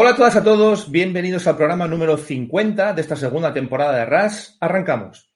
Hola 0.00 0.10
a 0.10 0.14
todas 0.14 0.36
y 0.36 0.38
a 0.38 0.44
todos, 0.44 0.92
bienvenidos 0.92 1.48
al 1.48 1.56
programa 1.56 1.88
número 1.88 2.16
50 2.16 2.92
de 2.92 3.00
esta 3.00 3.16
segunda 3.16 3.52
temporada 3.52 3.98
de 3.98 4.04
RAS. 4.04 4.56
Arrancamos. 4.60 5.28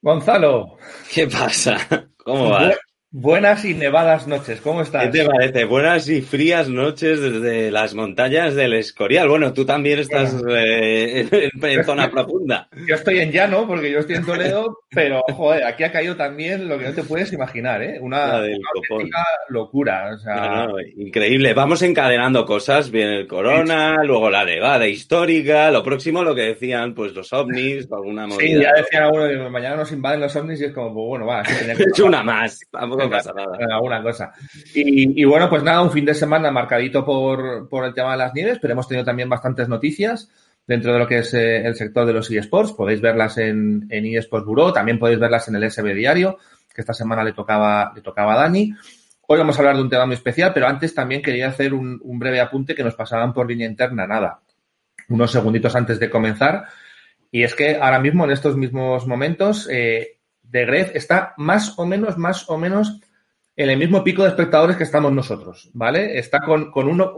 Gonzalo. 0.00 0.78
¿Qué 1.12 1.26
pasa? 1.26 1.76
¿Cómo 2.16 2.48
vas? 2.48 2.78
Buenas 3.16 3.64
y 3.64 3.74
nevadas 3.74 4.26
noches, 4.26 4.60
¿cómo 4.60 4.82
estás? 4.82 5.04
¿Qué 5.04 5.20
te 5.20 5.24
parece? 5.24 5.64
Buenas 5.66 6.08
y 6.08 6.20
frías 6.20 6.68
noches 6.68 7.20
desde 7.20 7.70
las 7.70 7.94
montañas 7.94 8.56
del 8.56 8.72
Escorial. 8.72 9.28
Bueno, 9.28 9.52
tú 9.52 9.64
también 9.64 10.00
estás 10.00 10.34
eh, 10.50 11.24
en, 11.30 11.84
zona 11.84 12.10
profunda. 12.10 12.68
Yo 12.88 12.96
estoy 12.96 13.20
en 13.20 13.30
llano 13.30 13.68
porque 13.68 13.92
yo 13.92 14.00
estoy 14.00 14.16
en 14.16 14.26
Toledo, 14.26 14.80
pero 14.90 15.22
joder, 15.32 15.62
aquí 15.62 15.84
ha 15.84 15.92
caído 15.92 16.16
también 16.16 16.68
lo 16.68 16.76
que 16.76 16.86
no 16.86 16.92
te 16.92 17.04
puedes 17.04 17.32
imaginar, 17.32 17.84
¿eh? 17.84 18.00
Una, 18.00 18.42
locura. 19.48 20.18
increíble. 20.96 21.54
Vamos 21.54 21.82
encadenando 21.82 22.44
cosas. 22.44 22.90
Viene 22.90 23.20
el 23.20 23.28
corona, 23.28 24.02
luego 24.02 24.28
la 24.28 24.44
nevada 24.44 24.88
histórica, 24.88 25.70
lo 25.70 25.84
próximo 25.84 26.24
lo 26.24 26.34
que 26.34 26.42
decían, 26.42 26.94
pues 26.94 27.14
los 27.14 27.32
ovnis, 27.32 27.86
alguna 27.92 28.26
movida. 28.26 28.40
Sí, 28.40 28.60
ya 28.60 28.72
decían 28.72 29.04
algunos 29.04 29.52
mañana 29.52 29.76
nos 29.76 29.92
invaden 29.92 30.20
los 30.20 30.34
ovnis 30.34 30.60
y 30.60 30.64
es 30.64 30.72
como, 30.72 30.92
pues 30.92 31.06
bueno, 31.06 31.26
va. 31.26 31.42
Es 31.94 32.00
una 32.00 32.24
más. 32.24 32.60
Vamos 32.72 33.03
pasa 33.08 33.32
nada. 33.32 33.56
Alguna 33.74 34.02
cosa. 34.02 34.32
Y, 34.74 35.24
bueno, 35.24 35.48
pues 35.48 35.62
nada, 35.62 35.82
un 35.82 35.90
fin 35.90 36.04
de 36.04 36.14
semana 36.14 36.50
marcadito 36.50 37.04
por, 37.04 37.68
por 37.68 37.84
el 37.84 37.94
tema 37.94 38.12
de 38.12 38.18
las 38.18 38.34
nieves, 38.34 38.58
pero 38.60 38.72
hemos 38.72 38.88
tenido 38.88 39.04
también 39.04 39.28
bastantes 39.28 39.68
noticias 39.68 40.30
dentro 40.66 40.92
de 40.92 40.98
lo 40.98 41.06
que 41.06 41.18
es 41.18 41.34
eh, 41.34 41.66
el 41.66 41.74
sector 41.74 42.06
de 42.06 42.12
los 42.12 42.30
eSports. 42.30 42.72
Podéis 42.72 43.00
verlas 43.00 43.38
en, 43.38 43.86
en 43.90 44.06
eSports 44.06 44.46
Bureau, 44.46 44.72
también 44.72 44.98
podéis 44.98 45.18
verlas 45.18 45.48
en 45.48 45.56
el 45.56 45.70
SB 45.70 45.94
Diario, 45.94 46.38
que 46.74 46.80
esta 46.80 46.94
semana 46.94 47.22
le 47.22 47.32
tocaba, 47.32 47.92
le 47.94 48.02
tocaba 48.02 48.34
a 48.34 48.38
Dani. 48.38 48.74
Hoy 49.26 49.38
vamos 49.38 49.56
a 49.56 49.60
hablar 49.60 49.76
de 49.76 49.82
un 49.82 49.88
tema 49.88 50.04
muy 50.04 50.16
especial, 50.16 50.52
pero 50.52 50.66
antes 50.66 50.94
también 50.94 51.22
quería 51.22 51.48
hacer 51.48 51.72
un, 51.72 52.00
breve 52.18 52.40
apunte 52.40 52.74
que 52.74 52.84
nos 52.84 52.94
pasaban 52.94 53.32
por 53.32 53.48
línea 53.48 53.66
interna, 53.66 54.06
nada, 54.06 54.40
unos 55.08 55.30
segunditos 55.30 55.74
antes 55.74 55.98
de 55.98 56.10
comenzar. 56.10 56.66
Y 57.30 57.42
es 57.42 57.54
que 57.54 57.76
ahora 57.76 57.98
mismo, 57.98 58.24
en 58.24 58.32
estos 58.32 58.56
mismos 58.56 59.06
momentos, 59.06 59.66
eh, 59.70 60.18
de 60.44 60.64
Gref 60.66 60.94
está 60.94 61.34
más 61.36 61.78
o 61.78 61.86
menos, 61.86 62.16
más 62.16 62.48
o 62.48 62.56
menos 62.56 63.00
en 63.56 63.70
el 63.70 63.78
mismo 63.78 64.02
pico 64.02 64.22
de 64.22 64.30
espectadores 64.30 64.76
que 64.76 64.84
estamos 64.84 65.12
nosotros, 65.12 65.70
¿vale? 65.74 66.18
Está 66.18 66.40
con, 66.40 66.70
con 66.70 66.88
uno... 66.88 67.14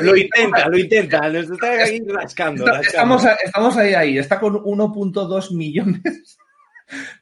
Lo 0.00 0.16
intenta, 0.16 0.68
lo 0.68 0.78
intenta, 0.78 1.28
nos 1.28 1.50
está 1.50 1.70
ahí 1.70 2.00
rascando. 2.06 2.66
Estamos, 2.80 3.22
estamos 3.44 3.76
ahí, 3.76 3.94
ahí, 3.94 4.18
está 4.18 4.40
con 4.40 4.54
1.2 4.54 5.54
millones 5.54 6.38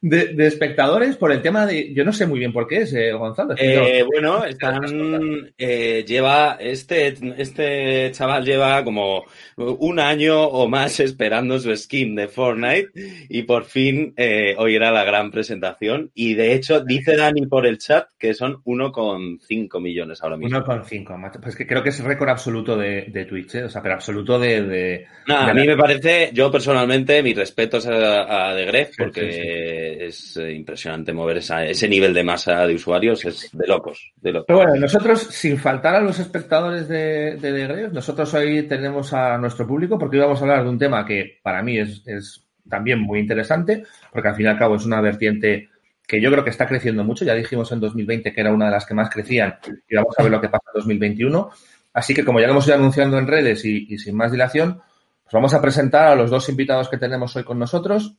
de, 0.00 0.46
espectadores 0.46 1.16
por 1.16 1.32
el 1.32 1.42
tema 1.42 1.66
de. 1.66 1.92
Yo 1.92 2.04
no 2.04 2.12
sé 2.12 2.26
muy 2.26 2.38
bien 2.38 2.52
por 2.52 2.66
qué 2.66 2.82
es, 2.82 2.92
eh, 2.92 3.12
Gonzalo. 3.12 3.54
Eh, 3.56 4.04
bueno, 4.06 4.44
están. 4.44 5.52
Eh, 5.58 6.04
lleva. 6.06 6.56
Este, 6.60 7.14
este 7.38 8.10
chaval 8.12 8.44
lleva 8.44 8.84
como 8.84 9.24
un 9.56 9.98
año 9.98 10.42
o 10.42 10.68
más 10.68 11.00
esperando 11.00 11.58
su 11.58 11.74
skin 11.74 12.14
de 12.14 12.28
Fortnite 12.28 12.90
y 13.28 13.42
por 13.42 13.64
fin 13.64 14.14
hoy 14.58 14.74
era 14.74 14.90
la 14.90 15.04
gran 15.04 15.30
presentación. 15.30 16.10
Y 16.14 16.34
de 16.34 16.54
hecho, 16.54 16.80
dice 16.80 17.16
Dani 17.16 17.46
por 17.46 17.66
el 17.66 17.78
chat 17.78 18.08
que 18.18 18.34
son 18.34 18.62
1,5 18.64 19.80
millones 19.80 20.22
ahora 20.22 20.36
mismo. 20.36 20.58
1,5, 20.58 21.40
pues 21.40 21.56
que 21.56 21.66
creo 21.66 21.82
que 21.82 21.90
es 21.90 22.02
récord 22.02 22.28
absoluto 22.28 22.76
de, 22.76 23.26
Twitch, 23.28 23.56
o 23.56 23.68
sea, 23.68 23.82
pero 23.82 23.94
absoluto 23.94 24.38
de. 24.38 25.06
a 25.28 25.52
mí 25.54 25.66
me 25.66 25.76
parece, 25.76 26.30
yo 26.32 26.50
personalmente, 26.50 27.22
mis 27.22 27.36
respetos 27.36 27.86
a, 27.86 28.50
a 28.50 28.54
The 28.54 28.64
Gref, 28.66 28.90
porque 28.96 29.55
es 29.56 30.36
eh, 30.36 30.52
impresionante 30.52 31.12
mover 31.12 31.38
ese 31.38 31.88
nivel 31.88 32.12
de 32.14 32.24
masa 32.24 32.66
de 32.66 32.74
usuarios, 32.74 33.24
es 33.24 33.50
de 33.52 33.66
locos, 33.66 34.12
Pero 34.20 34.44
bueno, 34.48 34.74
nosotros, 34.76 35.20
sin 35.22 35.58
faltar 35.58 35.96
a 35.96 36.00
los 36.00 36.18
espectadores 36.18 36.88
de, 36.88 37.36
de, 37.36 37.88
nosotros 37.92 38.32
hoy 38.34 38.62
tenemos 38.62 39.12
a 39.12 39.38
nuestro 39.38 39.66
público 39.66 39.98
porque 39.98 40.16
hoy 40.16 40.22
vamos 40.22 40.40
a 40.40 40.42
hablar 40.42 40.64
de 40.64 40.70
un 40.70 40.78
tema 40.78 41.04
que 41.04 41.38
para 41.42 41.62
mí 41.62 41.78
es, 41.78 42.46
también 42.68 43.00
muy 43.00 43.20
interesante, 43.20 43.84
porque 44.12 44.28
al 44.28 44.34
fin 44.34 44.46
y 44.46 44.48
al 44.48 44.58
cabo 44.58 44.76
es 44.76 44.84
una 44.84 45.00
vertiente 45.00 45.68
que 46.06 46.20
yo 46.20 46.30
creo 46.30 46.44
que 46.44 46.50
está 46.50 46.66
creciendo 46.66 47.04
mucho. 47.04 47.24
Ya 47.24 47.34
dijimos 47.34 47.70
en 47.72 47.80
2020 47.80 48.32
que 48.32 48.40
era 48.40 48.52
una 48.52 48.66
de 48.66 48.72
las 48.72 48.86
que 48.86 48.94
más 48.94 49.10
crecían 49.10 49.56
y 49.88 49.94
vamos 49.94 50.14
a 50.18 50.22
ver 50.22 50.32
lo 50.32 50.40
que 50.40 50.48
pasa 50.48 50.64
en 50.74 50.80
2021. 50.80 51.50
Así 51.92 52.14
que 52.14 52.24
como 52.24 52.40
ya 52.40 52.46
lo 52.46 52.52
hemos 52.52 52.66
ido 52.66 52.76
anunciando 52.76 53.18
en 53.18 53.26
redes 53.26 53.64
y, 53.64 53.86
y 53.88 53.98
sin 53.98 54.16
más 54.16 54.30
dilación, 54.30 54.82
pues 55.26 55.32
vamos 55.32 55.54
a 55.54 55.60
presentar 55.60 56.08
a 56.08 56.14
los 56.14 56.30
dos 56.30 56.48
invitados 56.48 56.88
que 56.88 56.98
tenemos 56.98 57.34
hoy 57.34 57.44
con 57.44 57.58
nosotros. 57.58 58.16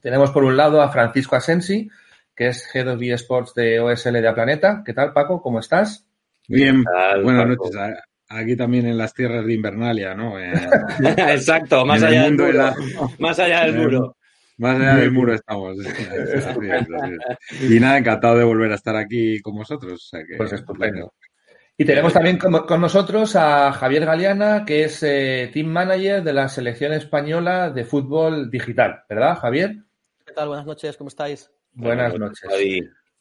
Tenemos 0.00 0.30
por 0.30 0.44
un 0.44 0.56
lado 0.56 0.80
a 0.80 0.90
Francisco 0.90 1.34
Asensi, 1.34 1.88
que 2.34 2.48
es 2.48 2.72
Head 2.72 2.88
of 2.94 3.02
eSports 3.02 3.54
de 3.54 3.80
OSL 3.80 4.22
de 4.22 4.32
Planeta. 4.32 4.82
¿Qué 4.84 4.92
tal, 4.92 5.12
Paco? 5.12 5.42
¿Cómo 5.42 5.58
estás? 5.58 6.06
Bien, 6.46 6.84
buenas 7.22 7.48
noches. 7.48 7.76
Aquí 8.30 8.56
también 8.56 8.86
en 8.86 8.98
las 8.98 9.14
tierras 9.14 9.44
de 9.44 9.54
Invernalia, 9.54 10.14
¿no? 10.14 10.38
Eh, 10.38 10.52
Exacto, 11.00 11.84
más 11.84 12.02
allá, 12.02 12.24
del 12.24 12.36
muro, 12.36 12.74
más 13.18 13.38
allá 13.38 13.64
del 13.64 13.76
muro. 13.76 14.16
Más 14.58 14.78
allá 14.78 14.96
del 14.96 15.10
muro 15.10 15.34
estamos. 15.34 15.76
y 17.70 17.80
nada, 17.80 17.98
encantado 17.98 18.38
de 18.38 18.44
volver 18.44 18.70
a 18.70 18.74
estar 18.74 18.94
aquí 18.96 19.40
con 19.40 19.56
vosotros. 19.56 20.10
pues 20.36 20.52
estupendo. 20.52 21.14
Y 21.76 21.84
tenemos 21.84 22.12
también 22.12 22.38
con, 22.38 22.80
nosotros 22.80 23.34
a 23.34 23.72
Javier 23.72 24.04
Galeana, 24.04 24.64
que 24.64 24.84
es 24.84 25.02
eh, 25.02 25.50
Team 25.52 25.68
Manager 25.68 26.22
de 26.22 26.32
la 26.32 26.48
Selección 26.48 26.92
Española 26.92 27.70
de 27.70 27.84
Fútbol 27.84 28.50
Digital, 28.50 29.04
¿verdad, 29.08 29.38
Javier? 29.38 29.76
Buenas 30.46 30.66
noches, 30.66 30.96
¿cómo 30.96 31.08
estáis? 31.08 31.50
Buenas 31.72 32.18
noches. 32.18 32.48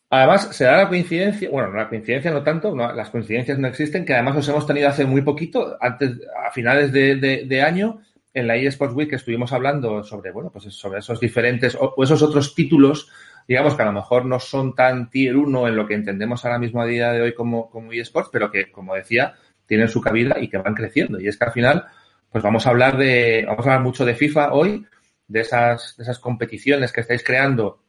Además, 0.10 0.56
se 0.56 0.64
da 0.64 0.78
la 0.78 0.88
coincidencia, 0.88 1.50
bueno, 1.50 1.74
la 1.74 1.90
coincidencia 1.90 2.32
no 2.32 2.42
tanto, 2.42 2.74
las 2.76 3.10
coincidencias 3.10 3.60
no 3.60 3.68
existen, 3.68 4.06
que 4.06 4.14
además 4.14 4.38
os 4.38 4.48
hemos 4.48 4.66
tenido 4.66 4.88
hace 4.88 5.06
muy 5.06 5.22
poquito, 5.22 5.78
antes, 5.82 6.12
a 6.46 6.52
finales 6.52 6.94
de, 6.94 7.62
año, 7.62 8.00
en 8.34 8.48
la 8.48 8.56
eSports 8.56 8.96
Week 8.96 9.10
que 9.10 9.18
estuvimos 9.18 9.52
hablando 9.52 10.04
sobre, 10.04 10.32
bueno, 10.32 10.50
pues 10.50 10.66
sobre 10.74 11.00
esos 11.00 11.20
diferentes, 11.20 11.78
o 11.80 12.02
esos 12.02 12.22
otros 12.22 12.56
títulos 12.56 13.10
digamos 13.48 13.76
que 13.76 13.82
a 13.82 13.86
lo 13.86 13.94
mejor 13.94 14.26
no 14.26 14.40
son 14.40 14.76
tan 14.76 15.10
tier 15.10 15.38
1 15.38 15.68
en 15.70 15.76
lo 15.76 15.88
que 15.88 15.94
entendemos 15.94 16.44
ahora 16.44 16.60
mismo 16.60 16.82
a 16.82 16.86
día 16.86 17.12
de 17.12 17.22
hoy 17.22 17.34
como, 17.34 17.70
como 17.70 17.94
eSports, 17.94 18.30
pero 18.32 18.52
que, 18.52 18.72
como 18.72 18.94
decía, 18.94 19.36
tienen 19.66 19.88
su 19.88 20.02
cabida 20.02 20.38
y 20.40 20.50
que 20.50 20.58
van 20.58 20.76
creciendo. 20.76 21.20
Y 21.20 21.28
es 21.28 21.38
que 21.38 21.46
al 21.46 21.52
final, 21.52 21.86
pues 22.30 22.44
vamos 22.44 22.68
a 22.68 22.72
hablar 22.72 22.98
de, 22.98 23.46
vamos 23.48 23.66
a 23.66 23.70
hablar 23.70 23.84
mucho 23.84 24.06
de 24.06 24.16
FIFA 24.16 24.54
hoy, 24.54 24.86
de 25.28 25.42
esas, 25.42 25.96
de 25.98 26.04
esas 26.04 26.20
competiciones 26.20 26.92
que 26.92 27.02
estáis 27.02 27.24
creando 27.24 27.80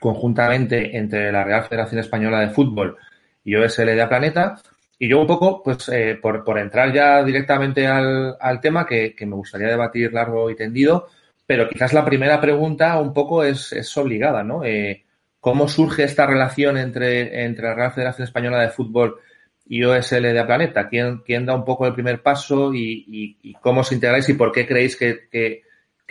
conjuntamente 0.00 0.96
entre 0.96 1.32
la 1.32 1.44
Real 1.44 1.64
Federación 1.64 2.00
Española 2.00 2.40
de 2.40 2.50
Fútbol 2.50 2.96
y 3.44 3.54
OSL 3.56 3.96
de 3.96 4.06
Planeta. 4.06 4.60
Y 4.98 5.08
yo 5.08 5.20
un 5.20 5.26
poco, 5.26 5.62
pues, 5.62 5.88
eh, 5.90 6.18
por, 6.20 6.44
por, 6.44 6.58
entrar 6.58 6.92
ya 6.92 7.22
directamente 7.22 7.86
al, 7.86 8.36
al 8.40 8.60
tema 8.60 8.86
que, 8.86 9.14
que, 9.14 9.26
me 9.26 9.36
gustaría 9.36 9.68
debatir 9.68 10.12
largo 10.12 10.50
y 10.50 10.56
tendido, 10.56 11.08
pero 11.46 11.68
quizás 11.68 11.92
la 11.92 12.04
primera 12.04 12.40
pregunta 12.40 13.00
un 13.00 13.14
poco 13.14 13.44
es, 13.44 13.72
es 13.72 13.96
obligada, 13.96 14.42
¿no? 14.42 14.64
Eh, 14.64 15.04
¿Cómo 15.40 15.68
surge 15.68 16.02
esta 16.02 16.26
relación 16.26 16.76
entre, 16.76 17.44
entre 17.44 17.68
la 17.68 17.74
Real 17.74 17.92
Federación 17.92 18.24
Española 18.24 18.60
de 18.60 18.70
Fútbol 18.70 19.20
y 19.66 19.84
OSL 19.84 20.34
de 20.34 20.44
Planeta? 20.44 20.88
¿Quién, 20.88 21.22
quién 21.24 21.46
da 21.46 21.54
un 21.54 21.64
poco 21.64 21.86
el 21.86 21.94
primer 21.94 22.22
paso 22.22 22.74
y, 22.74 23.56
cómo 23.62 23.82
os 23.82 23.92
integráis 23.92 24.28
y 24.28 24.34
por 24.34 24.50
qué 24.50 24.66
creéis 24.66 24.96
que, 24.96 25.62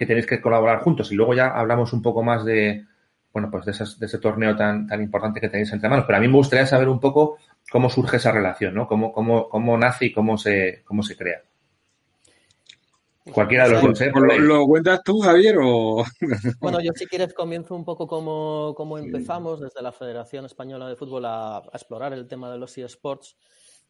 tenéis 0.05 0.25
que 0.25 0.41
colaborar 0.41 0.79
juntos? 0.79 1.11
Y 1.11 1.15
luego 1.15 1.33
ya 1.33 1.47
hablamos 1.47 1.93
un 1.93 2.01
poco 2.01 2.23
más 2.23 2.45
de, 2.45 2.85
bueno, 3.33 3.49
pues 3.51 3.65
de, 3.65 3.71
de, 3.99 4.05
ese 4.05 4.19
torneo 4.19 4.55
tan, 4.55 4.87
tan 4.87 5.01
importante 5.01 5.41
que 5.41 5.49
tenéis 5.49 5.71
entre 5.73 5.89
manos. 5.89 6.05
Pero 6.05 6.17
a 6.17 6.21
mí 6.21 6.27
me 6.27 6.35
gustaría 6.35 6.65
saber 6.65 6.89
un 6.89 6.99
poco 6.99 7.37
cómo 7.71 7.89
surge 7.89 8.17
esa 8.17 8.31
relación, 8.31 8.73
¿no? 8.73 8.87
Cómo, 8.87 9.11
cómo, 9.11 9.49
cómo 9.49 9.77
nace 9.77 10.07
y 10.07 10.13
cómo 10.13 10.37
se, 10.37 10.81
cómo 10.85 11.03
se 11.03 11.15
crea. 11.15 11.41
Cualquiera 13.31 13.67
de 13.67 13.73
los 13.73 13.81
dos. 13.81 14.01
¿eh? 14.01 14.11
¿Lo, 14.39 14.65
cuentas 14.65 15.03
tú, 15.03 15.19
Javier? 15.19 15.57
O... 15.61 16.03
Bueno, 16.59 16.79
yo 16.81 16.91
si 16.95 17.05
quieres 17.05 17.33
comienzo 17.33 17.75
un 17.75 17.83
poco 17.83 18.07
como, 18.07 18.97
empezamos 18.97 19.59
desde 19.59 19.81
la 19.81 19.91
Federación 19.91 20.45
Española 20.45 20.87
de 20.87 20.95
Fútbol 20.95 21.25
a, 21.25 21.63
explorar 21.73 22.13
el 22.13 22.27
tema 22.27 22.51
de 22.51 22.57
los 22.57 22.77
eSports. 22.77 23.35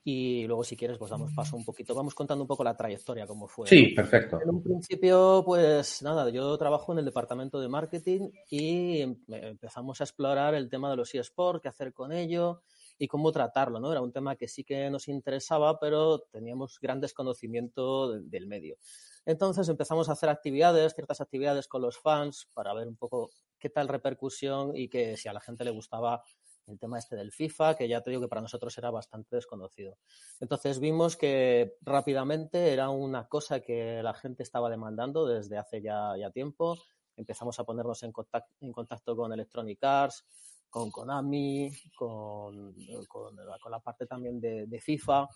Y 0.09 0.48
luego 0.48 0.63
si 0.63 0.77
quieres 0.77 0.98
pues 0.98 1.12
damos 1.12 1.33
paso 1.33 1.57
un 1.57 1.65
poquito, 1.65 1.94
vamos 1.94 2.15
contando 2.15 2.42
un 2.42 2.48
poco 2.48 2.63
la 2.63 2.77
trayectoria, 2.77 3.27
cómo 3.27 3.45
fue. 3.45 3.68
Sí, 3.68 3.88
perfecto. 3.88 4.39
En 4.42 4.50
un 4.50 4.63
principio, 4.63 5.44
pues 5.45 6.01
nada, 6.01 6.30
yo 6.30 6.57
trabajo 6.57 6.94
en 6.94 7.00
el 7.00 7.04
departamento 7.04 7.59
de 7.59 7.68
marketing 7.68 8.30
y 8.50 9.01
em, 9.01 9.18
empezamos 9.27 10.00
a 10.00 10.06
explorar 10.06 10.56
el 10.56 10.69
tema 10.69 10.89
de 10.89 10.95
los 10.95 11.13
eSports, 11.13 11.62
qué 11.62 11.68
hacer 11.68 11.92
con 11.92 12.13
ello 12.13 12.62
y 12.98 13.09
cómo 13.09 13.33
tratarlo, 13.33 13.81
¿no? 13.81 13.92
Era 13.92 14.00
un 14.01 14.13
tema 14.13 14.38
que 14.38 14.48
sí 14.48 14.63
que 14.63 14.89
nos 14.89 15.09
interesaba, 15.09 15.77
pero 15.77 16.19
teníamos 16.31 16.80
gran 16.80 17.01
desconocimiento 17.01 18.18
del 18.18 18.48
medio. 18.48 18.77
Entonces 19.25 19.68
empezamos 19.68 20.07
a 20.07 20.13
hacer 20.13 20.30
actividades, 20.30 20.95
ciertas 20.95 21.19
actividades 21.19 21.68
con 21.68 21.81
los 21.81 21.98
fans 21.98 22.48
para 22.54 22.74
ver 22.74 22.88
un 22.88 22.95
poco 22.95 23.30
qué 23.59 23.69
tal 23.69 23.89
repercusión 23.89 24.74
y 24.74 24.88
que 24.88 25.18
si 25.18 25.27
a 25.27 25.33
la 25.33 25.42
gente 25.42 25.65
le 25.65 25.71
gustaba 25.71 26.24
el 26.68 26.80
tema 26.80 27.00
este 27.00 27.16
del 27.16 27.31
FIFA, 27.31 27.75
que 27.75 27.88
ya 27.88 28.02
te 28.02 28.10
digo 28.10 28.22
que 28.22 28.28
para 28.28 28.42
nosotros 28.42 28.78
era 28.78 28.92
bastante 28.92 29.36
desconocido. 29.36 29.98
Entonces 30.40 30.80
vimos 30.80 31.16
que 31.18 31.75
rápidamente 31.81 32.74
era 32.74 32.90
una 32.90 33.28
cosa 33.28 33.62
que 33.62 34.02
la 34.04 34.14
gente 34.14 34.44
estaba 34.44 34.69
demandando 34.69 35.25
desde 35.25 35.58
hace 35.58 35.81
ya, 35.81 36.14
tiempo. 36.34 36.78
Empezamos 37.16 37.60
a 37.60 37.64
ponernos 37.64 38.04
en 38.04 38.12
contacto, 38.12 38.54
en 38.62 38.72
contacto 38.72 39.16
con 39.16 39.34
Electronic 39.34 39.84
Arts, 39.84 40.25
con 40.69 40.92
Konami, 40.92 41.72
con, 41.96 42.75
con, 43.08 43.36
la 43.72 43.80
parte 43.80 44.06
también 44.06 44.40
de, 44.40 44.80
FIFA. 44.80 45.28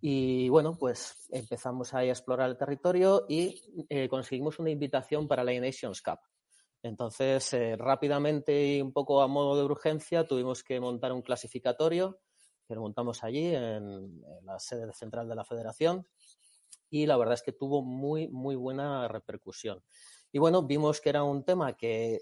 Y 0.00 0.48
bueno, 0.48 0.76
pues 0.78 1.26
empezamos 1.30 1.92
ahí 1.94 2.08
a 2.08 2.12
explorar 2.12 2.48
el 2.48 2.56
territorio 2.56 3.24
y 3.28 3.60
eh, 3.88 4.08
conseguimos 4.08 4.60
una 4.60 4.70
invitación 4.70 5.26
para 5.26 5.42
la 5.42 5.58
Nations 5.58 6.00
Cup. 6.02 6.20
Entonces, 6.82 7.52
eh, 7.54 7.76
rápidamente 7.76 8.76
y 8.76 8.80
un 8.80 8.92
poco 8.92 9.20
a 9.20 9.26
modo 9.26 9.56
de 9.56 9.64
urgencia, 9.64 10.26
tuvimos 10.26 10.62
que 10.62 10.80
montar 10.80 11.12
un 11.12 11.22
clasificatorio 11.22 12.20
que 12.66 12.74
lo 12.74 12.82
montamos 12.82 13.24
allí 13.24 13.46
en, 13.54 14.22
la 14.42 14.58
sede 14.58 14.92
central 14.92 15.26
de 15.28 15.34
la 15.34 15.44
federación 15.44 16.06
y 16.90 17.06
la 17.06 17.16
verdad 17.16 17.34
es 17.34 17.42
que 17.42 17.52
tuvo 17.52 17.82
muy, 17.82 18.28
muy 18.28 18.56
buena 18.56 19.08
repercusión. 19.08 19.82
Y 20.32 20.38
bueno, 20.38 20.62
vimos 20.62 21.00
que 21.00 21.08
era 21.08 21.22
un 21.22 21.44
tema 21.44 21.76
que 21.76 22.20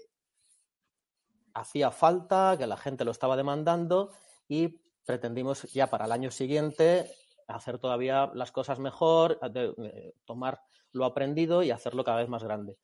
hacía 1.53 1.91
falta, 1.91 2.55
que 2.57 2.65
la 2.65 2.77
gente 2.77 3.03
lo 3.03 3.11
estaba 3.11 3.35
demandando 3.35 4.11
y 4.47 4.79
pretendimos 5.05 5.63
ya 5.73 5.87
para 5.87 6.05
el 6.05 6.11
año 6.13 6.31
siguiente 6.31 7.11
hacer 7.47 7.77
todavía 7.77 8.31
las 8.33 8.51
cosas 8.51 8.79
mejor, 8.79 9.39
tomar 10.25 10.61
lo 10.91 11.05
aprendido 11.05 11.63
y 11.63 11.71
hacerlo 11.71 12.03
cada 12.03 12.19
vez 12.19 12.29
más 12.29 12.43
grande. 12.43 12.77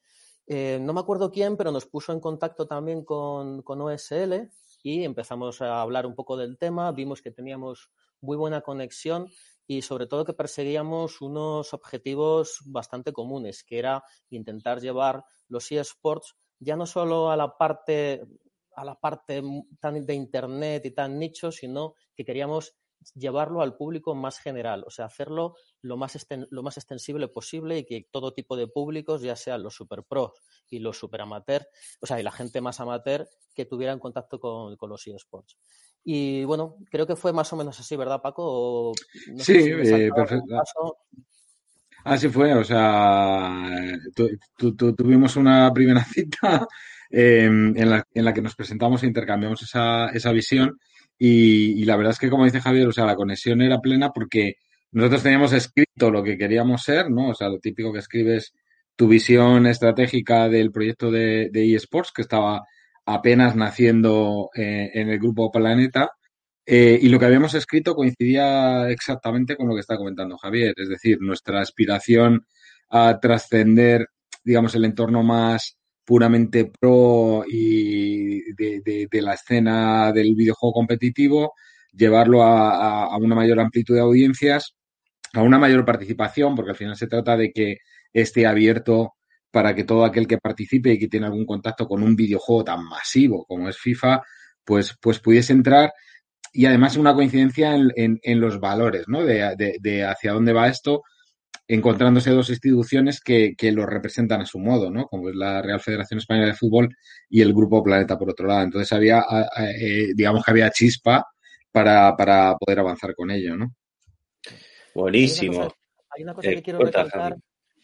Eh, 0.47 0.77
no 0.81 0.93
me 0.93 0.99
acuerdo 0.99 1.31
quién, 1.31 1.55
pero 1.55 1.71
nos 1.71 1.85
puso 1.85 2.11
en 2.11 2.19
contacto 2.19 2.67
también 2.67 3.05
con, 3.05 3.61
con, 3.61 3.81
OSL 3.81 4.49
y 4.83 5.03
empezamos 5.03 5.61
a 5.61 5.81
hablar 5.81 6.05
un 6.05 6.15
poco 6.15 6.35
del 6.35 6.57
tema. 6.57 6.91
Vimos 6.91 7.21
que 7.21 7.31
teníamos 7.31 7.89
muy 8.19 8.35
buena 8.35 8.61
conexión 8.61 9.27
y 9.65 9.81
sobre 9.81 10.07
todo 10.07 10.25
que 10.25 10.33
perseguíamos 10.33 11.21
unos 11.21 11.73
objetivos 11.73 12.59
bastante 12.65 13.13
comunes, 13.13 13.63
que 13.63 13.79
era 13.79 14.03
intentar 14.29 14.81
llevar 14.81 15.23
los 15.47 15.71
eSports 15.71 16.35
ya 16.63 16.75
no 16.75 16.85
solo 16.85 17.29
a 17.29 17.37
la 17.37 17.57
parte 17.57 18.23
a 18.75 18.83
la 18.83 18.95
parte 18.95 19.43
tan 19.79 20.03
de 20.03 20.15
internet 20.15 20.83
y 20.85 20.91
tan 20.91 21.19
nicho, 21.19 21.51
sino 21.51 21.93
que 22.15 22.25
queríamos 22.25 22.75
llevarlo 23.15 23.61
al 23.61 23.75
público 23.75 24.15
más 24.15 24.39
general, 24.39 24.83
o 24.85 24.89
sea, 24.89 25.05
hacerlo 25.05 25.55
lo 25.81 25.97
más, 25.97 26.27
lo 26.49 26.63
más 26.63 26.77
extensible 26.77 27.27
posible 27.27 27.79
y 27.79 27.85
que 27.85 28.07
todo 28.11 28.33
tipo 28.33 28.55
de 28.55 28.67
públicos, 28.67 29.21
ya 29.21 29.35
sean 29.35 29.63
los 29.63 29.75
super 29.75 30.03
pros 30.03 30.31
y 30.69 30.79
los 30.79 30.97
super 30.97 31.21
amateur, 31.21 31.67
o 32.01 32.05
sea, 32.05 32.19
y 32.19 32.23
la 32.23 32.31
gente 32.31 32.61
más 32.61 32.79
amateur, 32.79 33.27
que 33.53 33.65
tuvieran 33.65 33.99
contacto 33.99 34.39
con, 34.39 34.77
los 34.89 35.07
eSports. 35.07 35.57
Y 36.03 36.43
bueno, 36.43 36.77
creo 36.91 37.07
que 37.07 37.15
fue 37.15 37.31
más 37.31 37.51
o 37.53 37.55
menos 37.55 37.79
así, 37.79 37.95
¿verdad, 37.95 38.21
Paco? 38.21 38.91
sí, 39.37 39.53
eh, 39.53 40.09
perfecto. 40.13 40.55
Así 42.03 42.27
fue, 42.27 42.53
o 42.53 42.63
sea, 42.65 43.65
tuvimos 44.97 45.37
una 45.37 45.71
primera 45.71 46.03
cita 46.03 46.67
em, 47.09 47.75
en, 47.77 47.89
la, 47.89 48.05
en, 48.13 48.25
la, 48.25 48.33
que 48.33 48.41
nos 48.41 48.55
presentamos 48.55 49.03
e 49.03 49.07
intercambiamos 49.07 49.61
esa, 49.61 50.09
esa 50.09 50.31
visión 50.33 50.77
y, 51.17 51.85
la 51.85 51.95
verdad 51.95 52.11
es 52.11 52.19
que, 52.19 52.29
como 52.29 52.45
dice 52.45 52.61
Javier, 52.61 52.87
o 52.87 52.91
sea, 52.91 53.05
la 53.05 53.15
conexión 53.15 53.61
era 53.61 53.79
plena 53.79 54.11
porque 54.11 54.55
nosotros 54.91 55.23
teníamos 55.23 55.53
escrito 55.53 56.11
lo 56.11 56.23
que 56.23 56.37
queríamos 56.37 56.83
ser, 56.83 57.09
¿no? 57.09 57.29
O 57.29 57.35
sea, 57.35 57.49
lo 57.49 57.59
típico 57.59 57.93
que 57.93 57.99
escribes 57.99 58.53
tu 58.95 59.07
visión 59.07 59.65
estratégica 59.65 60.49
del 60.49 60.71
proyecto 60.71 61.11
de, 61.11 61.49
eSports, 61.53 62.11
que 62.11 62.21
estaba 62.21 62.63
apenas 63.05 63.55
naciendo 63.55 64.49
eh, 64.55 64.91
en 64.93 65.09
el 65.09 65.19
grupo 65.19 65.51
Planeta. 65.51 66.11
Eh, 66.65 66.99
y 67.01 67.09
lo 67.09 67.19
que 67.19 67.25
habíamos 67.25 67.53
escrito 67.55 67.95
coincidía 67.95 68.89
exactamente 68.89 69.57
con 69.57 69.67
lo 69.67 69.73
que 69.73 69.81
está 69.81 69.97
comentando 69.97 70.37
Javier, 70.37 70.73
es 70.77 70.87
decir, 70.87 71.17
nuestra 71.19 71.59
aspiración 71.59 72.45
a 72.89 73.19
trascender, 73.19 74.07
digamos, 74.43 74.75
el 74.75 74.85
entorno 74.85 75.23
más 75.23 75.77
puramente 76.05 76.65
pro 76.65 77.43
y 77.47 78.53
de, 78.53 79.07
la 79.21 79.33
escena 79.33 80.11
del 80.11 80.35
videojuego 80.35 80.73
competitivo, 80.73 81.53
llevarlo 81.91 82.43
a, 82.43 83.15
una 83.17 83.35
mayor 83.35 83.59
amplitud 83.59 83.95
de 83.95 84.01
audiencias, 84.01 84.75
a 85.33 85.41
una 85.41 85.59
mayor 85.59 85.85
participación, 85.85 86.55
porque 86.55 86.71
al 86.71 86.77
final 86.77 86.95
se 86.95 87.07
trata 87.07 87.37
de 87.37 87.51
que 87.51 87.77
esté 88.11 88.45
abierto 88.45 89.13
para 89.51 89.75
que 89.75 89.83
todo 89.83 90.05
aquel 90.05 90.27
que 90.27 90.37
participe 90.37 90.93
y 90.93 90.99
que 90.99 91.07
tiene 91.07 91.27
algún 91.27 91.45
contacto 91.45 91.87
con 91.87 92.03
un 92.03 92.15
videojuego 92.15 92.63
tan 92.63 92.83
masivo 92.85 93.45
como 93.45 93.69
es 93.69 93.77
FIFA, 93.77 94.21
pues, 94.63 94.97
pues 95.01 95.19
pudiese 95.19 95.53
entrar 95.53 95.91
y 96.51 96.65
además 96.65 96.97
una 96.97 97.13
coincidencia 97.13 97.75
en, 97.75 98.19
en, 98.21 98.39
los 98.39 98.59
valores, 98.59 99.05
¿no? 99.07 99.23
De, 99.23 99.77
de, 99.81 100.05
hacia 100.05 100.33
dónde 100.33 100.53
va 100.53 100.67
esto 100.67 101.01
encontrándose 101.67 102.31
dos 102.31 102.49
instituciones 102.49 103.21
que, 103.21 103.55
que 103.57 103.71
lo 103.71 103.85
representan 103.85 104.41
a 104.41 104.45
su 104.45 104.59
modo, 104.59 104.91
¿no? 104.91 105.05
Como 105.07 105.29
es 105.29 105.35
la 105.35 105.61
Real 105.61 105.79
Federación 105.79 106.19
Española 106.19 106.47
de 106.47 106.55
Fútbol 106.55 106.95
y 107.29 107.41
el 107.41 107.53
Grupo 107.53 107.83
Planeta 107.83 108.17
por 108.17 108.29
otro 108.29 108.47
lado. 108.47 108.63
Entonces 108.63 108.91
había, 108.91 109.23
eh, 109.59 110.13
digamos 110.15 110.43
que 110.43 110.51
había 110.51 110.69
chispa 110.71 111.25
para, 111.71 112.15
para 112.15 112.55
poder 112.57 112.79
avanzar 112.79 113.15
con 113.15 113.31
ello, 113.31 113.55
¿no? 113.55 113.73
Buenísimo. 114.93 115.73
Hay 116.09 116.23
una 116.23 116.33
cosa, 116.33 116.49
que 116.49 116.57
eh, 116.57 116.61
quiero 116.61 116.79
recalcar, 116.79 117.35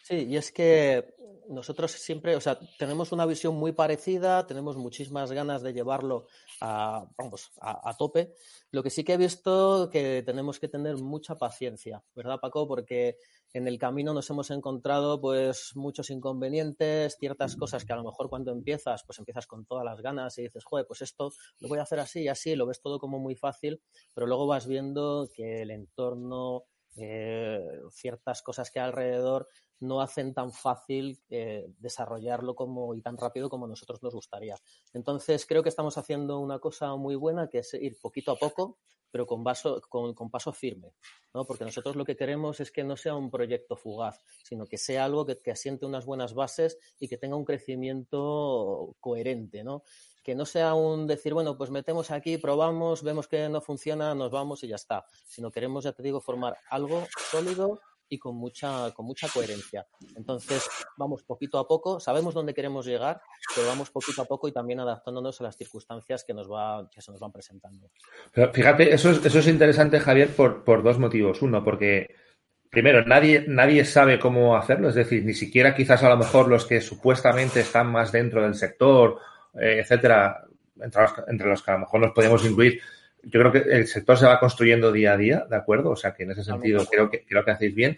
sí, 0.04 0.28
y 0.30 0.38
es 0.38 0.52
que 0.52 1.04
nosotros 1.50 1.92
siempre, 1.92 2.36
o 2.36 2.42
sea, 2.42 2.60
tenemos 2.78 3.12
una 3.12 3.26
visión 3.26 3.56
muy 3.56 3.72
parecida, 3.72 4.46
tenemos 4.46 4.78
muchísimas 4.78 5.32
ganas 5.32 5.62
de 5.62 5.74
llevarlo 5.74 6.28
a, 6.62 7.08
vamos, 7.18 7.52
a, 7.60 7.96
tope. 7.98 8.36
Lo 8.72 8.84
que 8.84 8.90
sí 8.90 9.04
que 9.04 9.14
he 9.14 9.18
visto 9.18 9.90
que 9.92 10.24
tenemos 10.24 10.60
que 10.60 10.68
tener 10.68 10.98
mucha 10.98 11.36
paciencia, 11.36 12.04
¿verdad, 12.16 12.40
Paco? 12.40 12.68
Porque 12.68 13.18
en 13.54 13.68
el 13.68 13.80
camino 13.80 14.14
nos 14.14 14.30
hemos 14.30 14.52
encontrado 14.52 15.20
pues 15.20 15.72
muchos 15.76 16.12
inconvenientes, 16.12 17.18
ciertas 17.20 17.56
cosas 17.56 17.84
que 17.84 17.94
a 17.94 17.96
lo 17.96 18.04
mejor 18.04 18.30
cuando 18.30 18.52
empiezas, 18.52 19.04
pues 19.04 19.18
empiezas 19.18 19.48
con 19.48 19.66
todas 19.66 19.84
las 19.84 20.02
ganas 20.02 20.38
y 20.38 20.44
dices, 20.44 20.64
joder, 20.64 20.86
pues 20.86 21.02
esto 21.02 21.32
lo 21.60 21.68
voy 21.68 21.80
a 21.80 21.84
hacer 21.84 22.00
así 22.00 22.22
y 22.22 22.28
así, 22.28 22.56
lo 22.56 22.68
ves 22.68 22.80
todo 22.80 23.00
como 23.00 23.18
muy 23.18 23.36
fácil, 23.36 23.82
pero 24.14 24.28
luego 24.28 24.46
vas 24.46 24.68
viendo 24.68 25.30
que 25.34 25.64
el 25.64 25.72
entorno, 25.72 26.66
eh, 27.02 27.82
ciertas 27.92 28.42
cosas 28.42 28.72
que 28.72 28.80
hay 28.80 28.88
alrededor 28.88 29.48
no 29.80 30.02
hacen 30.02 30.34
tan 30.34 30.52
fácil 30.52 31.22
eh, 31.30 31.66
desarrollarlo 31.80 32.56
como 32.56 32.94
y 32.96 33.02
tan 33.02 33.18
rápido 33.18 33.50
como 33.50 33.68
nosotros 33.68 34.04
nos 34.04 34.14
gustaría. 34.14 34.58
Entonces, 34.94 35.46
creo 35.46 35.64
que 35.64 35.70
estamos 35.70 35.98
haciendo 35.98 36.40
una 36.40 36.60
cosa 36.60 36.96
muy 36.96 37.16
buena, 37.16 37.48
que 37.48 37.60
es 37.60 37.74
ir 37.76 37.98
poquito 38.02 38.32
a 38.32 38.36
poco, 38.36 38.78
pero 39.12 39.26
con, 39.26 39.44
con, 40.14 40.30
paso 40.30 40.54
firme, 40.54 40.94
¿no? 41.34 41.46
Porque 41.46 41.66
nosotros 41.66 41.96
lo 41.96 42.06
que 42.06 42.16
queremos 42.16 42.60
es 42.60 42.72
que 42.72 42.84
no 42.84 42.96
sea 42.96 43.16
un 43.16 43.32
proyecto 43.32 43.76
fugaz, 43.76 44.24
sino 44.44 44.66
que 44.68 44.78
sea 44.78 45.06
algo 45.06 45.26
que, 45.26 45.38
que 45.38 45.52
asiente 45.52 45.86
unas 45.86 46.06
buenas 46.06 46.34
bases 46.34 46.78
y 47.00 47.08
que 47.08 47.18
tenga 47.18 47.36
un 47.36 47.46
crecimiento 47.46 48.96
coherente, 49.00 49.64
¿no? 49.64 49.84
Que 50.30 50.36
no 50.36 50.46
sea 50.46 50.76
un 50.76 51.08
decir, 51.08 51.34
bueno, 51.34 51.58
pues 51.58 51.72
metemos 51.72 52.12
aquí, 52.12 52.38
probamos, 52.38 53.02
vemos 53.02 53.28
que 53.28 53.50
no 53.50 53.62
funciona, 53.62 54.14
nos 54.14 54.30
vamos 54.30 54.64
y 54.64 54.68
ya 54.68 54.76
está. 54.76 55.04
Sino 55.28 55.50
queremos, 55.50 55.86
ya 55.86 55.92
te 55.92 56.04
digo, 56.04 56.22
formar 56.22 56.56
algo 56.70 57.08
sólido 57.32 57.82
y 58.08 58.20
con 58.20 58.36
mucha, 58.36 58.92
con 58.92 59.08
mucha 59.08 59.28
coherencia. 59.28 59.88
Entonces, 60.16 60.70
vamos 60.98 61.24
poquito 61.24 61.58
a 61.58 61.68
poco, 61.68 62.00
sabemos 62.00 62.36
dónde 62.36 62.54
queremos 62.54 62.86
llegar, 62.86 63.20
pero 63.56 63.66
vamos 63.66 63.90
poquito 63.90 64.22
a 64.22 64.26
poco 64.26 64.48
y 64.48 64.52
también 64.52 64.80
adaptándonos 64.80 65.42
a 65.42 65.46
las 65.46 65.58
circunstancias 65.58 66.24
que, 66.24 66.36
nos 66.36 66.48
va, 66.48 66.88
que 66.94 67.02
se 67.02 67.12
nos 67.12 67.20
van 67.20 67.32
presentando. 67.32 67.90
fíjate, 68.54 68.94
eso 68.94 69.10
es, 69.10 69.26
eso 69.26 69.40
es 69.40 69.48
interesante, 69.48 70.00
Javier, 70.00 70.36
por, 70.36 70.64
por 70.64 70.84
dos 70.84 71.00
motivos. 71.00 71.42
Uno, 71.42 71.64
porque 71.64 72.14
primero, 72.70 73.04
nadie, 73.04 73.46
nadie 73.48 73.84
sabe 73.84 74.20
cómo 74.20 74.56
hacerlo, 74.56 74.90
es 74.90 74.96
decir, 74.96 75.26
ni 75.26 75.34
siquiera 75.34 75.74
quizás 75.74 76.04
a 76.04 76.10
lo 76.10 76.18
mejor 76.18 76.50
los 76.50 76.68
que 76.68 76.82
supuestamente 76.82 77.62
están 77.62 77.92
más 77.92 78.12
dentro 78.12 78.44
del 78.44 78.54
sector, 78.54 79.20
eh, 79.54 79.80
etcétera, 79.80 80.44
entre 80.82 81.02
los, 81.02 81.12
entre 81.28 81.48
los 81.48 81.64
que 81.64 81.72
a 81.72 81.74
lo 81.76 81.80
mejor 81.82 82.02
nos 82.02 82.12
podemos 82.12 82.46
incluir, 82.46 82.82
yo 83.24 83.40
creo 83.40 83.52
que 83.52 83.60
el 83.60 83.88
sector 83.88 84.18
se 84.18 84.26
va 84.26 84.40
construyendo 84.40 84.92
día 84.92 85.14
a 85.14 85.18
día, 85.18 85.46
¿de 85.50 85.56
acuerdo? 85.56 85.92
O 85.92 85.96
sea 85.96 86.14
que 86.14 86.24
en 86.24 86.32
ese 86.32 86.44
sentido 86.44 86.86
creo 86.86 87.10
que, 87.10 87.26
creo 87.26 87.44
que 87.44 87.52
hacéis 87.52 87.76
bien. 87.76 87.98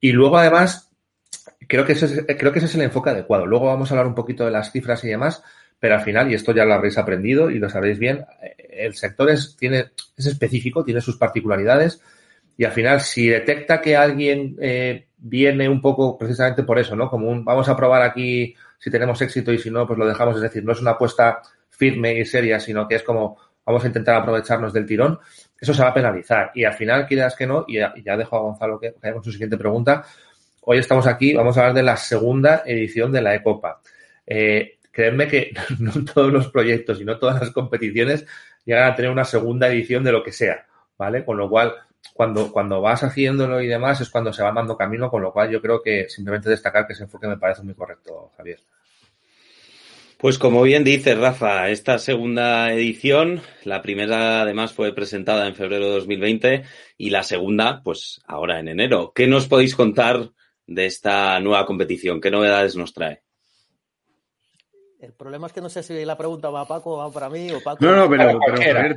Y 0.00 0.12
luego 0.12 0.38
además, 0.38 0.90
creo 1.66 1.84
que, 1.84 1.92
ese 1.92 2.06
es, 2.06 2.24
creo 2.38 2.52
que 2.52 2.58
ese 2.58 2.66
es 2.66 2.74
el 2.74 2.82
enfoque 2.82 3.10
adecuado. 3.10 3.46
Luego 3.46 3.66
vamos 3.66 3.90
a 3.90 3.94
hablar 3.94 4.06
un 4.06 4.14
poquito 4.14 4.44
de 4.44 4.50
las 4.50 4.70
cifras 4.70 5.02
y 5.04 5.08
demás, 5.08 5.42
pero 5.80 5.94
al 5.94 6.02
final, 6.02 6.30
y 6.30 6.34
esto 6.34 6.52
ya 6.52 6.64
lo 6.64 6.74
habréis 6.74 6.98
aprendido 6.98 7.50
y 7.50 7.58
lo 7.58 7.68
sabréis 7.68 7.98
bien, 7.98 8.24
el 8.70 8.94
sector 8.94 9.30
es, 9.30 9.56
tiene, 9.56 9.90
es 10.16 10.26
específico, 10.26 10.84
tiene 10.84 11.00
sus 11.00 11.16
particularidades 11.16 12.00
y 12.56 12.64
al 12.64 12.72
final, 12.72 13.00
si 13.00 13.28
detecta 13.28 13.80
que 13.80 13.96
alguien 13.96 14.56
eh, 14.60 15.08
viene 15.18 15.68
un 15.68 15.80
poco 15.80 16.16
precisamente 16.16 16.62
por 16.62 16.78
eso, 16.78 16.94
¿no? 16.94 17.10
Como 17.10 17.28
un, 17.28 17.44
vamos 17.44 17.68
a 17.68 17.76
probar 17.76 18.02
aquí 18.02 18.54
si 18.78 18.90
tenemos 18.90 19.20
éxito 19.22 19.52
y 19.52 19.58
si 19.58 19.70
no, 19.70 19.86
pues 19.86 19.98
lo 19.98 20.06
dejamos. 20.06 20.36
Es 20.36 20.42
decir, 20.42 20.64
no 20.64 20.72
es 20.72 20.80
una 20.80 20.92
apuesta 20.92 21.40
firme 21.70 22.18
y 22.18 22.24
seria, 22.24 22.60
sino 22.60 22.86
que 22.86 22.96
es 22.96 23.02
como 23.02 23.38
vamos 23.64 23.84
a 23.84 23.86
intentar 23.86 24.16
aprovecharnos 24.16 24.72
del 24.72 24.86
tirón. 24.86 25.18
Eso 25.58 25.72
se 25.72 25.82
va 25.82 25.88
a 25.88 25.94
penalizar. 25.94 26.50
Y 26.54 26.64
al 26.64 26.74
final, 26.74 27.06
quieras 27.06 27.34
que 27.34 27.46
no, 27.46 27.64
y 27.66 27.78
ya, 27.78 28.16
dejo 28.16 28.36
a 28.36 28.40
Gonzalo 28.40 28.78
que 28.78 28.94
vaya 29.02 29.14
con 29.14 29.24
su 29.24 29.32
siguiente 29.32 29.56
pregunta. 29.56 30.04
Hoy 30.62 30.78
estamos 30.78 31.06
aquí, 31.06 31.34
vamos 31.34 31.56
a 31.56 31.60
hablar 31.60 31.74
de 31.74 31.82
la 31.82 31.96
segunda 31.96 32.62
edición 32.66 33.12
de 33.12 33.22
la 33.22 33.34
Ecopa. 33.34 33.80
Eh, 34.26 34.78
creedme 34.90 35.28
que 35.28 35.52
no 35.78 35.92
todos 36.04 36.32
los 36.32 36.48
proyectos 36.48 37.00
y 37.00 37.04
no 37.04 37.18
todas 37.18 37.40
las 37.40 37.50
competiciones 37.50 38.26
llegan 38.64 38.90
a 38.90 38.94
tener 38.94 39.10
una 39.10 39.24
segunda 39.24 39.68
edición 39.68 40.04
de 40.04 40.12
lo 40.12 40.22
que 40.22 40.32
sea, 40.32 40.66
¿vale? 40.96 41.24
Con 41.24 41.36
lo 41.36 41.48
cual, 41.48 41.74
cuando, 42.12 42.52
cuando 42.52 42.80
vas 42.80 43.02
haciéndolo 43.02 43.60
y 43.60 43.66
demás 43.66 44.00
es 44.00 44.10
cuando 44.10 44.32
se 44.32 44.42
va 44.42 44.52
dando 44.52 44.76
camino, 44.76 45.10
con 45.10 45.22
lo 45.22 45.32
cual 45.32 45.50
yo 45.50 45.60
creo 45.60 45.82
que 45.82 46.08
simplemente 46.08 46.50
destacar 46.50 46.86
que 46.86 46.92
ese 46.92 47.04
enfoque 47.04 47.26
me 47.26 47.38
parece 47.38 47.62
muy 47.62 47.74
correcto, 47.74 48.30
Javier. 48.36 48.60
Pues 50.18 50.38
como 50.38 50.62
bien 50.62 50.84
dice 50.84 51.14
Rafa, 51.14 51.68
esta 51.68 51.98
segunda 51.98 52.72
edición, 52.72 53.42
la 53.64 53.82
primera 53.82 54.40
además 54.40 54.72
fue 54.72 54.94
presentada 54.94 55.46
en 55.46 55.54
febrero 55.54 55.86
de 55.86 55.92
2020 55.96 56.62
y 56.96 57.10
la 57.10 57.22
segunda, 57.22 57.82
pues 57.82 58.22
ahora 58.26 58.58
en 58.58 58.68
enero. 58.68 59.12
¿Qué 59.14 59.26
nos 59.26 59.48
podéis 59.48 59.74
contar 59.74 60.30
de 60.66 60.86
esta 60.86 61.38
nueva 61.40 61.66
competición? 61.66 62.20
¿Qué 62.20 62.30
novedades 62.30 62.74
nos 62.74 62.94
trae? 62.94 63.22
El 65.04 65.12
problema 65.12 65.46
es 65.46 65.52
que 65.52 65.60
no 65.60 65.68
sé 65.68 65.82
si 65.82 66.04
la 66.04 66.16
pregunta 66.16 66.48
va 66.48 66.62
a 66.62 66.66
Paco 66.66 66.94
o 66.94 66.96
va 66.96 67.10
para 67.12 67.28
mí 67.28 67.50
o 67.52 67.62
Paco. 67.62 67.84
No, 67.84 67.94
no, 67.94 68.08
pero, 68.08 68.38
cualquiera. 68.38 68.96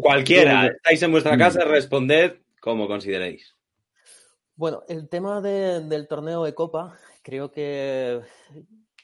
cualquiera. 0.00 0.66
Estáis 0.68 1.02
en 1.02 1.12
vuestra 1.12 1.36
casa, 1.36 1.64
responded 1.64 2.36
como 2.60 2.88
consideréis. 2.88 3.54
Bueno, 4.54 4.82
el 4.88 5.08
tema 5.08 5.40
del 5.42 6.08
torneo 6.08 6.44
de 6.44 6.54
Copa, 6.54 6.98
creo 7.22 7.50
que 7.50 8.20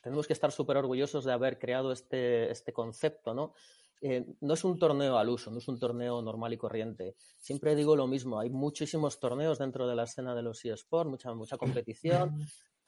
tenemos 0.02 0.26
que 0.26 0.32
estar 0.32 0.50
súper 0.50 0.78
orgullosos 0.78 1.24
de 1.24 1.32
haber 1.32 1.58
creado 1.58 1.92
este, 1.92 2.50
este 2.50 2.72
concepto, 2.72 3.34
¿no? 3.34 3.52
Eh, 4.00 4.24
no 4.40 4.54
es 4.54 4.64
un 4.64 4.78
torneo 4.78 5.18
al 5.18 5.28
uso, 5.28 5.50
no 5.50 5.58
es 5.58 5.68
un 5.68 5.78
torneo 5.78 6.22
normal 6.22 6.52
y 6.52 6.56
corriente. 6.56 7.16
Siempre 7.36 7.74
digo 7.74 7.96
lo 7.96 8.06
mismo, 8.06 8.38
hay 8.38 8.48
muchísimos 8.48 9.18
torneos 9.18 9.58
dentro 9.58 9.88
de 9.88 9.96
la 9.96 10.04
escena 10.04 10.34
de 10.34 10.42
los 10.42 10.64
eSports, 10.64 11.10
mucha, 11.10 11.34
mucha 11.34 11.56
competición, 11.56 12.38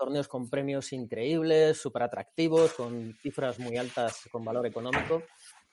torneos 0.00 0.28
con 0.28 0.48
premios 0.48 0.94
increíbles, 0.94 1.76
súper 1.76 2.04
atractivos, 2.04 2.72
con 2.72 3.14
cifras 3.20 3.58
muy 3.58 3.76
altas 3.76 4.26
con 4.32 4.42
valor 4.42 4.64
económico, 4.66 5.22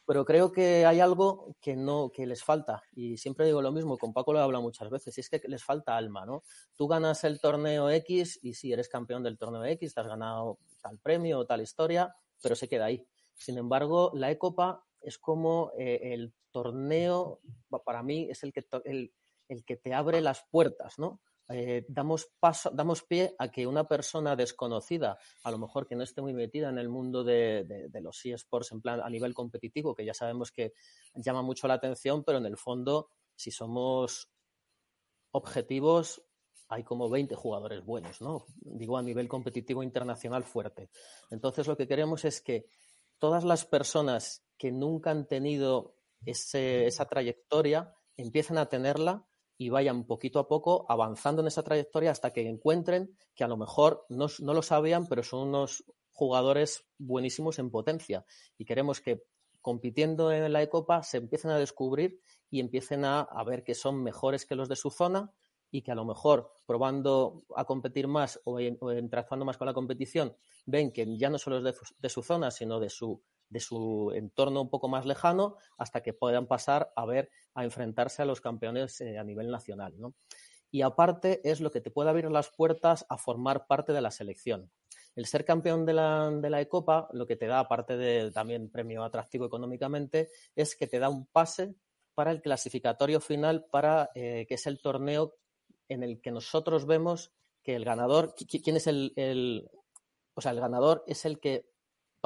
pero 0.06 0.26
creo 0.26 0.52
que 0.52 0.86
hay 0.86 1.00
algo 1.00 1.56
que 1.62 1.78
no 1.78 2.12
que 2.14 2.26
les 2.26 2.44
falta 2.44 2.84
y 2.92 3.16
siempre 3.16 3.46
digo 3.46 3.62
lo 3.62 3.72
mismo 3.72 3.98
con 3.98 4.12
Paco 4.12 4.34
lo 4.34 4.40
he 4.40 4.42
hablado 4.42 4.62
muchas 4.62 4.90
veces 4.90 5.18
y 5.18 5.22
es 5.22 5.30
que 5.30 5.42
les 5.48 5.64
falta 5.64 5.96
alma 5.96 6.26
no 6.26 6.44
tú 6.76 6.88
ganas 6.88 7.24
el 7.24 7.40
torneo 7.40 7.90
X 7.90 8.40
y 8.42 8.54
si 8.54 8.74
eres 8.74 8.90
campeón 8.90 9.24
del 9.24 9.38
torneo 9.38 9.64
X 9.64 9.94
te 9.94 10.02
has 10.02 10.08
ganado 10.08 10.60
tal 10.82 11.00
premio 11.00 11.40
o 11.40 11.46
tal 11.46 11.62
historia 11.62 12.14
pero 12.42 12.56
se 12.56 12.68
queda 12.68 12.86
ahí. 12.86 13.08
Sin 13.34 13.58
embargo 13.58 14.12
la 14.14 14.30
Ecopa 14.30 14.84
es 15.02 15.18
como 15.18 15.72
eh, 15.78 16.14
el 16.14 16.34
torneo 16.52 17.40
para 17.86 18.04
mí 18.04 18.28
es 18.30 18.44
el 18.44 18.52
que 18.52 18.66
el, 18.84 19.14
el 19.48 19.64
que 19.64 19.78
te 19.78 19.94
abre 19.94 20.20
las 20.20 20.44
puertas 20.52 21.00
no 21.00 21.22
eh, 21.50 21.86
damos, 21.88 22.30
paso, 22.40 22.70
damos 22.74 23.04
pie 23.04 23.34
a 23.40 23.50
que 23.50 23.66
una 23.66 23.88
persona 23.88 24.36
desconocida, 24.36 25.18
a 25.44 25.52
lo 25.52 25.58
mejor 25.58 25.88
que 25.88 25.96
no 25.96 26.04
esté 26.04 26.22
muy 26.22 26.34
metida 26.34 26.70
en 26.70 26.78
el 26.78 26.90
mundo 26.90 27.24
de, 27.24 27.90
los 28.02 28.26
eSports 28.26 28.74
en 28.74 28.82
plan 28.82 29.00
a 29.02 29.10
nivel 29.10 29.34
competitivo, 29.34 29.96
que 29.96 30.04
ya 30.04 30.14
sabemos 30.14 30.52
que 30.52 30.74
llama 31.16 31.42
mucho 31.42 31.68
la 31.68 31.76
atención, 31.76 32.24
pero 32.24 32.40
en 32.40 32.46
el 32.46 32.58
fondo, 32.58 33.12
si 33.36 33.52
somos 33.52 34.30
objetivos, 35.32 36.22
hay 36.68 36.84
como 36.84 37.10
20 37.10 37.36
jugadores 37.36 37.86
buenos, 37.86 38.22
¿no? 38.22 38.46
Digo 38.58 38.98
a 38.98 39.02
nivel 39.02 39.30
competitivo 39.30 39.84
internacional 39.84 40.44
fuerte. 40.44 40.90
Entonces 41.30 41.66
lo 41.66 41.78
que 41.78 41.88
queremos 41.88 42.26
es 42.26 42.42
que 42.42 42.66
todas 43.20 43.46
las 43.46 43.64
personas 43.64 44.44
que 44.58 44.74
nunca 44.74 45.12
han 45.12 45.28
tenido 45.28 45.96
esa 46.26 47.06
trayectoria 47.06 47.96
empiecen 48.18 48.58
a 48.58 48.68
tenerla 48.68 49.26
y 49.58 49.70
vayan 49.70 50.06
poquito 50.06 50.40
a 50.40 50.48
poco 50.48 50.86
avanzando 50.88 51.42
en 51.42 51.48
esa 51.48 51.64
trayectoria 51.64 52.12
hasta 52.12 52.32
que 52.32 52.48
encuentren 52.48 53.18
que 53.36 53.44
a 53.44 53.48
lo 53.48 53.58
mejor 53.58 54.06
no, 54.10 54.28
lo 54.40 54.62
sabían, 54.62 55.08
pero 55.08 55.24
son 55.24 55.50
unos 55.50 55.84
jugadores 56.12 56.86
buenísimos 56.98 57.60
en 57.60 57.72
potencia. 57.72 58.26
Y 58.58 58.66
queremos 58.66 59.02
que 59.02 59.24
compitiendo 59.62 60.32
en 60.32 60.52
la 60.54 60.62
Ecopa 60.62 61.04
se 61.04 61.18
empiecen 61.18 61.52
a 61.52 61.58
descubrir 61.58 62.22
y 62.50 62.60
empiecen 62.60 63.04
a, 63.04 63.28
ver 63.46 63.64
que 63.64 63.74
son 63.74 64.02
mejores 64.04 64.46
que 64.46 64.56
los 64.56 64.70
de 64.70 64.76
su 64.76 64.92
zona 64.92 65.32
y 65.70 65.82
que 65.82 65.92
a 65.92 65.96
lo 65.96 66.06
mejor 66.06 66.52
probando 66.66 67.44
a 67.56 67.66
competir 67.66 68.08
más 68.08 68.40
o, 68.46 68.60
interactuando 68.60 69.46
más 69.46 69.58
con 69.58 69.68
la 69.68 69.74
competición 69.74 70.36
ven 70.66 70.92
que 70.94 71.18
ya 71.18 71.30
no 71.30 71.38
solo 71.38 71.58
es 71.58 71.76
de 72.00 72.10
su 72.10 72.24
zona, 72.24 72.52
sino 72.52 72.80
de 72.80 72.90
su 72.90 73.22
de 73.50 73.60
su 73.60 74.12
entorno 74.16 74.62
un 74.62 74.70
poco 74.70 74.88
más 74.88 75.06
lejano 75.06 75.56
hasta 75.78 76.02
que 76.02 76.14
puedan 76.14 76.48
pasar 76.48 76.92
a 76.96 77.06
ver 77.06 77.30
a 77.54 77.64
enfrentarse 77.64 78.22
a 78.22 78.26
los 78.26 78.42
campeones 78.42 79.02
eh, 79.02 79.18
a 79.18 79.24
nivel 79.24 79.50
nacional. 79.50 79.96
Y 80.70 80.82
aparte 80.82 81.42
es 81.50 81.62
lo 81.62 81.72
que 81.72 81.82
te 81.82 81.92
puede 81.92 82.10
abrir 82.10 82.30
las 82.30 82.50
puertas 82.50 83.06
a 83.10 83.18
formar 83.18 83.68
parte 83.68 83.94
de 83.94 84.02
la 84.02 84.12
selección. 84.12 84.72
El 85.16 85.26
ser 85.26 85.46
campeón 85.46 85.86
de 85.86 85.94
la, 85.94 86.30
de 86.30 86.50
la 86.50 86.62
Ecopa 86.62 87.10
lo 87.12 87.26
que 87.26 87.36
te 87.36 87.48
da, 87.48 87.60
aparte 87.60 87.98
de 87.98 88.32
también 88.32 88.70
premio 88.70 89.04
atractivo 89.04 89.46
económicamente, 89.46 90.30
es 90.56 90.76
que 90.76 90.88
te 90.88 91.00
da 91.00 91.10
un 91.10 91.26
pase 91.26 91.76
para 92.14 92.32
el 92.32 92.42
clasificatorio 92.42 93.20
final, 93.20 93.66
para 93.72 94.12
eh, 94.14 94.46
que 94.48 94.56
es 94.56 94.68
el 94.68 94.80
torneo 94.80 95.36
en 95.88 96.04
el 96.04 96.22
que 96.22 96.32
nosotros 96.32 96.86
vemos 96.86 97.32
que 97.64 97.76
el 97.76 97.86
ganador, 97.86 98.36
¿quién 98.36 98.76
es 98.76 98.88
el, 98.88 99.14
el, 99.16 99.70
o 100.34 100.42
sea, 100.42 100.52
el 100.52 100.60
ganador 100.60 101.04
es 101.08 101.26
el 101.26 101.40
que 101.40 101.70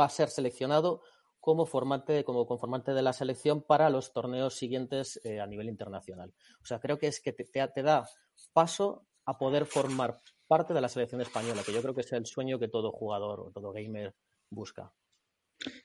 va 0.01 0.05
a 0.05 0.09
ser 0.09 0.29
seleccionado 0.29 1.01
como 1.39 1.65
formante, 1.65 2.23
como 2.23 2.45
conformante 2.45 2.93
de 2.93 3.01
la 3.01 3.13
selección 3.13 3.63
para 3.63 3.89
los 3.89 4.13
torneos 4.13 4.55
siguientes 4.55 5.19
eh, 5.23 5.39
a 5.39 5.47
nivel 5.47 5.69
internacional. 5.69 6.33
O 6.61 6.65
sea, 6.65 6.79
creo 6.79 6.97
que 6.97 7.07
es 7.07 7.19
que 7.19 7.33
te, 7.33 7.83
da 7.83 8.07
paso 8.53 9.07
a 9.25 9.37
poder 9.37 9.65
formar 9.65 10.19
parte 10.47 10.73
de 10.73 10.81
la 10.81 10.89
selección 10.89 11.21
española, 11.21 11.63
que 11.65 11.73
yo 11.73 11.81
creo 11.81 11.95
que 11.95 12.01
es 12.01 12.11
el 12.13 12.25
sueño 12.25 12.59
que 12.59 12.67
todo 12.67 12.91
jugador 12.91 13.39
o 13.39 13.51
todo 13.51 13.71
gamer 13.71 14.13
busca. 14.49 14.91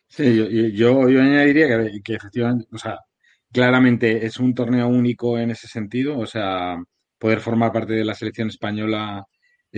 Sí, 0.07 0.73
yo, 0.75 1.03
añadiría 1.03 1.69
que, 2.03 2.15
efectivamente, 2.15 2.67
o 2.73 2.79
sea, 2.79 2.99
claramente 3.53 4.25
es 4.25 4.39
un 4.39 4.55
torneo 4.55 4.89
único 4.89 5.39
en 5.39 5.51
ese 5.51 5.69
sentido, 5.69 6.19
o 6.19 6.27
sea, 6.27 6.77
poder 7.19 7.41
formar 7.41 7.73
parte 7.73 7.93
de 7.93 8.05
la 8.05 8.15
selección 8.15 8.49
española 8.49 9.27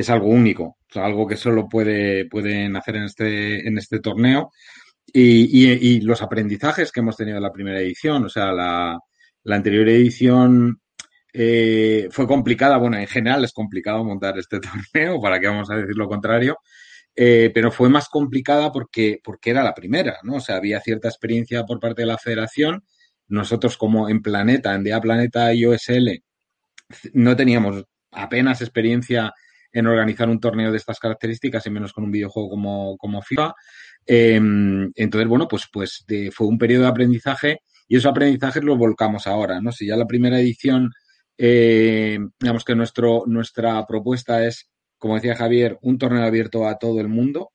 es 0.01 0.11
algo 0.11 0.29
único, 0.29 0.63
o 0.65 0.93
sea, 0.93 1.05
algo 1.05 1.27
que 1.27 1.37
solo 1.37 1.69
puede, 1.69 2.27
pueden 2.27 2.77
hacer 2.77 2.97
en 2.97 3.05
este, 3.05 3.67
en 3.67 3.79
este 3.79 4.01
torneo. 4.01 4.53
Y, 5.13 6.01
los 6.03 6.23
aprendizajes 6.23 6.93
que 6.93 7.01
hemos 7.01 7.17
tenido 7.17 7.39
en 7.39 7.43
la 7.43 7.53
primera 7.53 7.81
edición, 7.81 8.25
o 8.25 8.29
sea, 8.29 8.53
la, 8.53 8.99
anterior 9.47 9.89
edición 9.89 10.81
eh, 11.33 12.09
fue 12.11 12.27
complicada, 12.27 12.77
bueno, 12.77 12.99
en 12.99 13.07
general 13.07 13.45
es 13.45 13.53
complicado 13.53 14.05
montar 14.05 14.39
este 14.39 14.61
torneo, 14.95 15.21
para 15.21 15.41
que 15.41 15.49
vamos 15.49 15.71
a 15.71 15.77
decir 15.77 15.97
lo 15.97 16.09
contrario, 16.09 16.59
eh, 17.17 17.51
pero 17.53 17.73
fue 17.73 17.89
más 17.89 18.09
complicada 18.09 18.71
porque, 18.71 19.19
porque 19.25 19.51
era 19.51 19.65
la 19.65 19.75
primera, 19.75 20.19
¿no? 20.23 20.37
O 20.37 20.41
sea, 20.41 20.57
había 20.57 20.81
cierta 20.81 21.09
experiencia 21.09 21.65
por 21.65 21.81
parte 21.81 22.03
de 22.03 22.07
la 22.07 22.19
federación. 22.19 22.85
Nosotros 23.27 23.77
como 23.77 24.09
en 24.09 24.23
Planeta, 24.23 24.75
en 24.75 24.85
DEA 24.85 25.01
Planeta 25.01 25.53
y 25.53 25.65
OSL, 25.65 26.23
no 27.15 27.35
teníamos 27.37 27.85
apenas 28.13 28.61
experiencia 28.61 29.33
en 29.73 29.87
organizar 29.87 30.29
un 30.29 30.41
torneo 30.41 30.71
de 30.71 30.77
estas 30.77 30.99
características 30.99 31.67
y 31.67 31.71
menos 31.71 31.93
con 31.93 32.05
un 32.05 32.11
videojuego 32.11 32.51
como, 32.51 32.97
como 32.97 33.23
FIFA. 33.23 33.55
Em, 34.07 34.91
entonces, 34.95 35.29
bueno, 35.29 35.47
pues, 35.49 35.69
pues 35.73 36.05
fue 36.33 36.47
un 36.47 36.59
periodo 36.59 36.85
de 36.85 36.89
aprendizaje 36.89 37.59
y 37.87 37.97
esos 37.97 38.11
aprendizajes 38.11 38.65
los 38.65 38.79
volcamos 38.79 39.27
ahora, 39.27 39.61
¿no? 39.61 39.73
Si 39.73 39.87
ya 39.87 39.97
la 39.97 40.07
primera 40.07 40.41
edición, 40.41 40.91
eh, 41.37 42.19
digamos 42.41 42.65
que 42.65 42.75
nuestro, 42.75 43.25
nuestra 43.27 43.87
propuesta 43.87 44.45
es, 44.47 44.71
como 44.99 45.15
decía 45.15 45.37
Javier, 45.37 45.79
un 45.83 45.99
torneo 45.99 46.25
abierto 46.25 46.67
a 46.67 46.79
todo 46.79 47.01
el 47.01 47.09
mundo. 47.09 47.51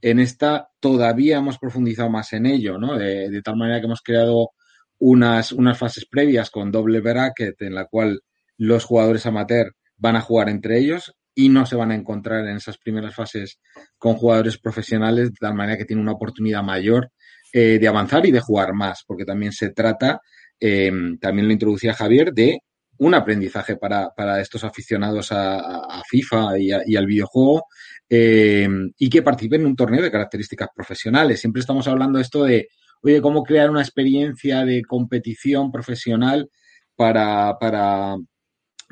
En 0.00 0.18
esta 0.18 0.68
todavía 0.80 1.38
hemos 1.38 1.58
profundizado 1.58 2.10
más 2.10 2.32
en 2.32 2.46
ello, 2.46 2.78
¿no? 2.78 2.96
De, 2.98 3.30
de 3.30 3.42
tal 3.42 3.56
manera 3.56 3.80
que 3.80 3.86
hemos 3.86 4.02
creado 4.02 4.50
unas, 4.98 5.52
unas 5.52 5.78
fases 5.78 6.06
previas 6.06 6.50
con 6.50 6.72
doble 6.72 7.00
bracket 7.00 7.60
en 7.62 7.74
la 7.74 7.86
cual 7.86 8.20
los 8.56 8.84
jugadores 8.84 9.26
amateur 9.26 9.74
van 9.96 10.16
a 10.16 10.20
jugar 10.20 10.48
entre 10.48 10.78
ellos 10.78 11.14
y 11.34 11.48
no 11.48 11.66
se 11.66 11.76
van 11.76 11.90
a 11.90 11.94
encontrar 11.94 12.46
en 12.46 12.56
esas 12.56 12.78
primeras 12.78 13.14
fases 13.14 13.58
con 13.98 14.14
jugadores 14.14 14.58
profesionales, 14.58 15.30
de 15.30 15.36
tal 15.40 15.54
manera 15.54 15.78
que 15.78 15.84
tienen 15.84 16.02
una 16.02 16.12
oportunidad 16.12 16.62
mayor 16.62 17.10
eh, 17.52 17.78
de 17.78 17.88
avanzar 17.88 18.24
y 18.26 18.30
de 18.30 18.40
jugar 18.40 18.72
más, 18.74 19.04
porque 19.06 19.24
también 19.24 19.52
se 19.52 19.70
trata, 19.70 20.20
em, 20.58 21.18
también 21.18 21.46
lo 21.46 21.52
introducía 21.52 21.94
Javier, 21.94 22.32
de 22.32 22.60
un 22.98 23.14
aprendizaje 23.14 23.76
para, 23.76 24.10
para 24.16 24.40
estos 24.40 24.64
aficionados 24.64 25.32
a, 25.32 26.02
FIFA 26.08 26.58
y, 26.58 26.96
al 26.96 27.06
videojuego 27.06 27.64
em, 28.08 28.92
y 28.98 29.08
que 29.10 29.22
participen 29.22 29.62
en 29.62 29.66
un 29.68 29.76
torneo 29.76 30.02
de 30.02 30.10
características 30.10 30.68
profesionales. 30.74 31.40
Siempre 31.40 31.60
estamos 31.60 31.88
hablando 31.88 32.18
esto 32.18 32.44
de, 32.44 32.68
oye, 33.02 33.20
cómo 33.20 33.42
crear 33.42 33.70
una 33.70 33.82
experiencia 33.82 34.64
de 34.64 34.82
competición 34.82 35.72
profesional 35.72 36.48
para, 36.96 37.58
para, 37.58 38.16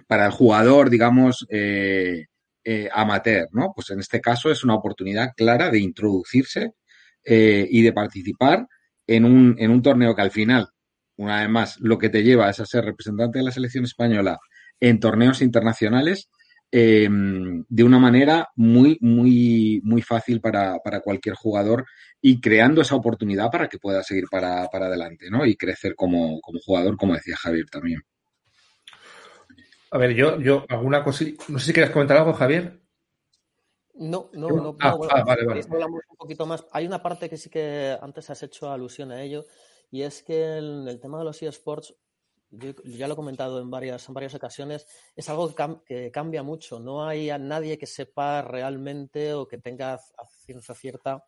para 0.07 0.26
el 0.26 0.33
jugador, 0.33 0.90
digamos, 0.90 1.47
eh, 1.50 2.26
eh, 2.64 2.88
amateur, 2.92 3.49
¿no? 3.52 3.73
Pues 3.75 3.90
en 3.90 4.00
este 4.00 4.21
caso 4.21 4.50
es 4.50 4.64
una 4.64 4.75
oportunidad 4.75 5.33
clara 5.37 5.71
de 5.71 5.80
introducirse 5.80 6.73
eh, 7.25 7.66
y 7.71 7.83
de 7.83 7.92
participar 7.92 8.66
en 9.07 9.25
un, 9.25 9.57
en 9.59 9.71
un 9.71 9.83
torneo 9.83 10.14
que 10.14 10.23
al 10.23 10.30
final, 10.30 10.69
una 11.16 11.40
vez 11.40 11.49
más, 11.49 11.78
lo 11.80 11.99
que 11.99 12.11
te 12.11 12.23
lleva 12.23 12.50
es 12.50 12.61
a 12.61 12.66
ser 12.66 12.85
representante 12.85 13.38
de 13.38 13.45
la 13.45 13.50
selección 13.50 13.85
española 13.85 14.38
en 14.78 15.00
torneos 15.00 15.42
internacionales 15.42 16.28
em, 16.71 17.64
de 17.69 17.85
una 17.85 17.99
manera 17.99 18.49
muy, 18.57 18.99
muy, 19.00 19.80
muy 19.85 20.02
fácil 20.02 20.40
para, 20.40 20.78
para, 20.85 21.00
cualquier 21.00 21.35
jugador 21.35 21.87
y 22.21 22.40
creando 22.40 22.83
esa 22.83 22.95
oportunidad 22.95 23.50
para 23.50 23.69
que 23.69 23.78
pueda 23.78 24.02
seguir 24.02 24.25
para, 24.30 24.69
para 24.69 24.87
adelante, 24.87 25.30
¿no? 25.30 25.47
Y 25.47 25.57
crecer 25.57 25.95
como, 25.97 26.40
como 26.40 26.61
jugador, 26.61 26.97
como 26.97 27.14
decía 27.14 27.37
Javier 27.37 27.66
también. 27.71 28.02
A 29.90 29.99
ver, 29.99 30.14
yo, 30.14 30.38
yo, 30.40 30.64
alguna 30.68 31.02
cosa. 31.02 31.25
No 31.49 31.59
sé 31.59 31.66
si 31.66 31.73
quieres 31.73 31.90
comentar 31.90 32.16
algo, 32.16 32.32
Javier. 32.32 32.80
No, 33.94 34.30
no, 34.32 34.49
no. 34.49 34.76
Ah, 34.80 34.97
ah, 35.11 35.25
vale, 35.25 35.44
vale. 35.44 35.62
Hablamos 35.68 36.00
un 36.09 36.16
poquito 36.16 36.47
más. 36.47 36.64
Hay 36.73 36.87
una 36.87 37.02
parte 37.02 37.28
que 37.28 37.37
sí 37.37 37.50
que 37.50 37.99
antes 38.00 38.30
has 38.30 38.42
hecho 38.42 38.70
alusión 38.70 39.11
a 39.11 39.23
ello, 39.23 39.47
y 39.90 40.02
es 40.02 40.23
que 40.23 40.59
el, 40.59 40.87
el 40.88 41.00
tema 41.00 41.18
de 41.18 41.25
los 41.25 41.42
eSports, 41.42 41.94
yo 42.50 42.73
ya 42.85 43.09
lo 43.09 43.14
he 43.14 43.16
comentado 43.16 43.61
en 43.61 43.70
varias, 43.70 44.09
en 44.09 44.14
varias 44.14 44.35
ocasiones, 44.35 44.87
es 45.16 45.28
algo 45.28 45.49
que, 45.49 45.54
cam 45.54 45.80
que, 45.85 46.11
cambia 46.11 46.42
mucho. 46.42 46.78
No 46.78 47.04
hay 47.04 47.30
a 47.30 47.38
nadie 47.38 47.76
que 47.76 47.87
sepa 47.87 48.42
realmente 48.42 49.35
o 49.35 49.49
que 49.49 49.59
tenga 49.59 49.94
a 49.94 50.26
ciencia 50.44 50.75
cierta 50.75 51.25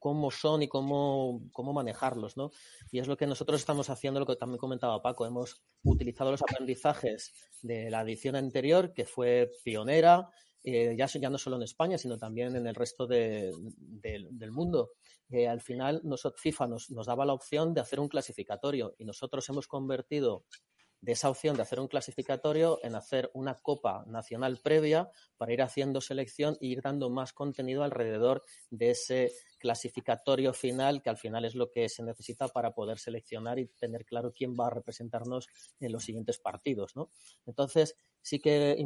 cómo 0.00 0.32
son 0.32 0.62
y 0.62 0.68
cómo, 0.68 1.42
cómo 1.52 1.72
manejarlos, 1.72 2.36
¿no? 2.36 2.50
Y 2.90 2.98
es 2.98 3.06
lo 3.06 3.16
que 3.16 3.28
nosotros 3.28 3.60
estamos 3.60 3.90
haciendo, 3.90 4.18
lo 4.18 4.26
que 4.26 4.34
también 4.34 4.58
comentaba 4.58 5.02
Paco. 5.02 5.26
Hemos 5.26 5.62
utilizado 5.84 6.32
los 6.32 6.42
aprendizajes 6.42 7.32
de 7.62 7.90
la 7.90 8.00
edición 8.00 8.34
anterior, 8.34 8.92
que 8.92 9.04
fue 9.04 9.52
pionera, 9.62 10.28
eh, 10.64 10.96
ya, 10.96 11.30
no 11.30 11.38
solo 11.38 11.56
en 11.56 11.62
España, 11.62 11.96
sino 11.96 12.18
también 12.18 12.56
en 12.56 12.66
el 12.66 12.74
resto 12.74 13.06
de, 13.06 13.52
de, 13.76 14.26
del 14.30 14.50
mundo. 14.50 14.90
Eh, 15.28 15.46
al 15.46 15.60
final, 15.60 16.00
nosotros, 16.02 16.40
FIFA 16.40 16.66
nos, 16.66 16.90
nos 16.90 17.06
daba 17.06 17.24
la 17.24 17.34
opción 17.34 17.72
de 17.72 17.80
hacer 17.80 18.00
un 18.00 18.08
clasificatorio 18.08 18.94
y 18.98 19.04
nosotros 19.04 19.48
hemos 19.48 19.68
convertido 19.68 20.44
de 21.00 21.12
esa 21.12 21.30
opción 21.30 21.56
de 21.56 21.62
hacer 21.62 21.80
un 21.80 21.88
clasificatorio 21.88 22.78
en 22.82 22.94
hacer 22.94 23.30
una 23.34 23.54
copa 23.54 24.04
nacional 24.06 24.58
previa 24.62 25.10
para 25.36 25.52
ir 25.52 25.62
haciendo 25.62 26.00
selección 26.00 26.58
e 26.60 26.66
ir 26.66 26.82
dando 26.82 27.10
más 27.10 27.32
contenido 27.32 27.82
alrededor 27.82 28.44
de 28.70 28.90
ese 28.90 29.32
clasificatorio 29.58 30.52
final, 30.52 31.02
que 31.02 31.10
al 31.10 31.16
final 31.16 31.44
es 31.44 31.54
lo 31.54 31.70
que 31.70 31.88
se 31.88 32.02
necesita 32.02 32.48
para 32.48 32.72
poder 32.72 32.98
seleccionar 32.98 33.58
y 33.58 33.66
tener 33.66 34.04
claro 34.04 34.32
quién 34.32 34.56
va 34.58 34.66
a 34.66 34.70
representarnos 34.70 35.48
en 35.80 35.92
los 35.92 36.04
siguientes 36.04 36.38
partidos. 36.38 36.96
¿no? 36.96 37.10
Entonces, 37.46 37.96
sí 38.20 38.40
que 38.40 38.76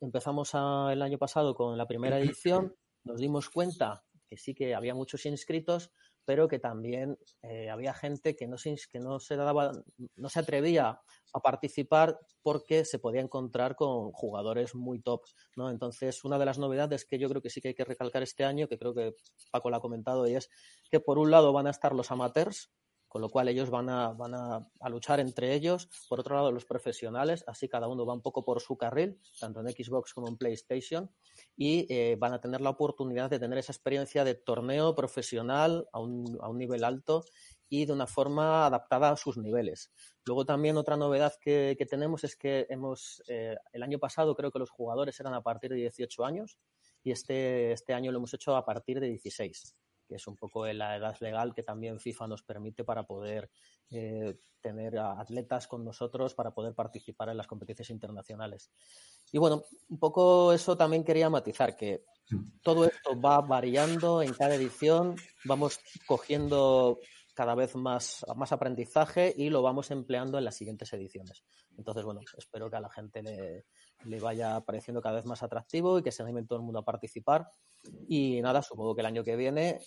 empezamos 0.00 0.50
a, 0.54 0.90
el 0.92 1.02
año 1.02 1.18
pasado 1.18 1.54
con 1.54 1.78
la 1.78 1.86
primera 1.86 2.18
edición, 2.18 2.74
nos 3.04 3.18
dimos 3.18 3.48
cuenta 3.50 4.04
que 4.28 4.36
sí 4.36 4.54
que 4.54 4.74
había 4.74 4.94
muchos 4.94 5.26
inscritos, 5.26 5.90
pero 6.24 6.48
que 6.48 6.58
también 6.58 7.18
eh, 7.42 7.70
había 7.70 7.94
gente 7.94 8.36
que 8.36 8.46
no, 8.46 8.58
se, 8.58 8.76
que 8.90 9.00
no 9.00 9.18
se 9.18 9.36
daba, 9.36 9.72
no 10.16 10.28
se 10.28 10.40
atrevía 10.40 11.00
a 11.32 11.40
participar 11.40 12.18
porque 12.42 12.84
se 12.84 12.98
podía 12.98 13.20
encontrar 13.20 13.76
con 13.76 14.12
jugadores 14.12 14.74
muy 14.74 15.00
top, 15.00 15.22
¿no? 15.56 15.70
Entonces, 15.70 16.24
una 16.24 16.38
de 16.38 16.46
las 16.46 16.58
novedades 16.58 17.04
que 17.04 17.18
yo 17.18 17.28
creo 17.28 17.42
que 17.42 17.50
sí 17.50 17.60
que 17.60 17.68
hay 17.68 17.74
que 17.74 17.84
recalcar 17.84 18.22
este 18.22 18.44
año, 18.44 18.68
que 18.68 18.78
creo 18.78 18.94
que 18.94 19.14
Paco 19.50 19.70
lo 19.70 19.76
ha 19.76 19.80
comentado, 19.80 20.26
y 20.28 20.34
es 20.34 20.50
que 20.90 21.00
por 21.00 21.18
un 21.18 21.30
lado 21.30 21.52
van 21.52 21.66
a 21.66 21.70
estar 21.70 21.94
los 21.94 22.10
amateurs, 22.10 22.70
con 23.12 23.20
lo 23.20 23.28
cual 23.28 23.48
ellos 23.48 23.68
van 23.68 23.90
a, 23.90 24.08
van 24.14 24.34
a, 24.34 24.66
a, 24.80 24.88
luchar 24.88 25.20
entre 25.20 25.52
ellos. 25.52 25.90
Por 26.08 26.20
otro 26.20 26.34
lado, 26.34 26.50
los 26.50 26.64
profesionales, 26.64 27.44
así 27.46 27.68
cada 27.68 27.86
uno 27.86 28.06
va 28.06 28.14
un 28.14 28.22
poco 28.22 28.42
por 28.42 28.62
su 28.62 28.78
carril, 28.78 29.20
tanto 29.38 29.60
en 29.60 29.68
Xbox 29.68 30.14
como 30.14 30.28
en 30.28 30.38
PlayStation, 30.38 31.10
y 31.56 31.86
eh, 31.92 32.16
van 32.18 32.32
a 32.32 32.40
tener 32.40 32.60
la 32.60 32.70
oportunidad 32.70 33.30
de 33.30 33.38
tener 33.38 33.58
esa 33.58 33.72
experiencia 33.72 34.24
de 34.24 34.34
torneo 34.34 34.94
profesional 34.94 35.88
a 35.92 36.00
un, 36.00 36.38
a 36.40 36.48
un 36.48 36.58
nivel 36.58 36.84
alto 36.84 37.24
y 37.68 37.86
de 37.86 37.92
una 37.92 38.06
forma 38.06 38.66
adaptada 38.66 39.10
a 39.10 39.16
sus 39.16 39.36
niveles. 39.38 39.92
Luego 40.24 40.44
también 40.44 40.76
otra 40.76 40.96
novedad 40.96 41.34
que, 41.40 41.74
que 41.78 41.86
tenemos 41.86 42.24
es 42.24 42.36
que 42.36 42.66
hemos, 42.68 43.22
eh, 43.28 43.56
el 43.72 43.82
año 43.82 43.98
pasado 43.98 44.34
creo 44.34 44.50
que 44.50 44.58
los 44.58 44.70
jugadores 44.70 45.18
eran 45.20 45.34
a 45.34 45.42
partir 45.42 45.70
de 45.70 45.76
18 45.76 46.24
años 46.24 46.58
y 47.02 47.12
este, 47.12 47.72
este 47.72 47.94
año 47.94 48.12
lo 48.12 48.18
hemos 48.18 48.34
hecho 48.34 48.56
a 48.56 48.64
partir 48.64 49.00
de 49.00 49.08
16 49.08 49.74
que 50.12 50.16
es 50.16 50.26
un 50.26 50.36
poco 50.36 50.66
la 50.66 50.94
edad 50.94 51.16
legal 51.20 51.54
que 51.54 51.62
también 51.62 51.98
FIFA 51.98 52.28
nos 52.28 52.42
permite 52.42 52.84
para 52.84 53.04
poder 53.04 53.50
eh, 53.90 54.36
tener 54.60 54.98
atletas 54.98 55.66
con 55.66 55.82
nosotros 55.84 56.34
para 56.34 56.52
poder 56.52 56.74
participar 56.74 57.30
en 57.30 57.38
las 57.38 57.46
competiciones 57.46 57.88
internacionales. 57.88 58.70
Y 59.32 59.38
bueno, 59.38 59.64
un 59.88 59.98
poco 59.98 60.52
eso 60.52 60.76
también 60.76 61.02
quería 61.02 61.30
matizar, 61.30 61.74
que 61.76 62.04
todo 62.62 62.84
esto 62.84 63.18
va 63.18 63.40
variando 63.40 64.20
en 64.20 64.34
cada 64.34 64.54
edición, 64.54 65.16
vamos 65.46 65.80
cogiendo 66.06 67.00
cada 67.34 67.54
vez 67.54 67.74
más, 67.74 68.22
más 68.36 68.52
aprendizaje 68.52 69.32
y 69.34 69.48
lo 69.48 69.62
vamos 69.62 69.90
empleando 69.90 70.36
en 70.36 70.44
las 70.44 70.56
siguientes 70.56 70.92
ediciones. 70.92 71.42
Entonces, 71.78 72.04
bueno, 72.04 72.20
espero 72.36 72.68
que 72.68 72.76
a 72.76 72.80
la 72.80 72.90
gente 72.90 73.22
le, 73.22 73.64
le 74.04 74.20
vaya 74.20 74.60
pareciendo 74.60 75.00
cada 75.00 75.16
vez 75.16 75.24
más 75.24 75.42
atractivo 75.42 75.98
y 75.98 76.02
que 76.02 76.12
se 76.12 76.22
anime 76.22 76.44
todo 76.44 76.58
el 76.58 76.64
mundo 76.64 76.80
a 76.80 76.84
participar. 76.84 77.50
Y 78.08 78.40
nada, 78.42 78.62
supongo 78.62 78.94
que 78.94 79.00
el 79.00 79.06
año 79.06 79.24
que 79.24 79.36
viene 79.36 79.80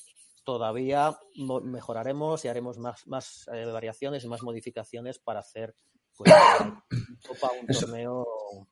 todavía 0.44 1.18
mejoraremos 1.64 2.46
y 2.46 2.48
haremos 2.48 2.78
más, 2.78 3.06
más 3.08 3.50
eh, 3.52 3.66
variaciones 3.66 4.24
y 4.24 4.28
más 4.28 4.44
modificaciones 4.44 5.20
para 5.20 5.40
hacer 5.40 5.76
pues, 6.16 6.32
Copa, 7.28 7.50
un 7.60 7.68
torneo, 7.68 8.26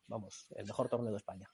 vamos, 0.07 0.47
el 0.55 0.65
mejor 0.65 0.87
torneo 0.87 1.11
de 1.11 1.17
España. 1.17 1.49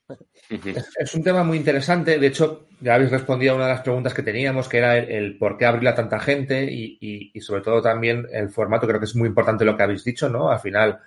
Es 1.00 1.16
un 1.16 1.24
tema 1.24 1.44
muy 1.44 1.58
interesante. 1.58 2.20
De 2.20 2.28
hecho, 2.28 2.68
ya 2.82 2.96
habéis 2.96 3.12
respondido 3.12 3.54
a 3.54 3.56
una 3.56 3.68
de 3.68 3.74
las 3.74 3.82
preguntas 3.82 4.14
que 4.14 4.22
teníamos, 4.22 4.68
que 4.68 4.80
era 4.80 4.98
el, 4.98 5.10
el 5.10 5.38
por 5.38 5.58
qué 5.58 5.66
abrirle 5.66 5.90
a 5.90 5.96
tanta 5.96 6.20
gente 6.20 6.66
y, 6.66 6.98
y, 7.00 7.32
y, 7.34 7.42
sobre 7.42 7.62
todo 7.62 7.82
también 7.82 8.28
el 8.32 8.50
formato. 8.50 8.86
Creo 8.86 9.00
que 9.00 9.06
es 9.06 9.16
muy 9.16 9.30
importante 9.30 9.66
lo 9.66 9.78
que 9.78 9.84
habéis 9.84 10.04
dicho, 10.04 10.30
¿no? 10.30 10.52
Al 10.52 10.60
final, 10.60 11.00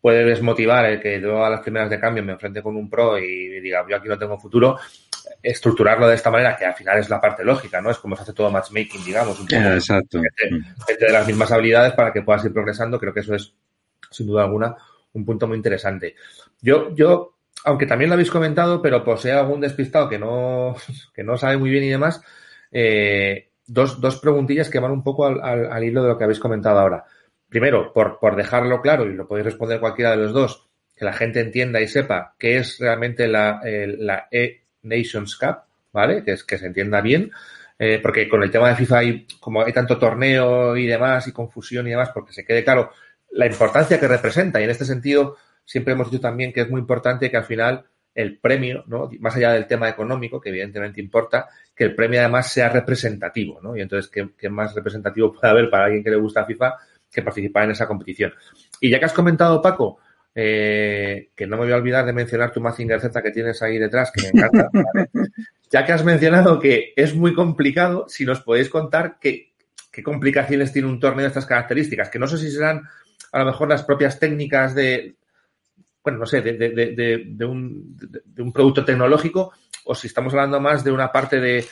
puede 0.00 0.24
desmotivar 0.24 0.86
el 0.86 1.00
que 1.00 1.20
yo 1.20 1.44
a 1.44 1.50
las 1.50 1.60
primeras 1.60 1.90
de 1.90 2.00
cambio 2.00 2.24
me 2.24 2.32
enfrente 2.32 2.62
con 2.62 2.76
un 2.76 2.88
pro 2.88 3.18
y 3.18 3.60
diga, 3.60 3.84
yo 3.88 3.96
aquí 3.96 4.08
no 4.08 4.18
tengo 4.18 4.38
futuro, 4.38 4.78
estructurarlo 5.42 6.08
de 6.08 6.14
esta 6.14 6.30
manera, 6.30 6.56
que 6.56 6.64
al 6.64 6.74
final 6.74 6.98
es 6.98 7.08
la 7.08 7.20
parte 7.20 7.44
lógica, 7.44 7.80
¿no? 7.80 7.90
Es 7.90 7.98
como 7.98 8.16
se 8.16 8.22
hace 8.22 8.32
todo 8.32 8.50
matchmaking, 8.50 9.04
digamos, 9.04 9.38
un 9.40 9.46
poco. 9.46 9.62
Exacto. 9.62 10.20
Gente 10.20 11.06
de 11.06 11.12
las 11.12 11.26
mismas 11.26 11.52
habilidades 11.52 11.92
para 11.92 12.12
que 12.12 12.22
puedas 12.22 12.44
ir 12.44 12.52
progresando, 12.52 12.98
creo 12.98 13.12
que 13.12 13.20
eso 13.20 13.34
es, 13.34 13.54
sin 14.10 14.26
duda 14.26 14.44
alguna, 14.44 14.76
un 15.12 15.24
punto 15.24 15.46
muy 15.46 15.56
interesante. 15.56 16.14
Yo, 16.60 16.94
yo, 16.94 17.36
aunque 17.64 17.86
también 17.86 18.10
lo 18.10 18.14
habéis 18.14 18.30
comentado, 18.30 18.82
pero 18.82 19.04
hay 19.06 19.30
algún 19.30 19.60
despistado 19.60 20.08
que 20.08 20.18
no, 20.18 20.76
que 21.14 21.24
no 21.24 21.36
sabe 21.36 21.56
muy 21.56 21.70
bien 21.70 21.84
y 21.84 21.90
demás, 21.90 22.22
eh, 22.70 23.50
dos, 23.66 24.00
dos 24.00 24.16
preguntillas 24.20 24.70
que 24.70 24.78
van 24.78 24.92
un 24.92 25.02
poco 25.02 25.26
al, 25.26 25.40
al, 25.42 25.72
al 25.72 25.84
hilo 25.84 26.02
de 26.02 26.08
lo 26.08 26.18
que 26.18 26.24
habéis 26.24 26.40
comentado 26.40 26.78
ahora 26.78 27.04
primero, 27.50 27.92
por, 27.92 28.18
por 28.18 28.36
dejarlo 28.36 28.80
claro, 28.80 29.04
y 29.04 29.12
lo 29.12 29.28
podéis 29.28 29.46
responder 29.46 29.80
cualquiera 29.80 30.12
de 30.12 30.18
los 30.18 30.32
dos, 30.32 30.66
que 30.96 31.04
la 31.04 31.12
gente 31.12 31.40
entienda 31.40 31.80
y 31.80 31.88
sepa 31.88 32.34
qué 32.38 32.58
es 32.58 32.78
realmente 32.78 33.28
la, 33.28 33.60
eh, 33.64 33.86
la 33.98 34.28
E-Nations 34.82 35.36
Cup, 35.36 35.58
¿vale? 35.92 36.22
Que 36.24 36.32
es 36.32 36.44
que 36.44 36.58
se 36.58 36.66
entienda 36.66 37.00
bien, 37.00 37.30
eh, 37.78 37.98
porque 38.02 38.28
con 38.28 38.42
el 38.42 38.50
tema 38.50 38.68
de 38.68 38.76
FIFA 38.76 38.98
hay, 38.98 39.26
como 39.40 39.62
hay 39.62 39.72
tanto 39.72 39.98
torneo 39.98 40.76
y 40.76 40.86
demás, 40.86 41.26
y 41.28 41.32
confusión 41.32 41.86
y 41.86 41.90
demás, 41.90 42.10
porque 42.12 42.32
se 42.32 42.44
quede 42.44 42.64
claro 42.64 42.90
la 43.32 43.46
importancia 43.46 43.98
que 44.00 44.08
representa, 44.08 44.60
y 44.60 44.64
en 44.64 44.70
este 44.70 44.84
sentido 44.84 45.36
siempre 45.64 45.94
hemos 45.94 46.10
dicho 46.10 46.22
también 46.22 46.52
que 46.52 46.62
es 46.62 46.70
muy 46.70 46.80
importante 46.80 47.30
que 47.30 47.36
al 47.36 47.44
final 47.44 47.84
el 48.12 48.38
premio, 48.38 48.82
¿no? 48.88 49.08
más 49.20 49.36
allá 49.36 49.52
del 49.52 49.66
tema 49.66 49.88
económico, 49.88 50.40
que 50.40 50.48
evidentemente 50.48 51.00
importa, 51.00 51.48
que 51.74 51.84
el 51.84 51.94
premio 51.94 52.18
además 52.20 52.52
sea 52.52 52.68
representativo, 52.68 53.60
¿no? 53.62 53.76
Y 53.76 53.80
entonces, 53.80 54.10
¿qué, 54.10 54.30
qué 54.36 54.50
más 54.50 54.74
representativo 54.74 55.32
puede 55.32 55.48
haber 55.48 55.70
para 55.70 55.84
alguien 55.84 56.02
que 56.02 56.10
le 56.10 56.16
gusta 56.16 56.44
FIFA 56.44 56.74
que 57.12 57.22
participar 57.22 57.64
en 57.64 57.72
esa 57.72 57.86
competición. 57.86 58.32
Y 58.80 58.90
ya 58.90 58.98
que 58.98 59.04
has 59.04 59.12
comentado, 59.12 59.60
Paco, 59.60 59.98
eh, 60.34 61.30
que 61.34 61.46
no 61.46 61.56
me 61.56 61.64
voy 61.64 61.72
a 61.72 61.76
olvidar 61.76 62.06
de 62.06 62.12
mencionar 62.12 62.52
tu 62.52 62.60
Mazinger 62.60 63.00
Z 63.00 63.22
que 63.22 63.30
tienes 63.30 63.60
ahí 63.62 63.78
detrás, 63.78 64.10
que 64.12 64.22
me 64.22 64.28
encanta. 64.28 64.70
Ya 65.72 65.84
que 65.84 65.92
has 65.92 66.04
mencionado 66.04 66.58
que 66.58 66.92
es 66.96 67.14
muy 67.14 67.32
complicado, 67.32 68.06
si 68.08 68.24
nos 68.24 68.40
podéis 68.40 68.68
contar 68.68 69.18
qué, 69.20 69.52
complicaciones 70.02 70.72
tiene 70.72 70.88
un 70.88 70.98
torneo 70.98 71.22
de 71.22 71.28
estas 71.28 71.46
características, 71.46 72.08
que 72.08 72.18
no 72.18 72.26
sé 72.26 72.38
si 72.38 72.50
serán 72.50 72.82
a 73.30 73.38
lo 73.38 73.44
mejor 73.44 73.68
las 73.68 73.84
propias 73.84 74.18
técnicas 74.18 74.74
de, 74.74 75.14
bueno, 76.02 76.18
no 76.18 76.26
sé, 76.26 76.42
de, 76.42 77.46
un, 77.46 77.96
producto 78.52 78.84
tecnológico, 78.84 79.52
o 79.84 79.94
si 79.94 80.08
estamos 80.08 80.32
hablando 80.32 80.58
más 80.58 80.82
de 80.82 80.90
una 80.90 81.12
parte 81.12 81.38
de 81.38 81.64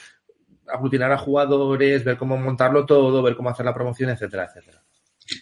aglutinar 0.68 1.10
a 1.10 1.18
jugadores, 1.18 2.04
ver 2.04 2.16
cómo 2.16 2.36
montarlo 2.36 2.86
todo, 2.86 3.20
ver 3.20 3.34
cómo 3.34 3.50
hacer 3.50 3.66
la 3.66 3.74
promoción, 3.74 4.10
etcétera, 4.10 4.44
etcétera. 4.44 4.80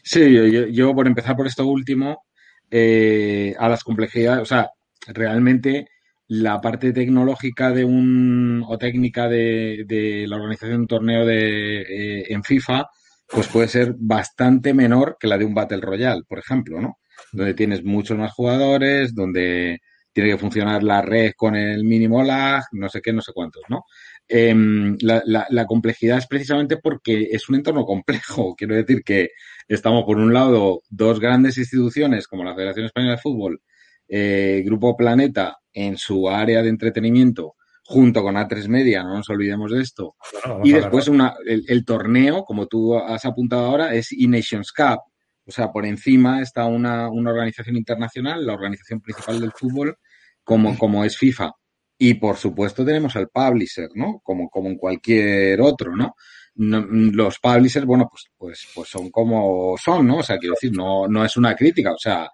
Sí, 0.02 0.72
yo, 0.72 0.94
por 0.94 1.06
empezar 1.06 1.36
por 1.36 1.46
esto 1.46 1.66
último, 1.66 2.24
eh, 2.70 3.54
a 3.58 3.68
las 3.68 3.84
complejidades, 3.84 4.42
o 4.42 4.46
sea, 4.46 4.70
realmente 5.08 5.88
la 6.28 6.60
parte 6.60 6.92
tecnológica 6.92 7.70
de 7.70 7.84
un 7.84 8.64
o 8.66 8.78
técnica 8.78 9.28
de, 9.28 10.24
la 10.28 10.36
organización 10.36 10.72
de 10.72 10.80
un 10.82 10.86
torneo 10.86 11.26
de, 11.26 11.82
eh, 11.82 12.24
en 12.28 12.42
FIFA, 12.42 12.86
pues 13.28 13.48
puede 13.48 13.68
ser 13.68 13.94
bastante 13.98 14.74
menor 14.74 15.16
que 15.18 15.28
la 15.28 15.38
de 15.38 15.44
un 15.44 15.54
Battle 15.54 15.80
Royale, 15.80 16.22
por 16.28 16.38
ejemplo, 16.38 16.80
¿no? 16.80 16.98
Donde 17.32 17.54
tienes 17.54 17.84
muchos 17.84 18.18
más 18.18 18.32
jugadores, 18.32 19.14
donde 19.14 19.80
tiene 20.12 20.30
que 20.30 20.38
funcionar 20.38 20.82
la 20.82 21.02
red 21.02 21.32
con 21.36 21.54
el 21.56 21.84
mínimo 21.84 22.22
lag, 22.22 22.64
no 22.72 22.88
sé 22.88 23.00
qué, 23.02 23.12
no 23.12 23.20
sé 23.20 23.32
cuántos, 23.34 23.62
¿no? 23.68 23.84
Em, 24.28 24.96
la, 25.02 25.22
la, 25.24 25.66
complejidad 25.66 26.18
es 26.18 26.26
precisamente 26.26 26.78
porque 26.78 27.28
es 27.30 27.48
un 27.48 27.56
entorno 27.56 27.84
complejo. 27.84 28.54
Quiero 28.58 28.74
decir 28.74 29.02
que 29.04 29.30
estamos, 29.68 30.04
por 30.04 30.18
un 30.18 30.32
lado, 30.32 30.82
dos 30.88 31.20
grandes 31.20 31.58
instituciones 31.58 32.26
como 32.26 32.44
la 32.44 32.54
Federación 32.54 32.86
Española 32.86 33.12
de 33.12 33.20
Fútbol, 33.22 33.62
eh, 34.08 34.62
Grupo 34.64 34.96
Planeta, 34.96 35.58
en 35.72 35.96
su 35.96 36.28
área 36.28 36.62
de 36.62 36.70
entretenimiento, 36.70 37.54
junto 37.84 38.22
con 38.22 38.34
A3 38.34 38.68
Media, 38.68 39.04
no 39.04 39.14
nos 39.14 39.30
olvidemos 39.30 39.70
de 39.70 39.80
esto. 39.80 40.16
y 40.64 40.72
después 40.72 41.06
una, 41.06 41.34
el, 41.44 41.84
torneo, 41.84 42.44
como 42.44 42.66
tú 42.66 42.96
has 42.96 43.24
apuntado 43.24 43.66
ahora, 43.66 43.94
es 43.94 44.10
E-Nations 44.12 44.72
Cup. 44.72 45.00
O 45.48 45.52
sea, 45.52 45.70
por 45.70 45.86
encima 45.86 46.42
está 46.42 46.64
una, 46.66 47.08
una 47.08 47.30
organización 47.30 47.76
internacional, 47.76 48.44
la 48.44 48.54
organización 48.54 49.00
principal 49.00 49.40
del 49.40 49.52
fútbol, 49.52 49.96
como, 50.42 50.76
como 50.76 51.04
es 51.04 51.16
FIFA. 51.16 51.52
Y 51.98 52.14
por 52.14 52.36
supuesto 52.36 52.84
tenemos 52.84 53.16
al 53.16 53.28
publisher, 53.28 53.88
¿no? 53.94 54.20
Como, 54.22 54.48
como 54.50 54.68
en 54.68 54.76
cualquier 54.76 55.60
otro, 55.60 55.96
¿no? 55.96 56.14
los 56.58 57.38
publishers, 57.38 57.84
bueno, 57.84 58.08
pues, 58.10 58.30
pues, 58.36 58.66
pues 58.74 58.88
son 58.88 59.10
como 59.10 59.76
son, 59.76 60.06
¿no? 60.06 60.18
O 60.18 60.22
sea, 60.22 60.38
quiero 60.38 60.54
decir, 60.54 60.72
no, 60.74 61.06
no 61.06 61.24
es 61.24 61.36
una 61.36 61.54
crítica, 61.54 61.92
o 61.92 61.98
sea, 61.98 62.30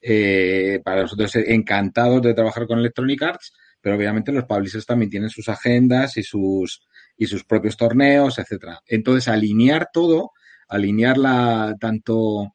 eh, 0.00 0.80
para 0.84 1.02
nosotros 1.02 1.34
encantados 1.36 2.22
de 2.22 2.34
trabajar 2.34 2.66
con 2.66 2.78
Electronic 2.78 3.22
Arts, 3.22 3.52
pero 3.80 3.96
obviamente 3.96 4.32
los 4.32 4.44
publishers 4.44 4.86
también 4.86 5.10
tienen 5.10 5.30
sus 5.30 5.48
agendas 5.48 6.16
y 6.16 6.22
sus, 6.22 6.80
y 7.16 7.26
sus 7.26 7.44
propios 7.44 7.76
torneos, 7.76 8.38
etcétera. 8.38 8.80
Entonces, 8.86 9.28
alinear 9.28 9.90
todo, 9.92 10.30
alinear 10.68 11.18
la, 11.18 11.74
tanto 11.78 12.54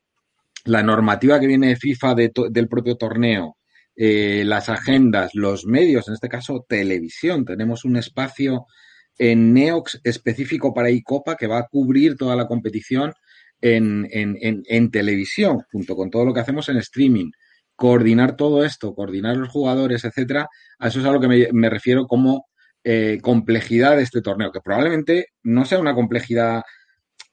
la 0.65 0.84
normativa 0.84 1.39
que 1.39 1.47
viene 1.47 1.69
de 1.69 1.76
FIFA 1.76 2.15
del 2.15 2.67
propio 2.67 2.95
torneo, 2.95 3.58
eh, 4.04 4.44
las 4.46 4.68
agendas, 4.68 5.36
los 5.36 5.68
medios, 5.68 6.08
en 6.08 6.16
este 6.16 6.28
caso 6.28 6.66
televisión. 6.68 7.46
Tenemos 7.46 7.86
un 7.86 7.98
espacio 7.98 8.66
en 9.16 9.54
Neox 9.54 10.02
específico 10.04 10.74
para 10.74 10.90
ICOPA 10.90 11.36
que 11.36 11.46
va 11.46 11.60
a 11.60 11.68
cubrir 11.68 12.18
toda 12.18 12.36
la 12.36 12.48
competición 12.48 13.14
en, 13.62 14.08
en, 14.10 14.64
en, 14.66 14.90
televisión, 14.90 15.60
junto 15.72 15.96
con 15.96 16.10
todo 16.10 16.26
lo 16.26 16.34
que 16.34 16.40
hacemos 16.40 16.68
en 16.70 16.78
streaming. 16.78 17.30
Coordinar 17.76 18.36
todo 18.36 18.66
esto, 18.66 18.96
coordinar 18.96 19.38
los 19.38 19.50
jugadores, 19.50 20.04
etcétera, 20.04 20.48
a 20.80 20.88
eso 20.88 21.00
es 21.00 21.06
a 21.06 21.12
lo 21.12 21.20
que 21.20 21.50
me, 21.54 21.70
refiero 21.70 22.08
como 22.08 22.48
eh, 22.84 23.20
complejidad 23.22 23.98
de 23.98 24.02
este 24.02 24.24
torneo, 24.24 24.52
que 24.52 24.62
probablemente 24.62 25.28
no 25.44 25.64
sea 25.64 25.78
una 25.78 25.94
complejidad 25.94 26.64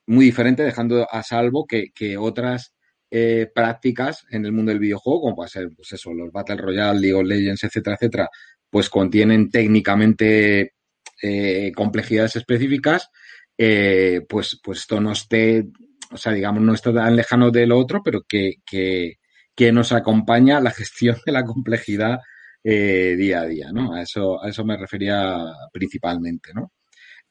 muy 0.07 0.27
diferente, 0.27 0.65
dejando 0.65 1.09
a 1.11 1.23
salvo 1.23 1.65
que, 1.67 1.93
que 1.95 2.19
otras 2.19 2.75
eh, 3.11 3.51
prácticas 3.55 4.27
en 4.31 4.45
el 4.45 4.53
mundo 4.53 4.71
del 4.71 4.81
videojuego, 4.81 5.23
como 5.23 5.37
puede 5.37 5.49
ser, 5.49 5.71
pues 5.75 5.93
eso, 5.93 6.13
los 6.13 6.31
Battle 6.31 6.57
Royale, 6.57 7.01
League 7.01 7.15
of 7.15 7.25
Legends, 7.27 7.65
etcétera, 7.65 7.97
etcétera, 7.97 8.29
pues 8.69 8.91
contienen 8.91 9.51
técnicamente 9.51 10.75
eh, 11.23 11.73
complejidades 11.75 12.37
específicas, 12.37 13.09
eh, 13.57 14.21
pues, 14.29 14.61
pues 14.63 14.81
esto 14.81 15.01
no 15.01 15.13
esté, 15.13 15.65
o 16.11 16.19
sea, 16.19 16.33
digamos, 16.33 16.63
no 16.63 16.75
está 16.75 16.93
tan 16.93 17.17
lejano 17.17 17.51
del 17.51 17.73
otro, 17.73 18.03
pero 18.05 18.25
que, 18.29 18.57
que, 18.67 19.15
que 19.55 19.73
nos 19.73 19.93
acompaña 19.93 20.61
la 20.61 20.71
gestión 20.73 21.17
de 21.25 21.33
la 21.33 21.45
complejidad 21.45 22.19
día 22.63 23.41
a 23.41 23.47
día, 23.47 23.73
¿no? 23.73 23.95
A 23.95 24.03
eso, 24.03 24.43
a 24.45 24.51
eso 24.51 24.63
me 24.63 24.77
refería 24.77 25.39
principalmente, 25.73 26.53
¿no? 26.53 26.73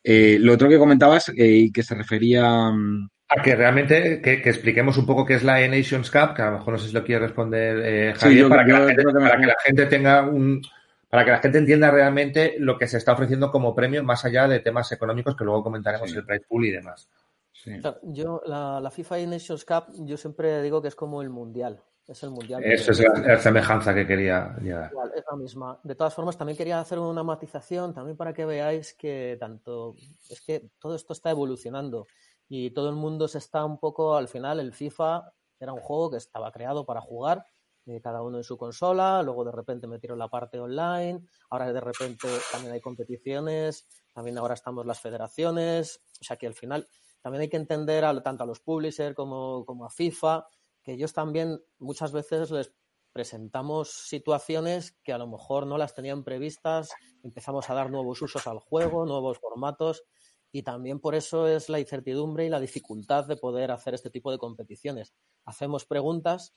lo 0.04 0.54
otro 0.54 0.70
que 0.70 0.80
comentabas 0.80 1.32
y 1.36 1.72
que 1.72 1.84
se 1.84 1.94
refería 1.94 2.72
mm, 2.72 3.10
a 3.30 3.42
que 3.42 3.56
realmente 3.56 4.22
que, 4.22 4.50
expliquemos 4.50 4.98
un 4.98 5.06
poco 5.06 5.26
qué 5.26 5.36
es 5.36 5.44
la 5.44 5.62
E-Nations 5.62 6.10
Cup, 6.10 6.34
que 6.34 6.42
a 6.42 6.52
lo 6.52 6.58
mejor 6.60 6.74
no 6.74 6.80
sé 6.80 6.88
si 6.88 6.94
lo 6.94 7.04
quiere 7.04 7.26
responder 7.26 7.80
eh, 7.84 8.14
Javier, 8.16 8.48
para, 8.48 8.66
que, 8.66 8.72
la 8.72 9.56
gente, 9.64 9.86
tenga 9.88 10.22
un 10.24 10.62
para 11.10 11.26
que 11.26 11.32
la 11.32 11.40
gente 11.40 11.58
entienda 11.58 11.92
realmente 11.92 12.56
lo 12.60 12.78
que 12.78 12.88
se 12.88 12.98
está 12.98 13.14
ofreciendo 13.14 13.52
como 13.52 13.76
premio 13.76 14.04
más 14.04 14.24
allá 14.24 14.48
de 14.48 14.60
temas 14.60 14.92
económicos 14.92 15.36
que 15.36 15.44
luego 15.44 15.64
comentaremos 15.64 16.14
el 16.14 16.26
price 16.26 16.46
pool 16.48 16.66
y 16.66 16.72
demás. 16.72 17.10
yo 18.04 18.42
la, 18.46 18.90
FIFA 18.90 19.20
E-Nations 19.20 19.66
Cup 19.66 19.86
yo 20.06 20.16
siempre 20.16 20.62
digo 20.62 20.82
que 20.82 20.88
es 20.88 20.96
como 20.96 21.22
el 21.22 21.30
mundial. 21.30 21.82
Es 22.08 22.24
el 22.24 22.30
mundial. 22.30 22.64
Esa 22.64 22.94
es 22.94 23.00
la, 23.02 23.38
semejanza 23.38 23.94
que 23.94 24.08
quería 24.08 24.56
llegar. 24.62 24.92
es 25.14 25.26
la 25.30 25.36
misma. 25.36 25.78
De 25.84 25.94
todas 25.94 26.14
formas, 26.14 26.38
también 26.38 26.58
quería 26.58 26.80
hacer 26.80 27.00
una 27.00 27.22
matización 27.22 27.94
también 27.94 28.16
para 28.16 28.34
que 28.34 28.46
veáis 28.46 28.94
que 28.94 29.36
tanto 29.38 29.94
es 30.30 30.40
que 30.40 30.70
todo 30.80 30.96
esto 30.96 31.12
está 31.12 31.32
evolucionando 31.32 32.08
y 32.50 32.72
todo 32.72 32.90
el 32.90 32.96
mundo 32.96 33.28
se 33.28 33.38
está 33.38 33.66
un 33.66 33.80
poco, 33.80 34.16
al 34.16 34.28
final 34.28 34.60
el 34.60 34.74
FIFA 34.74 35.34
era 35.60 35.74
un 35.74 35.80
juego 35.80 36.12
que 36.12 36.18
estaba 36.18 36.52
creado 36.52 36.86
para 36.86 37.02
jugar, 37.02 37.46
eh, 37.86 38.02
cada 38.02 38.22
uno 38.22 38.38
en 38.38 38.44
su 38.44 38.58
consola, 38.58 39.24
luego 39.24 39.46
de 39.46 39.52
repente 39.52 39.88
metieron 39.88 40.20
la 40.20 40.28
parte 40.28 40.60
online, 40.60 41.22
ahora 41.50 41.72
de 41.72 41.80
repente 41.80 42.28
también 42.52 42.74
hay 42.74 42.82
competiciones, 42.82 43.88
también 44.14 44.38
ahora 44.38 44.56
estamos 44.56 44.86
las 44.86 45.00
federaciones, 45.00 46.02
o 46.20 46.24
sea 46.24 46.38
que 46.38 46.48
al 46.48 46.54
final 46.54 46.88
también 47.22 47.42
hay 47.42 47.50
que 47.50 47.58
entender 47.58 48.04
tanto 48.24 48.44
a 48.44 48.48
los 48.48 48.60
publishers 48.60 49.16
como, 49.16 49.66
como 49.66 49.86
a 49.86 49.90
FIFA, 49.90 50.48
que 50.84 50.94
ellos 50.94 51.14
también 51.14 51.62
muchas 51.80 52.12
veces 52.12 52.52
les 52.52 52.74
presentamos 53.14 53.90
situaciones 53.90 54.98
que 55.04 55.14
a 55.14 55.18
lo 55.18 55.28
mejor 55.28 55.66
no 55.66 55.78
las 55.78 55.96
tenían 55.96 56.24
previstas, 56.24 56.92
empezamos 57.24 57.70
a 57.70 57.74
dar 57.74 57.90
nuevos 57.90 58.22
usos 58.22 58.46
al 58.48 58.60
juego, 58.60 59.06
nuevos 59.06 59.40
formatos 59.40 60.04
y 60.58 60.64
también 60.64 61.00
por 61.00 61.14
eso 61.14 61.48
es 61.48 61.70
la 61.70 61.80
incertidumbre 61.80 62.44
y 62.44 62.50
la 62.50 62.60
dificultad 62.60 63.28
de 63.28 63.38
poder 63.38 63.70
hacer 63.70 63.94
este 63.94 64.10
tipo 64.10 64.32
de 64.32 64.40
competiciones. 64.40 65.14
Hacemos 65.46 65.86
preguntas 65.86 66.56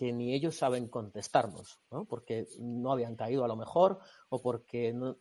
que 0.00 0.14
ni 0.14 0.32
ellos 0.32 0.56
saben 0.56 0.88
contestarnos, 0.88 1.78
¿no? 1.90 2.06
porque 2.06 2.48
no 2.58 2.90
habían 2.90 3.16
caído 3.16 3.44
a 3.44 3.48
lo 3.48 3.54
mejor 3.54 3.98
o 4.30 4.40
porque 4.40 4.94
no, 4.94 5.18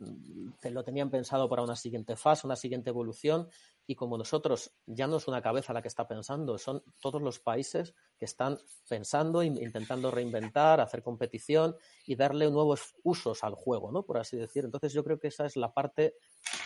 lo 0.63 0.83
tenían 0.85 1.09
pensado 1.09 1.49
para 1.49 1.63
una 1.63 1.75
siguiente 1.75 2.15
fase, 2.15 2.47
una 2.47 2.55
siguiente 2.55 2.89
evolución 2.89 3.49
y 3.85 3.95
como 3.95 4.17
nosotros 4.17 4.71
ya 4.85 5.05
no 5.05 5.17
es 5.17 5.27
una 5.27 5.41
cabeza 5.41 5.73
la 5.73 5.81
que 5.81 5.89
está 5.89 6.07
pensando, 6.07 6.57
son 6.57 6.81
todos 7.01 7.21
los 7.21 7.39
países 7.39 7.93
que 8.17 8.23
están 8.23 8.57
pensando, 8.87 9.43
intentando 9.43 10.11
reinventar, 10.11 10.79
hacer 10.79 11.03
competición 11.03 11.75
y 12.05 12.15
darle 12.15 12.49
nuevos 12.49 12.95
usos 13.03 13.43
al 13.43 13.55
juego, 13.55 13.91
¿no? 13.91 14.03
por 14.03 14.17
así 14.17 14.37
decir. 14.37 14.63
Entonces 14.63 14.93
yo 14.93 15.03
creo 15.03 15.19
que 15.19 15.27
esa 15.27 15.45
es 15.45 15.57
la 15.57 15.73
parte 15.73 16.15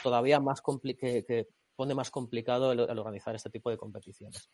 todavía 0.04 0.40
más 0.40 0.62
que, 0.62 1.26
que 1.26 1.48
pone 1.76 1.96
más 1.96 2.12
complicado 2.12 2.74
el 2.74 2.80
organizar 3.00 3.34
este 3.34 3.50
tipo 3.50 3.72
de 3.72 3.78
competiciones. 3.78 4.52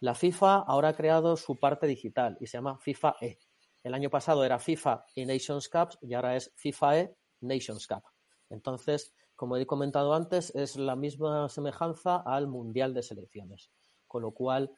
La 0.00 0.14
FIFA 0.14 0.58
ahora 0.58 0.88
ha 0.88 0.96
creado 0.96 1.36
su 1.36 1.58
parte 1.58 1.86
digital 1.86 2.36
y 2.40 2.46
se 2.46 2.58
llama 2.58 2.78
FIFA 2.78 3.16
E. 3.20 3.38
El 3.82 3.94
año 3.94 4.10
pasado 4.10 4.44
era 4.44 4.58
FIFA 4.58 5.04
e 5.14 5.24
Nations 5.24 5.68
Cup 5.68 5.90
y 6.02 6.14
ahora 6.14 6.36
es 6.36 6.52
FIFA 6.56 6.98
E 6.98 7.16
Nations 7.40 7.86
Cup. 7.86 8.02
Entonces, 8.50 9.14
como 9.34 9.56
he 9.56 9.66
comentado 9.66 10.14
antes, 10.14 10.54
es 10.54 10.76
la 10.76 10.96
misma 10.96 11.48
semejanza 11.48 12.16
al 12.16 12.48
Mundial 12.48 12.94
de 12.94 13.02
Selecciones. 13.02 13.70
Con 14.06 14.22
lo 14.22 14.32
cual, 14.32 14.70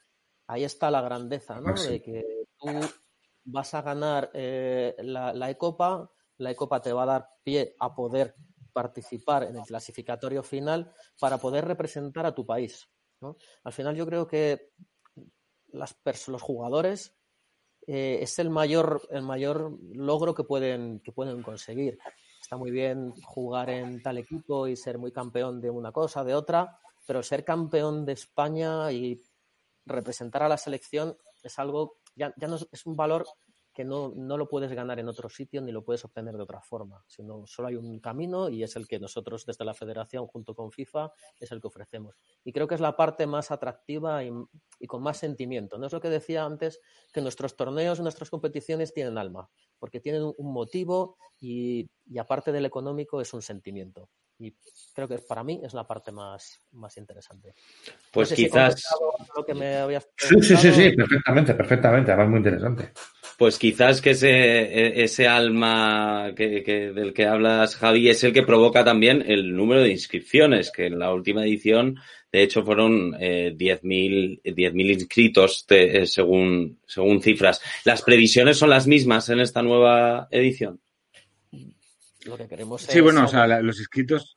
ahí 0.46 0.64
está 0.64 0.90
la 0.90 1.00
grandeza, 1.00 1.60
¿no? 1.60 1.74
De 1.74 2.02
que 2.02 2.24
tú 2.58 2.68
vas 3.44 3.74
a 3.74 3.82
ganar 3.82 4.30
eh, 4.34 4.94
la, 4.98 5.32
la 5.32 5.50
E-Copa, 5.50 6.10
la 6.38 6.50
E-Copa 6.50 6.80
te 6.80 6.92
va 6.92 7.04
a 7.04 7.06
dar 7.06 7.30
pie 7.42 7.74
a 7.78 7.94
poder 7.94 8.34
participar 8.72 9.44
en 9.44 9.56
el 9.56 9.64
clasificatorio 9.64 10.42
final 10.42 10.92
para 11.18 11.38
poder 11.38 11.66
representar 11.66 12.26
a 12.26 12.34
tu 12.34 12.46
país. 12.46 12.88
¿no? 13.20 13.36
Al 13.64 13.72
final 13.72 13.96
yo 13.96 14.06
creo 14.06 14.26
que 14.26 14.72
las 15.72 15.96
los 16.28 16.42
jugadores 16.42 17.14
eh, 17.86 18.18
es 18.22 18.38
el 18.38 18.50
mayor, 18.50 19.02
el 19.10 19.22
mayor 19.22 19.78
logro 19.94 20.34
que 20.34 20.44
pueden, 20.44 21.00
que 21.00 21.12
pueden 21.12 21.42
conseguir. 21.42 21.98
Está 22.40 22.56
muy 22.56 22.70
bien 22.70 23.12
jugar 23.22 23.70
en 23.70 24.02
tal 24.02 24.18
equipo 24.18 24.66
y 24.66 24.76
ser 24.76 24.98
muy 24.98 25.12
campeón 25.12 25.60
de 25.60 25.70
una 25.70 25.92
cosa, 25.92 26.24
de 26.24 26.34
otra, 26.34 26.78
pero 27.06 27.22
ser 27.22 27.44
campeón 27.44 28.04
de 28.04 28.12
España 28.12 28.92
y 28.92 29.22
representar 29.86 30.42
a 30.42 30.48
la 30.48 30.58
selección 30.58 31.16
es 31.42 31.58
algo, 31.58 31.98
ya, 32.14 32.34
ya 32.36 32.48
no 32.48 32.56
es 32.56 32.86
un 32.86 32.96
valor 32.96 33.26
que 33.78 33.84
no, 33.84 34.12
no, 34.16 34.36
lo 34.36 34.48
puedes 34.48 34.72
ganar 34.72 34.98
en 34.98 35.06
otro 35.06 35.28
sitio 35.28 35.62
ni 35.62 35.70
lo 35.70 35.84
puedes 35.84 36.04
obtener 36.04 36.36
de 36.36 36.42
otra 36.42 36.60
forma, 36.60 37.04
sino 37.06 37.46
solo 37.46 37.68
hay 37.68 37.76
un 37.76 38.00
camino 38.00 38.48
y 38.48 38.64
es 38.64 38.74
el 38.74 38.88
que 38.88 38.98
nosotros 38.98 39.46
desde 39.46 39.64
la 39.64 39.72
federación 39.72 40.26
junto 40.26 40.52
con 40.52 40.72
FIFA 40.72 41.12
es 41.38 41.52
el 41.52 41.60
que 41.60 41.68
ofrecemos. 41.68 42.16
Y 42.42 42.52
creo 42.52 42.66
que 42.66 42.74
es 42.74 42.80
la 42.80 42.96
parte 42.96 43.28
más 43.28 43.52
atractiva 43.52 44.24
y, 44.24 44.32
con 44.88 45.00
más 45.00 45.18
sentimiento. 45.18 45.78
No 45.78 45.86
es 45.86 45.92
lo 45.92 46.00
que 46.00 46.10
decía 46.10 46.44
antes, 46.44 46.80
que 47.12 47.20
nuestros 47.20 47.54
torneos, 47.54 48.00
nuestras 48.00 48.30
competiciones 48.30 48.92
tienen 48.92 49.16
alma, 49.16 49.48
porque 49.78 50.00
tienen 50.00 50.24
un 50.24 50.52
motivo 50.52 51.16
y, 51.38 51.88
y 52.04 52.18
aparte 52.18 52.50
del 52.50 52.66
económico 52.66 53.20
es 53.20 53.32
un 53.32 53.42
sentimiento. 53.42 54.10
Y 54.40 54.56
creo 54.92 55.06
que 55.06 55.18
para 55.18 55.44
mí 55.44 55.60
es 55.64 55.72
la 55.72 55.86
parte 55.86 56.10
más, 56.10 56.60
más 56.72 56.96
interesante. 56.96 57.54
Pues 58.12 58.32
quizás. 58.32 58.82
sí, 60.16 60.42
sí, 60.42 60.56
sí, 60.56 60.72
sí, 60.72 60.96
perfectamente, 60.96 61.54
perfectamente. 61.54 62.10
Además, 62.10 62.30
muy 62.30 62.38
interesante. 62.38 62.92
Pues 63.38 63.56
quizás 63.56 64.00
que 64.00 64.10
ese, 64.10 64.30
e, 64.30 65.04
ese 65.04 65.28
alma 65.28 66.32
que, 66.34 66.64
que, 66.64 66.90
del 66.92 67.14
que 67.14 67.24
hablas, 67.24 67.76
Javi, 67.76 68.08
es 68.08 68.24
el 68.24 68.32
que 68.32 68.42
provoca 68.42 68.84
también 68.84 69.22
el 69.24 69.54
número 69.54 69.80
de 69.80 69.92
inscripciones, 69.92 70.72
que 70.72 70.86
en 70.86 70.98
la 70.98 71.12
última 71.14 71.44
edición 71.44 72.00
De 72.32 72.42
hecho, 72.42 72.64
fueron 72.64 73.14
eh, 73.20 73.54
10.000 73.56 74.92
inscritos 74.92 75.64
eh, 75.68 76.04
según, 76.06 76.80
según 76.84 77.22
cifras. 77.22 77.62
¿Las 77.84 78.02
previsiones 78.02 78.58
son 78.58 78.70
las 78.70 78.88
mismas 78.88 79.28
en 79.28 79.38
esta 79.38 79.62
nueva 79.62 80.26
edición? 80.32 80.80
Lo 82.24 82.36
que 82.36 82.48
queremos 82.48 82.82
sí, 82.82 83.00
bueno, 83.00 83.24
o 83.24 83.28
sea, 83.28 83.46
los 83.62 83.78
inscritos, 83.78 84.34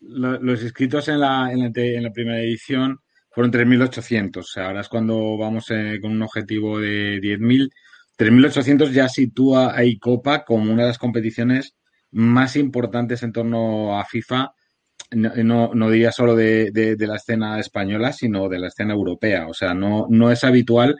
los, 0.00 0.62
inscritos 0.62 1.08
en 1.08 1.20
la, 1.20 1.52
en 1.52 2.02
la, 2.02 2.10
primera 2.10 2.40
edición 2.40 3.00
fueron 3.30 3.52
3.800. 3.52 4.38
O 4.38 4.42
sea, 4.42 4.68
ahora 4.68 4.80
es 4.80 4.88
cuando 4.88 5.36
vamos 5.36 5.70
eh, 5.72 5.98
con 6.00 6.12
un 6.12 6.22
objetivo 6.22 6.80
de 6.80 7.20
10.000. 7.20 7.70
3.800 8.18 8.90
ya 8.90 9.08
sitúa 9.08 9.76
a 9.76 9.84
ICOPA 9.84 10.44
como 10.44 10.72
una 10.72 10.82
de 10.82 10.88
las 10.88 10.98
competiciones 10.98 11.74
más 12.10 12.56
importantes 12.56 13.22
en 13.22 13.32
torno 13.32 13.98
a 13.98 14.04
FIFA 14.04 14.52
no, 15.10 15.74
no, 15.74 15.90
diría 15.90 16.12
solo 16.12 16.36
de, 16.36 16.70
de, 16.70 17.06
la 17.06 17.16
escena 17.16 17.58
española, 17.58 18.12
sino 18.12 18.48
de 18.48 18.58
la 18.58 18.68
escena 18.68 18.92
europea. 18.92 19.46
O 19.48 19.54
sea, 19.54 19.72
no, 19.74 20.06
no 20.10 20.30
es 20.30 20.44
habitual 20.44 20.96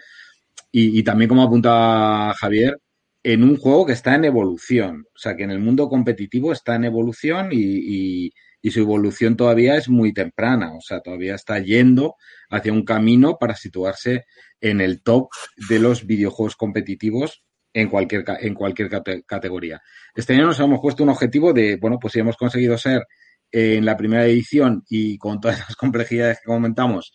y, 0.72 1.02
también 1.02 1.28
como 1.28 1.42
apunta 1.42 2.32
Javier, 2.38 2.78
en 3.22 3.42
un 3.44 3.56
juego 3.56 3.86
que 3.86 3.92
está 3.92 4.14
en 4.14 4.24
evolución. 4.24 5.04
O 5.14 5.18
sea, 5.18 5.36
que 5.36 5.44
en 5.44 5.50
el 5.50 5.58
mundo 5.58 5.88
competitivo 5.88 6.52
está 6.52 6.76
en 6.76 6.84
evolución 6.84 7.50
y, 7.52 8.30
y 8.62 8.70
su 8.70 8.80
evolución 8.80 9.36
todavía 9.36 9.76
es 9.76 9.88
muy 9.88 10.12
temprana. 10.12 10.74
O 10.74 10.80
sea, 10.80 11.00
todavía 11.00 11.34
está 11.34 11.58
yendo 11.58 12.14
hacia 12.50 12.72
un 12.72 12.84
camino 12.84 13.36
para 13.38 13.54
situarse 13.54 14.24
en 14.60 14.80
el 14.80 15.02
top 15.02 15.28
de 15.68 15.78
los 15.78 16.06
videojuegos 16.06 16.56
competitivos 16.56 17.42
en 17.72 17.88
cualquier, 17.88 18.24
en 18.40 18.54
cualquier 18.54 18.90
categoría. 19.26 19.80
Este 20.14 20.34
año 20.34 20.46
nos 20.46 20.60
hemos 20.60 20.80
puesto 20.80 21.02
un 21.02 21.10
objetivo 21.10 21.52
de, 21.52 21.76
bueno, 21.76 21.98
pues 22.00 22.12
si 22.12 22.20
hemos 22.20 22.36
conseguido 22.36 22.76
ser 22.78 23.06
en 23.50 23.84
la 23.84 23.96
primera 23.96 24.26
edición 24.26 24.84
y 24.88 25.18
con 25.18 25.40
todas 25.40 25.58
las 25.60 25.76
complejidades 25.76 26.38
que 26.40 26.46
comentamos, 26.46 27.12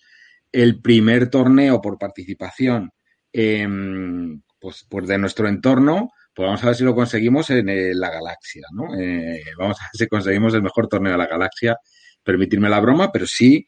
el 0.51 0.81
primer 0.81 1.29
torneo 1.29 1.81
por 1.81 1.97
participación 1.97 2.91
pues, 3.31 4.85
pues 4.87 5.07
de 5.07 5.17
nuestro 5.17 5.47
entorno, 5.47 6.11
pues 6.33 6.45
vamos 6.45 6.63
a 6.63 6.67
ver 6.67 6.75
si 6.75 6.83
lo 6.83 6.95
conseguimos 6.95 7.49
en 7.49 7.69
eh, 7.69 7.93
la 7.93 8.09
galaxia, 8.09 8.63
¿no? 8.71 8.95
Eh, 8.99 9.43
vamos 9.57 9.79
a 9.81 9.85
ver 9.85 9.91
si 9.93 10.07
conseguimos 10.07 10.53
el 10.53 10.63
mejor 10.63 10.87
torneo 10.87 11.11
de 11.11 11.17
la 11.17 11.27
galaxia, 11.27 11.77
permitirme 12.23 12.69
la 12.69 12.79
broma, 12.79 13.11
pero 13.11 13.27
sí 13.27 13.65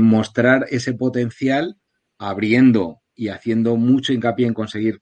mostrar 0.00 0.66
ese 0.70 0.92
potencial 0.94 1.76
abriendo 2.18 3.00
y 3.14 3.28
haciendo 3.28 3.76
mucho 3.76 4.12
hincapié 4.12 4.46
en 4.46 4.54
conseguir 4.54 5.00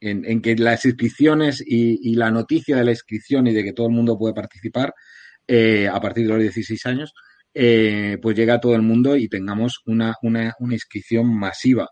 en, 0.00 0.42
que 0.42 0.56
las 0.56 0.84
inscripciones 0.84 1.62
y, 1.64 2.14
la 2.14 2.30
noticia 2.30 2.76
de 2.76 2.84
la 2.84 2.90
inscripción 2.90 3.46
y 3.46 3.54
de 3.54 3.64
que 3.64 3.72
todo 3.72 3.86
el 3.86 3.94
mundo 3.94 4.18
puede 4.18 4.34
participar 4.34 4.94
eh, 5.46 5.88
a 5.90 6.00
partir 6.00 6.26
de 6.26 6.32
los 6.32 6.42
16 6.42 6.86
años, 6.86 7.14
eh, 7.54 8.18
pues 8.20 8.36
llega 8.36 8.54
a 8.54 8.60
todo 8.60 8.74
el 8.74 8.82
mundo 8.82 9.16
y 9.16 9.28
tengamos 9.28 9.80
una, 9.86 10.14
una, 10.22 10.54
una 10.58 10.74
inscripción 10.74 11.26
masiva. 11.34 11.88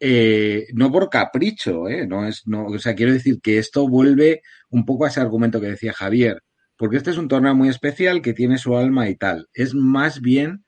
Eh, 0.00 0.66
no 0.74 0.90
por 0.90 1.10
capricho, 1.10 1.84
no 2.08 2.26
es, 2.26 2.42
no, 2.46 2.66
o 2.66 2.78
sea, 2.78 2.94
quiero 2.94 3.12
decir 3.12 3.40
que 3.40 3.58
esto 3.58 3.88
vuelve 3.88 4.40
un 4.70 4.84
poco 4.84 5.04
a 5.04 5.08
ese 5.08 5.20
argumento 5.20 5.60
que 5.60 5.68
decía 5.68 5.92
Javier, 5.92 6.42
porque 6.76 6.96
este 6.96 7.10
es 7.10 7.18
un 7.18 7.28
torneo 7.28 7.54
muy 7.54 7.68
especial 7.68 8.22
que 8.22 8.32
tiene 8.32 8.58
su 8.58 8.76
alma 8.76 9.08
y 9.08 9.16
tal. 9.16 9.46
Es 9.52 9.74
más 9.74 10.20
bien 10.20 10.64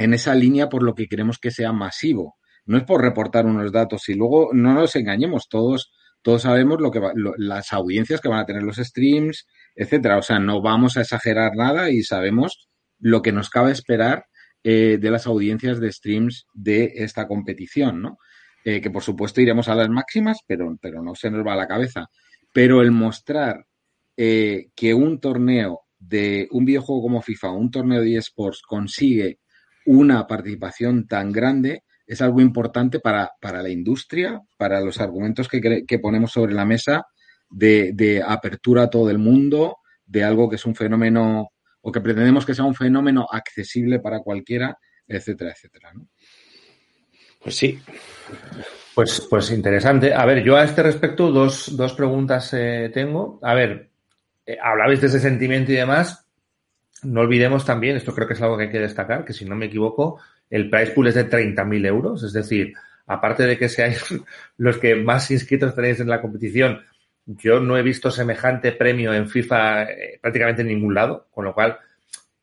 en 0.00 0.14
esa 0.14 0.34
línea 0.34 0.70
por 0.70 0.82
lo 0.82 0.94
que 0.94 1.08
queremos 1.08 1.38
que 1.38 1.50
sea 1.50 1.72
masivo. 1.72 2.36
No 2.64 2.78
es 2.78 2.84
por 2.84 3.02
reportar 3.02 3.44
unos 3.44 3.70
datos 3.70 4.08
y 4.08 4.14
luego 4.14 4.48
no 4.54 4.72
nos 4.72 4.96
engañemos, 4.96 5.46
todos, 5.48 5.92
todos 6.22 6.42
sabemos 6.42 6.80
lo 6.80 6.90
que 6.90 7.02
las 7.36 7.72
audiencias 7.74 8.22
que 8.22 8.30
van 8.30 8.40
a 8.40 8.46
tener 8.46 8.62
los 8.62 8.76
streams, 8.76 9.46
etcétera. 9.74 10.16
O 10.16 10.22
sea, 10.22 10.38
no 10.38 10.62
vamos 10.62 10.96
a 10.96 11.02
exagerar 11.02 11.52
nada 11.54 11.90
y 11.90 12.02
sabemos 12.02 12.70
lo 12.98 13.20
que 13.20 13.32
nos 13.32 13.50
cabe 13.50 13.72
esperar 13.72 14.24
eh, 14.64 14.96
de 14.98 15.10
las 15.10 15.26
audiencias 15.26 15.80
de 15.80 15.92
streams 15.92 16.46
de 16.54 16.92
esta 16.96 17.26
competición, 17.26 18.00
¿no? 18.00 18.16
Eh, 18.64 18.80
que 18.80 18.90
por 18.90 19.02
supuesto 19.02 19.42
iremos 19.42 19.68
a 19.68 19.74
las 19.74 19.90
máximas, 19.90 20.38
pero, 20.46 20.78
pero 20.80 21.02
no 21.02 21.14
se 21.14 21.30
nos 21.30 21.46
va 21.46 21.52
a 21.52 21.56
la 21.56 21.68
cabeza. 21.68 22.06
Pero 22.54 22.80
el 22.80 22.90
mostrar 22.90 23.66
eh, 24.16 24.68
que 24.74 24.94
un 24.94 25.20
torneo 25.20 25.80
de 25.98 26.48
un 26.52 26.64
videojuego 26.64 27.02
como 27.02 27.20
FIFA, 27.20 27.50
un 27.50 27.70
torneo 27.70 28.00
de 28.00 28.16
eSports 28.16 28.62
consigue 28.62 29.40
una 29.86 30.26
participación 30.26 31.06
tan 31.06 31.32
grande, 31.32 31.84
es 32.06 32.20
algo 32.22 32.40
importante 32.40 33.00
para, 33.00 33.30
para 33.40 33.62
la 33.62 33.68
industria, 33.68 34.40
para 34.56 34.80
los 34.80 35.00
argumentos 35.00 35.48
que, 35.48 35.84
que 35.86 35.98
ponemos 35.98 36.32
sobre 36.32 36.54
la 36.54 36.64
mesa 36.64 37.06
de, 37.50 38.22
apertura 38.26 38.84
a 38.84 38.90
todo 38.90 39.10
el 39.10 39.18
mundo, 39.18 39.78
de 40.06 40.24
algo 40.24 40.48
que 40.48 40.56
es 40.56 40.64
un 40.66 40.74
fenómeno 40.74 41.50
o 41.82 41.92
que 41.92 42.00
pretendemos 42.00 42.44
que 42.44 42.54
sea 42.54 42.64
un 42.64 42.74
fenómeno 42.74 43.26
accesible 43.30 44.00
para 44.00 44.20
cualquiera, 44.20 44.76
etcétera, 45.06 45.52
etcétera. 45.52 45.92
Pues 47.42 47.56
sí. 47.56 47.78
Pues, 48.94 49.26
pues 49.28 49.50
interesante. 49.50 50.12
A 50.12 50.26
ver, 50.26 50.42
yo 50.42 50.56
a 50.56 50.64
este 50.64 50.82
respecto 50.82 51.30
dos, 51.30 51.76
dos 51.76 51.94
preguntas 51.94 52.52
eh, 52.52 52.90
tengo. 52.92 53.38
A 53.42 53.54
ver, 53.54 53.90
eh, 54.44 54.58
hablabais 54.62 55.00
de 55.00 55.06
ese 55.06 55.20
sentimiento 55.20 55.72
y 55.72 55.76
demás. 55.76 56.26
No 57.02 57.20
olvidemos 57.22 57.64
también, 57.64 57.96
esto 57.96 58.14
creo 58.14 58.28
que 58.28 58.34
es 58.34 58.42
algo 58.42 58.56
que 58.56 58.64
hay 58.64 58.70
que 58.70 58.78
destacar, 58.78 59.24
que 59.24 59.32
si 59.32 59.44
no 59.44 59.56
me 59.56 59.66
equivoco, 59.66 60.20
el 60.48 60.68
price 60.68 60.92
pool 60.92 61.08
es 61.08 61.14
de 61.14 61.28
30.000 61.28 61.86
euros. 61.86 62.22
Es 62.22 62.32
decir, 62.32 62.74
aparte 63.06 63.44
de 63.44 63.58
que 63.58 63.68
seáis 63.68 64.04
los 64.56 64.78
que 64.78 64.96
más 64.96 65.30
inscritos 65.30 65.74
tenéis 65.74 66.00
en 66.00 66.08
la 66.08 66.20
competición, 66.20 66.82
yo 67.26 67.60
no 67.60 67.76
he 67.76 67.82
visto 67.82 68.10
semejante 68.10 68.72
premio 68.72 69.12
en 69.14 69.28
FIFA 69.28 69.84
eh, 69.84 70.18
prácticamente 70.20 70.62
en 70.62 70.68
ningún 70.68 70.94
lado, 70.94 71.28
con 71.30 71.44
lo 71.44 71.54
cual, 71.54 71.78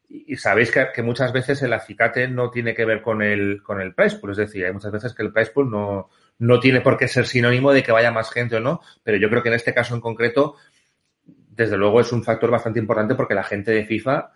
y, 0.09 0.37
sabéis 0.37 0.71
que, 0.71 1.03
muchas 1.03 1.33
veces 1.33 1.61
el 1.61 1.73
acicate 1.73 2.27
no 2.27 2.49
tiene 2.49 2.73
que 2.73 2.85
ver 2.85 3.01
con 3.01 3.21
el, 3.21 3.61
con 3.61 3.81
el 3.81 3.93
price 3.93 4.17
pool, 4.17 4.31
es 4.31 4.37
decir, 4.37 4.65
hay 4.65 4.71
muchas 4.71 4.91
veces 4.91 5.13
que 5.13 5.23
el 5.23 5.33
price 5.33 5.51
pool 5.51 5.69
no, 5.69 6.09
no 6.39 6.59
tiene 6.59 6.81
por 6.81 6.97
qué 6.97 7.07
ser 7.07 7.25
sinónimo 7.25 7.73
de 7.73 7.83
que 7.83 7.91
vaya 7.91 8.11
más 8.11 8.31
gente 8.31 8.55
o 8.55 8.59
no, 8.59 8.81
pero 9.03 9.17
yo 9.17 9.29
creo 9.29 9.43
que 9.43 9.49
en 9.49 9.55
este 9.55 9.73
caso 9.73 9.95
en 9.95 10.01
concreto, 10.01 10.55
desde 11.25 11.77
luego 11.77 11.99
es 11.99 12.11
un 12.13 12.23
factor 12.23 12.51
bastante 12.51 12.79
importante 12.79 13.15
porque 13.15 13.35
la 13.35 13.43
gente 13.43 13.71
de 13.71 13.85
FIFA 13.85 14.31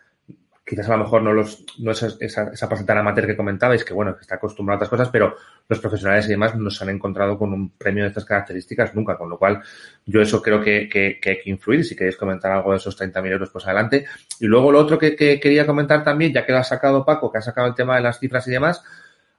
quizás 0.65 0.87
a 0.87 0.95
lo 0.95 1.03
mejor 1.03 1.23
no 1.23 1.33
los 1.33 1.65
no 1.79 1.91
es 1.91 2.03
esa, 2.19 2.51
esa 2.53 2.69
parte 2.69 2.85
tan 2.85 2.97
amateur 2.97 3.25
que 3.25 3.35
comentabais, 3.35 3.83
que 3.83 3.93
bueno, 3.93 4.15
que 4.15 4.21
está 4.21 4.35
acostumbrado 4.35 4.75
a 4.75 4.79
otras 4.79 4.89
cosas, 4.89 5.09
pero 5.09 5.35
los 5.67 5.79
profesionales 5.79 6.25
y 6.27 6.29
demás 6.29 6.55
no 6.55 6.69
se 6.69 6.83
han 6.83 6.91
encontrado 6.91 7.37
con 7.37 7.53
un 7.53 7.71
premio 7.71 8.03
de 8.03 8.09
estas 8.09 8.25
características 8.25 8.93
nunca, 8.95 9.17
con 9.17 9.29
lo 9.29 9.37
cual 9.37 9.61
yo 10.05 10.21
eso 10.21 10.41
creo 10.41 10.61
que, 10.61 10.87
que, 10.87 11.19
que 11.21 11.29
hay 11.31 11.39
que 11.39 11.49
influir. 11.49 11.83
Si 11.83 11.95
queréis 11.95 12.17
comentar 12.17 12.51
algo 12.51 12.71
de 12.71 12.77
esos 12.77 12.99
30.000 12.99 13.31
euros, 13.31 13.49
pues 13.49 13.65
adelante. 13.65 14.05
Y 14.39 14.45
luego 14.45 14.71
lo 14.71 14.79
otro 14.79 14.97
que, 14.97 15.15
que, 15.15 15.39
quería 15.39 15.65
comentar 15.65 16.03
también, 16.03 16.33
ya 16.33 16.45
que 16.45 16.51
lo 16.51 16.59
ha 16.59 16.63
sacado 16.63 17.05
Paco, 17.05 17.31
que 17.31 17.39
ha 17.39 17.41
sacado 17.41 17.67
el 17.67 17.75
tema 17.75 17.95
de 17.95 18.01
las 18.01 18.19
cifras 18.19 18.47
y 18.47 18.51
demás, 18.51 18.83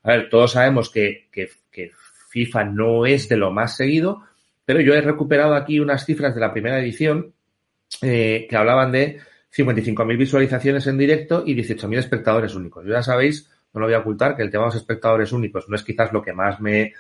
a 0.03 0.13
ver, 0.13 0.29
todos 0.29 0.53
sabemos 0.53 0.91
que, 0.91 1.29
que, 1.31 1.49
que 1.71 1.93
FIFA 2.31 2.65
no 2.65 3.07
es 3.07 3.29
de 3.29 3.37
lo 3.37 3.53
más 3.53 3.77
seguido, 3.77 4.23
pero 4.65 4.81
yo 4.81 4.95
he 4.95 5.01
recuperado 5.01 5.55
aquí 5.55 5.81
unas 5.81 6.05
cifras 6.05 6.35
de 6.35 6.41
la 6.41 6.53
primera 6.53 6.81
edición 6.81 7.35
eh, 8.01 8.47
que 8.49 8.57
hablaban 8.57 8.91
de 8.91 9.21
55.000 9.55 10.17
visualizaciones 10.17 10.87
en 10.87 10.99
directo 10.99 11.43
y 11.47 11.55
18.000 11.55 11.99
espectadores 11.99 12.55
únicos. 12.55 12.85
Yo 12.85 12.93
ya 12.93 13.03
sabéis, 13.03 13.51
no 13.73 13.81
lo 13.81 13.87
voy 13.87 13.95
a 13.95 13.99
ocultar, 13.99 14.37
que 14.37 14.43
el 14.43 14.51
tema 14.51 14.65
de 14.65 14.69
los 14.69 14.77
espectadores 14.77 15.33
únicos 15.33 15.69
no 15.69 15.77
es 15.77 15.83
quizás 15.83 16.13
lo 16.13 16.23
que 16.23 16.33
más 16.33 16.61
me, 16.61 16.95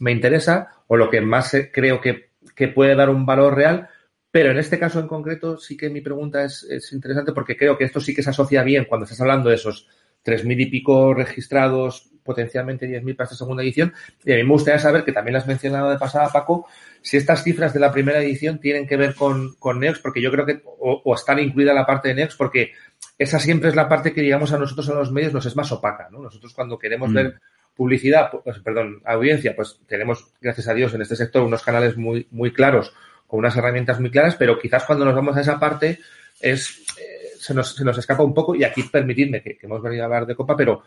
me 0.00 0.12
interesa 0.12 0.68
o 0.86 0.96
lo 0.96 1.10
que 1.10 1.20
más 1.20 1.56
creo 1.72 2.00
que, 2.00 2.30
que, 2.54 2.68
puede 2.68 2.94
dar 2.94 3.10
un 3.10 3.26
valor 3.26 3.56
real, 3.56 3.88
pero 4.30 4.50
en 4.50 4.58
este 4.58 4.78
caso 4.78 5.00
en 5.00 5.08
concreto 5.08 5.58
sí 5.58 5.76
que 5.76 5.90
mi 5.90 6.00
pregunta 6.00 6.44
es, 6.44 6.64
es 6.64 6.92
interesante 6.92 7.32
porque 7.32 7.56
creo 7.56 7.76
que 7.76 7.84
esto 7.84 8.00
sí 8.00 8.14
que 8.14 8.22
se 8.22 8.30
asocia 8.30 8.62
bien 8.62 8.84
cuando 8.84 9.04
estás 9.04 9.20
hablando 9.20 9.48
de 9.48 9.56
esos 9.56 9.88
3.000 10.24 10.60
y 10.60 10.66
pico 10.66 11.14
registrados, 11.14 12.10
potencialmente 12.22 12.86
10.000 12.86 13.16
para 13.16 13.24
esta 13.24 13.36
segunda 13.36 13.62
edición. 13.62 13.94
Y 14.24 14.32
a 14.32 14.36
mí 14.36 14.42
me 14.42 14.50
gustaría 14.50 14.78
saber, 14.78 15.04
que 15.04 15.12
también 15.12 15.32
lo 15.32 15.38
has 15.38 15.46
mencionado 15.46 15.90
de 15.90 15.98
pasada, 15.98 16.28
Paco, 16.32 16.66
si 17.00 17.16
estas 17.16 17.42
cifras 17.42 17.72
de 17.72 17.80
la 17.80 17.92
primera 17.92 18.18
edición 18.20 18.60
tienen 18.60 18.86
que 18.86 18.96
ver 18.96 19.14
con, 19.14 19.54
con 19.54 19.80
Neox, 19.80 20.00
porque 20.00 20.20
yo 20.20 20.30
creo 20.30 20.44
que, 20.44 20.62
o, 20.64 21.00
o 21.04 21.14
están 21.14 21.38
incluida 21.38 21.72
la 21.72 21.86
parte 21.86 22.08
de 22.08 22.14
Neox, 22.14 22.36
porque 22.36 22.72
esa 23.18 23.38
siempre 23.38 23.70
es 23.70 23.76
la 23.76 23.88
parte 23.88 24.12
que, 24.12 24.20
digamos, 24.20 24.52
a 24.52 24.58
nosotros 24.58 24.88
en 24.88 24.96
los 24.96 25.10
medios 25.10 25.32
nos 25.32 25.46
es 25.46 25.56
más 25.56 25.72
opaca, 25.72 26.08
¿no? 26.10 26.20
Nosotros 26.20 26.52
cuando 26.54 26.78
queremos 26.78 27.10
mm. 27.10 27.14
ver 27.14 27.40
publicidad, 27.78 28.30
pues, 28.44 28.58
perdón, 28.58 29.00
audiencia, 29.04 29.54
pues 29.54 29.80
tenemos, 29.86 30.32
gracias 30.40 30.66
a 30.66 30.74
Dios, 30.74 30.92
en 30.94 31.02
este 31.02 31.14
sector 31.14 31.44
unos 31.44 31.62
canales 31.62 31.96
muy, 31.96 32.26
muy 32.32 32.52
claros, 32.52 32.92
con 33.26 33.38
unas 33.38 33.56
herramientas 33.56 34.00
muy 34.00 34.10
claras, 34.10 34.34
pero 34.34 34.58
quizás 34.58 34.84
cuando 34.84 35.04
nos 35.04 35.14
vamos 35.14 35.36
a 35.36 35.42
esa 35.42 35.60
parte 35.60 36.00
es, 36.40 36.84
eh, 36.98 37.17
se, 37.38 37.54
nos, 37.54 37.74
se 37.74 37.84
nos 37.84 37.96
escapa 37.98 38.22
un 38.22 38.34
poco, 38.34 38.54
y 38.54 38.64
aquí 38.64 38.82
permitidme 38.82 39.42
que, 39.42 39.58
hemos 39.62 39.82
venido 39.82 40.02
a 40.02 40.06
hablar 40.06 40.26
de 40.26 40.34
Copa, 40.34 40.56
pero 40.56 40.82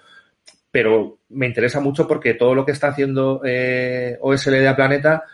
pero 0.72 1.20
me 1.30 1.48
interesa 1.48 1.82
mucho 1.82 2.08
porque 2.08 2.34
todo 2.34 2.56
lo 2.56 2.66
que 2.66 2.72
está 2.72 2.88
haciendo 2.88 3.42
eh, 3.44 4.18
OSLD 4.22 4.66
a 4.68 4.76
Planeta 4.76 5.26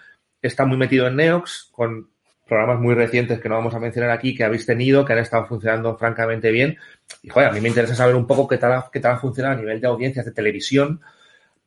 está 0.42 0.66
muy 0.66 0.78
metido 0.78 1.08
en 1.08 1.16
Neox, 1.16 1.70
con 1.72 2.10
programas 2.48 2.80
muy 2.80 2.96
recientes 2.96 3.40
que 3.40 3.50
no 3.50 3.56
vamos 3.56 3.76
a 3.76 3.80
mencionar 3.80 4.10
aquí, 4.10 4.34
que 4.34 4.44
habéis 4.44 4.66
tenido, 4.66 5.06
que 5.06 5.14
han 5.14 5.20
estado 5.20 5.46
funcionando 5.46 5.96
francamente 5.98 6.50
bien. 6.50 6.78
Y 7.22 7.30
joder, 7.30 7.50
a 7.50 7.52
mí 7.52 7.62
me 7.62 7.70
interesa 7.70 7.94
saber 7.94 8.16
un 8.16 8.26
poco 8.26 8.48
qué 8.48 8.58
tal, 8.58 8.86
qué 8.92 9.00
tal 9.00 9.16
ha 9.16 9.20
funcionado 9.20 9.56
a 9.56 9.60
nivel 9.60 9.80
de 9.80 9.88
audiencias 9.88 10.26
de 10.26 10.32
televisión, 10.32 11.02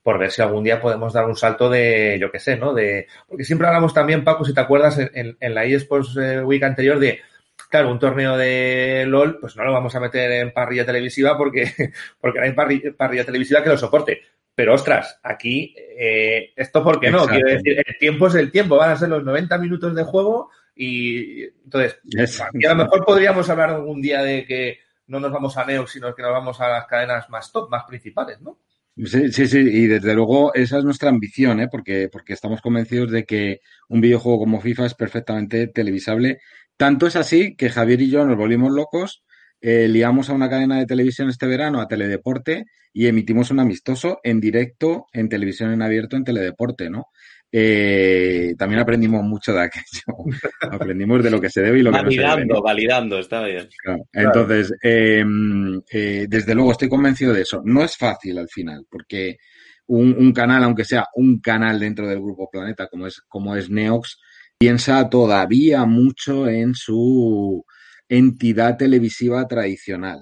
por 0.03 0.19
ver 0.19 0.31
si 0.31 0.43
algún 0.43 0.65
día 0.65 0.81
podemos 0.81 1.13
dar 1.13 1.27
un 1.27 1.37
salto 1.37 1.69
de, 1.69 2.19
yo 2.19 2.33
qué 2.33 2.41
sé, 2.41 2.57
¿no? 2.57 2.73
De, 2.73 3.07
porque 3.29 3.45
siempre 3.45 3.67
hablamos 3.67 3.93
también, 3.93 4.25
Paco, 4.25 4.45
si 4.45 4.55
te 4.55 4.61
acuerdas, 4.61 4.99
en, 4.99 5.37
en 5.39 5.55
la 5.55 5.65
eSports 5.65 6.17
eh, 6.17 6.43
Week 6.43 6.63
anterior 6.63 6.99
de 6.99 7.21
claro, 7.69 7.91
un 7.91 7.99
torneo 7.99 8.37
de 8.37 9.05
LOL, 9.07 9.39
pues 9.39 9.57
no 9.57 9.65
lo 9.65 9.73
vamos 9.73 9.95
a 9.95 10.01
meter 10.01 10.31
en 10.33 10.53
parrilla 10.53 10.87
televisiva 10.87 11.37
porque, 11.37 11.65
porque 12.21 12.39
no 12.39 12.45
hay 12.45 12.53
parrilla, 12.53 13.25
televisiva 13.25 13.63
que 13.63 13.71
lo 13.71 13.79
soporte. 13.79 14.21
Pero 14.55 14.75
ostras, 14.75 15.19
aquí, 15.23 15.75
eh, 15.77 16.53
¿esto 16.57 16.83
por 16.83 17.01
qué 17.01 17.11
no? 17.11 17.27
Quiero 17.27 17.49
decir, 17.49 17.83
el 17.85 17.99
tiempo 17.99 18.27
es 18.27 18.35
el 18.35 18.51
tiempo, 18.51 18.77
van 18.77 18.91
a 18.91 18.97
ser 18.97 19.09
los 19.09 19.25
90 19.25 19.59
minutos 19.59 19.95
de 19.95 20.03
juego 20.03 20.51
y 20.75 21.45
entonces, 21.45 22.41
a 22.41 22.75
lo 22.75 22.85
mejor 22.85 23.05
podríamos 23.05 23.49
hablar 23.49 23.71
algún 23.71 24.01
día 24.01 24.23
de 24.23 24.45
que 24.45 24.79
no 25.07 25.21
nos 25.21 25.33
vamos 25.33 25.57
a 25.57 25.65
Neo, 25.65 25.87
sino 25.87 26.15
que 26.15 26.23
nos 26.23 26.33
vamos 26.33 26.61
a 26.61 26.69
las 26.69 26.87
cadenas 26.87 27.29
más 27.31 27.51
top, 27.53 27.69
más 27.69 27.85
principales, 27.85 28.41
¿no? 28.41 28.59
Sí, 28.97 29.33
sí, 29.33 29.47
sí, 29.47 29.59
y 29.59 29.87
desde 29.87 30.15
luego 30.15 30.53
esa 30.55 30.79
es 30.79 30.85
nuestra 30.85 31.09
ambición, 31.09 31.61
¿eh? 31.61 31.69
porque, 31.71 32.09
porque 32.13 32.35
estamos 32.35 32.61
convencidos 32.61 33.11
de 33.11 33.25
que 33.25 33.61
un 33.89 34.01
videojuego 34.03 34.41
como 34.41 34.61
FIFA 34.61 34.87
es 34.87 34.95
perfectamente 34.95 35.69
televisable. 35.69 36.41
Tanto 36.77 37.07
es 37.07 37.17
así 37.17 37.57
que 37.57 37.71
Javier 37.71 38.03
y 38.03 38.11
yo 38.11 38.27
nos 38.27 38.37
volvimos 38.37 38.73
locos, 38.73 39.23
eh, 39.63 39.89
liamos 39.89 40.29
a 40.29 40.35
una 40.35 40.51
cadena 40.51 40.79
de 40.79 40.87
televisión 40.87 41.29
este 41.31 41.47
verano, 41.47 41.81
a 41.81 41.89
Teledeporte, 41.89 42.65
y 42.93 43.07
emitimos 43.07 43.51
un 43.51 43.61
amistoso 43.61 44.19
en 44.23 44.41
directo 44.41 45.07
en 45.13 45.29
televisión 45.31 45.73
en 45.73 45.83
abierto 45.83 46.17
en 46.17 46.25
Teledeporte, 46.25 46.91
¿no? 46.91 47.07
Eh, 47.53 48.55
también 48.57 48.81
aprendimos 48.81 49.23
mucho 49.25 49.53
de 49.53 49.63
aquello. 49.63 50.15
aprendimos 50.61 51.23
de 51.23 51.31
lo 51.31 51.41
que 51.41 51.51
se 51.51 51.63
debe 51.63 51.81
y 51.81 51.83
lo 51.83 51.91
que 51.91 52.03
no 52.03 52.11
se 52.11 52.17
debe. 52.17 52.29
Validando, 52.29 52.63
validando, 52.63 53.19
está 53.19 53.45
bien. 53.45 53.69
Entonces, 54.13 54.73
em, 54.83 55.81
eh, 55.91 56.27
desde 56.29 56.55
luego 56.55 56.73
estoy 56.73 56.89
convencido 56.89 57.33
de 57.33 57.43
eso. 57.43 57.61
No 57.65 57.83
es 57.83 57.97
fácil 57.97 58.39
al 58.39 58.49
final, 58.49 58.87
porque 58.89 59.39
un, 59.87 60.33
canal, 60.33 60.63
aunque 60.63 60.85
sea 60.85 61.07
un 61.15 61.41
canal 61.41 61.81
dentro 61.81 62.07
del 62.07 62.21
grupo 62.21 62.49
Planeta, 62.51 62.87
como 62.87 63.09
es, 63.09 63.21
como 63.29 63.57
es 63.57 63.69
Neox, 63.69 64.19
piensa 64.57 65.09
todavía 65.09 65.85
mucho 65.85 66.49
en 66.49 66.75
su 66.75 67.65
entidad 68.09 68.77
televisiva 68.77 69.49
tradicional. 69.49 70.21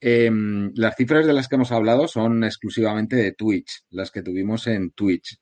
Em, 0.00 0.72
las 0.74 0.96
cifras 0.96 1.26
de 1.26 1.32
las 1.34 1.46
que 1.46 1.56
hemos 1.56 1.72
hablado 1.72 2.08
son 2.08 2.42
exclusivamente 2.44 3.16
de 3.16 3.32
Twitch, 3.32 3.84
las 3.90 4.10
que 4.10 4.22
tuvimos 4.22 4.66
en 4.66 4.90
Twitch. 4.92 5.38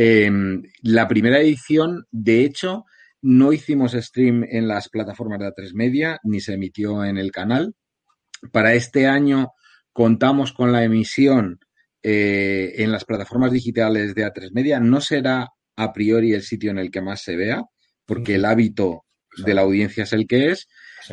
Em, 0.00 0.62
la 0.82 1.08
primera 1.08 1.40
edición, 1.40 2.06
de 2.12 2.44
hecho, 2.44 2.84
no 3.20 3.52
hicimos 3.52 3.94
stream 3.94 4.44
en 4.48 4.68
las 4.68 4.88
plataformas 4.90 5.40
de 5.40 5.46
A3 5.46 5.74
Media, 5.74 6.20
ni 6.22 6.38
se 6.38 6.52
emitió 6.52 7.04
en 7.04 7.18
el 7.18 7.32
canal. 7.32 7.74
Para 8.52 8.74
este 8.74 9.08
año 9.08 9.48
contamos 9.92 10.52
con 10.52 10.70
la 10.70 10.84
emisión 10.84 11.58
eh, 12.04 12.74
en 12.76 12.92
las 12.92 13.04
plataformas 13.04 13.50
digitales 13.50 14.14
de 14.14 14.24
A3 14.24 14.52
Media. 14.52 14.78
No 14.78 15.00
será 15.00 15.48
a 15.74 15.92
priori 15.92 16.32
el 16.32 16.44
sitio 16.44 16.70
en 16.70 16.78
el 16.78 16.92
que 16.92 17.02
más 17.02 17.22
se 17.22 17.34
vea, 17.34 17.64
porque 18.06 18.36
el 18.36 18.44
hábito 18.44 19.04
de 19.44 19.54
la 19.54 19.62
audiencia 19.62 20.04
es 20.04 20.12
el 20.12 20.28
que 20.28 20.52
es. 20.52 20.68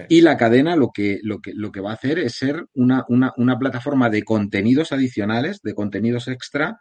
Y 0.10 0.22
la 0.22 0.38
cadena 0.38 0.76
lo 0.76 0.92
que, 0.94 1.18
lo, 1.24 1.40
que, 1.40 1.54
lo 1.56 1.72
que 1.72 1.82
va 1.82 1.90
a 1.90 1.96
hacer 1.96 2.20
es 2.20 2.36
ser 2.36 2.66
una, 2.76 3.04
una, 3.10 3.34
una 3.38 3.58
plataforma 3.58 4.12
de 4.12 4.22
contenidos 4.22 4.92
adicionales, 4.92 5.62
de 5.64 5.74
contenidos 5.74 6.28
extra, 6.28 6.78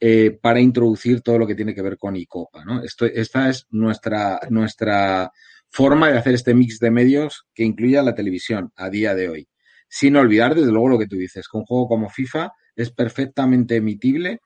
eh, 0.00 0.38
para 0.40 0.60
introducir 0.60 1.20
todo 1.20 1.38
lo 1.38 1.46
que 1.46 1.54
tiene 1.54 1.74
que 1.74 1.82
ver 1.82 1.96
con 1.96 2.16
ICOPA. 2.16 2.64
¿no? 2.64 2.82
Esto, 2.82 3.06
esta 3.06 3.48
es 3.48 3.66
nuestra, 3.70 4.40
nuestra 4.50 5.30
forma 5.70 6.10
de 6.10 6.18
hacer 6.18 6.34
este 6.34 6.54
mix 6.54 6.78
de 6.78 6.90
medios 6.90 7.46
que 7.54 7.64
incluya 7.64 8.02
la 8.02 8.14
televisión 8.14 8.72
a 8.76 8.90
día 8.90 9.14
de 9.14 9.28
hoy. 9.28 9.48
Sin 9.88 10.16
olvidar, 10.16 10.54
desde 10.54 10.72
luego, 10.72 10.88
lo 10.88 10.98
que 10.98 11.06
tú 11.06 11.16
dices, 11.16 11.46
que 11.48 11.56
un 11.56 11.64
juego 11.64 11.88
como 11.88 12.10
FIFA 12.10 12.52
es 12.76 12.90
perfectamente 12.90 13.76
emitible 13.76 14.40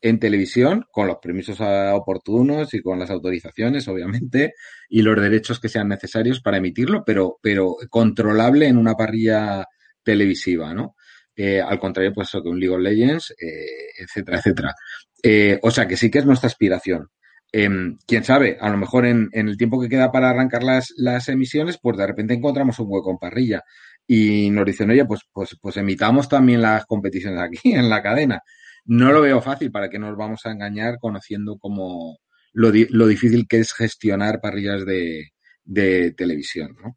en 0.00 0.18
televisión 0.18 0.84
con 0.90 1.06
los 1.06 1.16
permisos 1.16 1.58
oportunos 1.60 2.74
y 2.74 2.82
con 2.82 2.98
las 2.98 3.10
autorizaciones, 3.10 3.88
obviamente, 3.88 4.52
y 4.88 5.00
los 5.00 5.18
derechos 5.18 5.60
que 5.60 5.70
sean 5.70 5.88
necesarios 5.88 6.40
para 6.42 6.58
emitirlo, 6.58 7.04
pero, 7.06 7.38
pero 7.40 7.76
controlable 7.88 8.68
en 8.68 8.76
una 8.76 8.94
parrilla 8.94 9.66
televisiva, 10.02 10.74
¿no? 10.74 10.94
Eh, 11.36 11.60
al 11.60 11.78
contrario, 11.78 12.12
pues 12.14 12.28
eso 12.28 12.42
que 12.42 12.48
un 12.48 12.60
League 12.60 12.74
of 12.74 12.80
Legends, 12.80 13.34
eh, 13.40 13.90
etcétera, 13.98 14.38
etcétera. 14.38 14.74
Eh, 15.22 15.58
o 15.62 15.70
sea 15.70 15.88
que 15.88 15.96
sí 15.96 16.10
que 16.10 16.18
es 16.18 16.26
nuestra 16.26 16.48
aspiración. 16.48 17.08
Em, 17.52 17.98
quién 18.06 18.24
sabe, 18.24 18.58
a 18.60 18.68
lo 18.68 18.76
mejor 18.76 19.06
en, 19.06 19.28
el 19.32 19.56
tiempo 19.56 19.80
que 19.80 19.88
queda 19.88 20.10
para 20.10 20.30
arrancar 20.30 20.62
las, 20.64 20.92
las, 20.96 21.28
emisiones, 21.28 21.78
pues 21.80 21.96
de 21.96 22.06
repente 22.06 22.34
encontramos 22.34 22.78
un 22.80 22.86
hueco 22.88 23.12
en 23.12 23.18
parrilla 23.18 23.62
y 24.06 24.50
nos 24.50 24.66
dicen, 24.66 24.90
oye, 24.90 25.04
pues, 25.04 25.20
pues, 25.32 25.56
pues 25.60 25.76
emitamos 25.76 26.28
también 26.28 26.62
las 26.62 26.84
competiciones 26.86 27.40
aquí 27.40 27.72
en 27.74 27.88
la 27.88 28.02
cadena. 28.02 28.40
No 28.86 29.12
lo 29.12 29.20
veo 29.22 29.40
fácil 29.40 29.70
para 29.70 29.88
que 29.88 29.98
nos 29.98 30.16
vamos 30.16 30.44
a 30.46 30.52
engañar 30.52 30.98
conociendo 31.00 31.56
como 31.58 32.18
lo, 32.52 32.72
lo 32.90 33.06
difícil 33.06 33.46
que 33.48 33.60
es 33.60 33.72
gestionar 33.72 34.40
parrillas 34.40 34.84
de, 34.84 35.30
de 35.64 36.12
televisión, 36.12 36.76
¿no? 36.82 36.96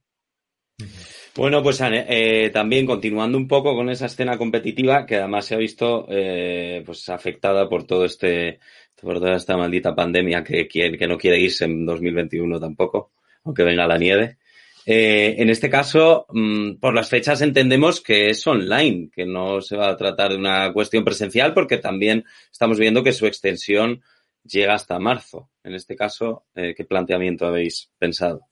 Bueno, 1.35 1.61
pues 1.63 1.79
eh, 1.81 2.49
también 2.53 2.85
continuando 2.85 3.37
un 3.37 3.47
poco 3.47 3.75
con 3.75 3.89
esa 3.89 4.07
escena 4.07 4.37
competitiva 4.37 5.05
que 5.05 5.17
además 5.17 5.45
se 5.45 5.55
ha 5.55 5.57
visto 5.57 6.05
eh, 6.09 6.83
pues 6.85 7.09
afectada 7.09 7.69
por 7.69 7.85
todo 7.85 8.05
este 8.05 8.59
por 8.99 9.19
toda 9.19 9.35
esta 9.35 9.55
maldita 9.55 9.95
pandemia 9.95 10.43
que, 10.43 10.67
que 10.67 11.07
no 11.07 11.17
quiere 11.17 11.39
irse 11.39 11.65
en 11.65 11.85
2021 11.85 12.59
tampoco, 12.59 13.11
aunque 13.43 13.63
venga 13.63 13.85
la 13.87 13.97
nieve. 13.97 14.37
Eh, 14.89 15.35
en 15.39 15.49
este 15.49 15.69
caso, 15.69 16.25
mm, 16.29 16.75
por 16.75 16.95
las 16.95 17.09
fechas 17.09 17.41
entendemos 17.41 17.99
que 17.99 18.29
es 18.29 18.47
online, 18.47 19.09
que 19.13 19.25
no 19.25 19.61
se 19.61 19.75
va 19.75 19.89
a 19.89 19.97
tratar 19.97 20.31
de 20.31 20.37
una 20.37 20.71
cuestión 20.71 21.03
presencial, 21.03 21.53
porque 21.53 21.77
también 21.77 22.23
estamos 22.49 22.79
viendo 22.79 23.03
que 23.03 23.11
su 23.11 23.27
extensión 23.27 24.01
llega 24.43 24.75
hasta 24.75 24.97
marzo. 24.97 25.49
En 25.63 25.73
este 25.75 25.95
caso, 25.97 26.45
eh, 26.55 26.73
¿qué 26.73 26.85
planteamiento 26.85 27.45
habéis 27.45 27.91
pensado? 27.99 28.46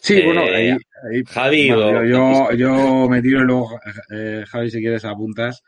Sí, 0.00 0.22
bueno, 0.22 0.42
eh, 0.42 0.72
ahí, 0.72 1.22
Javi, 1.26 1.68
yo, 1.68 2.52
yo, 2.52 3.08
me 3.08 3.22
tiro 3.22 3.44
luego, 3.44 3.78
eh, 4.10 4.44
Javi, 4.46 4.70
si 4.70 4.80
quieres 4.80 5.04
apuntas. 5.04 5.62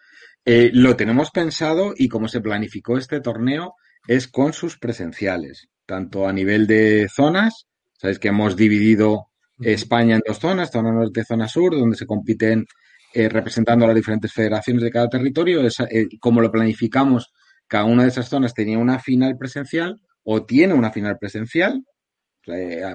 Eh, 0.44 0.70
lo 0.72 0.96
tenemos 0.96 1.30
pensado 1.30 1.92
y 1.96 2.08
como 2.08 2.28
se 2.28 2.40
planificó 2.40 2.96
este 2.96 3.20
torneo 3.20 3.74
es 4.06 4.28
con 4.28 4.52
sus 4.52 4.78
presenciales, 4.78 5.68
tanto 5.84 6.26
a 6.26 6.32
nivel 6.32 6.66
de 6.66 7.08
zonas, 7.14 7.66
sabéis 7.98 8.18
que 8.18 8.28
hemos 8.28 8.56
dividido 8.56 9.26
España 9.60 10.16
en 10.16 10.22
dos 10.26 10.38
zonas, 10.38 10.70
zona 10.70 10.92
norte 10.92 11.20
y 11.20 11.24
zona 11.24 11.48
sur, 11.48 11.76
donde 11.76 11.96
se 11.96 12.06
compiten 12.06 12.64
representando 13.12 13.84
a 13.84 13.88
las 13.88 13.96
diferentes 13.96 14.32
federaciones 14.32 14.82
de 14.82 14.90
cada 14.90 15.08
territorio. 15.08 15.60
como 16.20 16.40
lo 16.40 16.52
planificamos, 16.52 17.32
cada 17.66 17.84
una 17.84 18.04
de 18.04 18.10
esas 18.10 18.28
zonas 18.28 18.54
tenía 18.54 18.78
una 18.78 19.00
final 19.00 19.36
presencial 19.36 20.00
o 20.22 20.46
tiene 20.46 20.74
una 20.74 20.92
final 20.92 21.18
presencial 21.18 21.84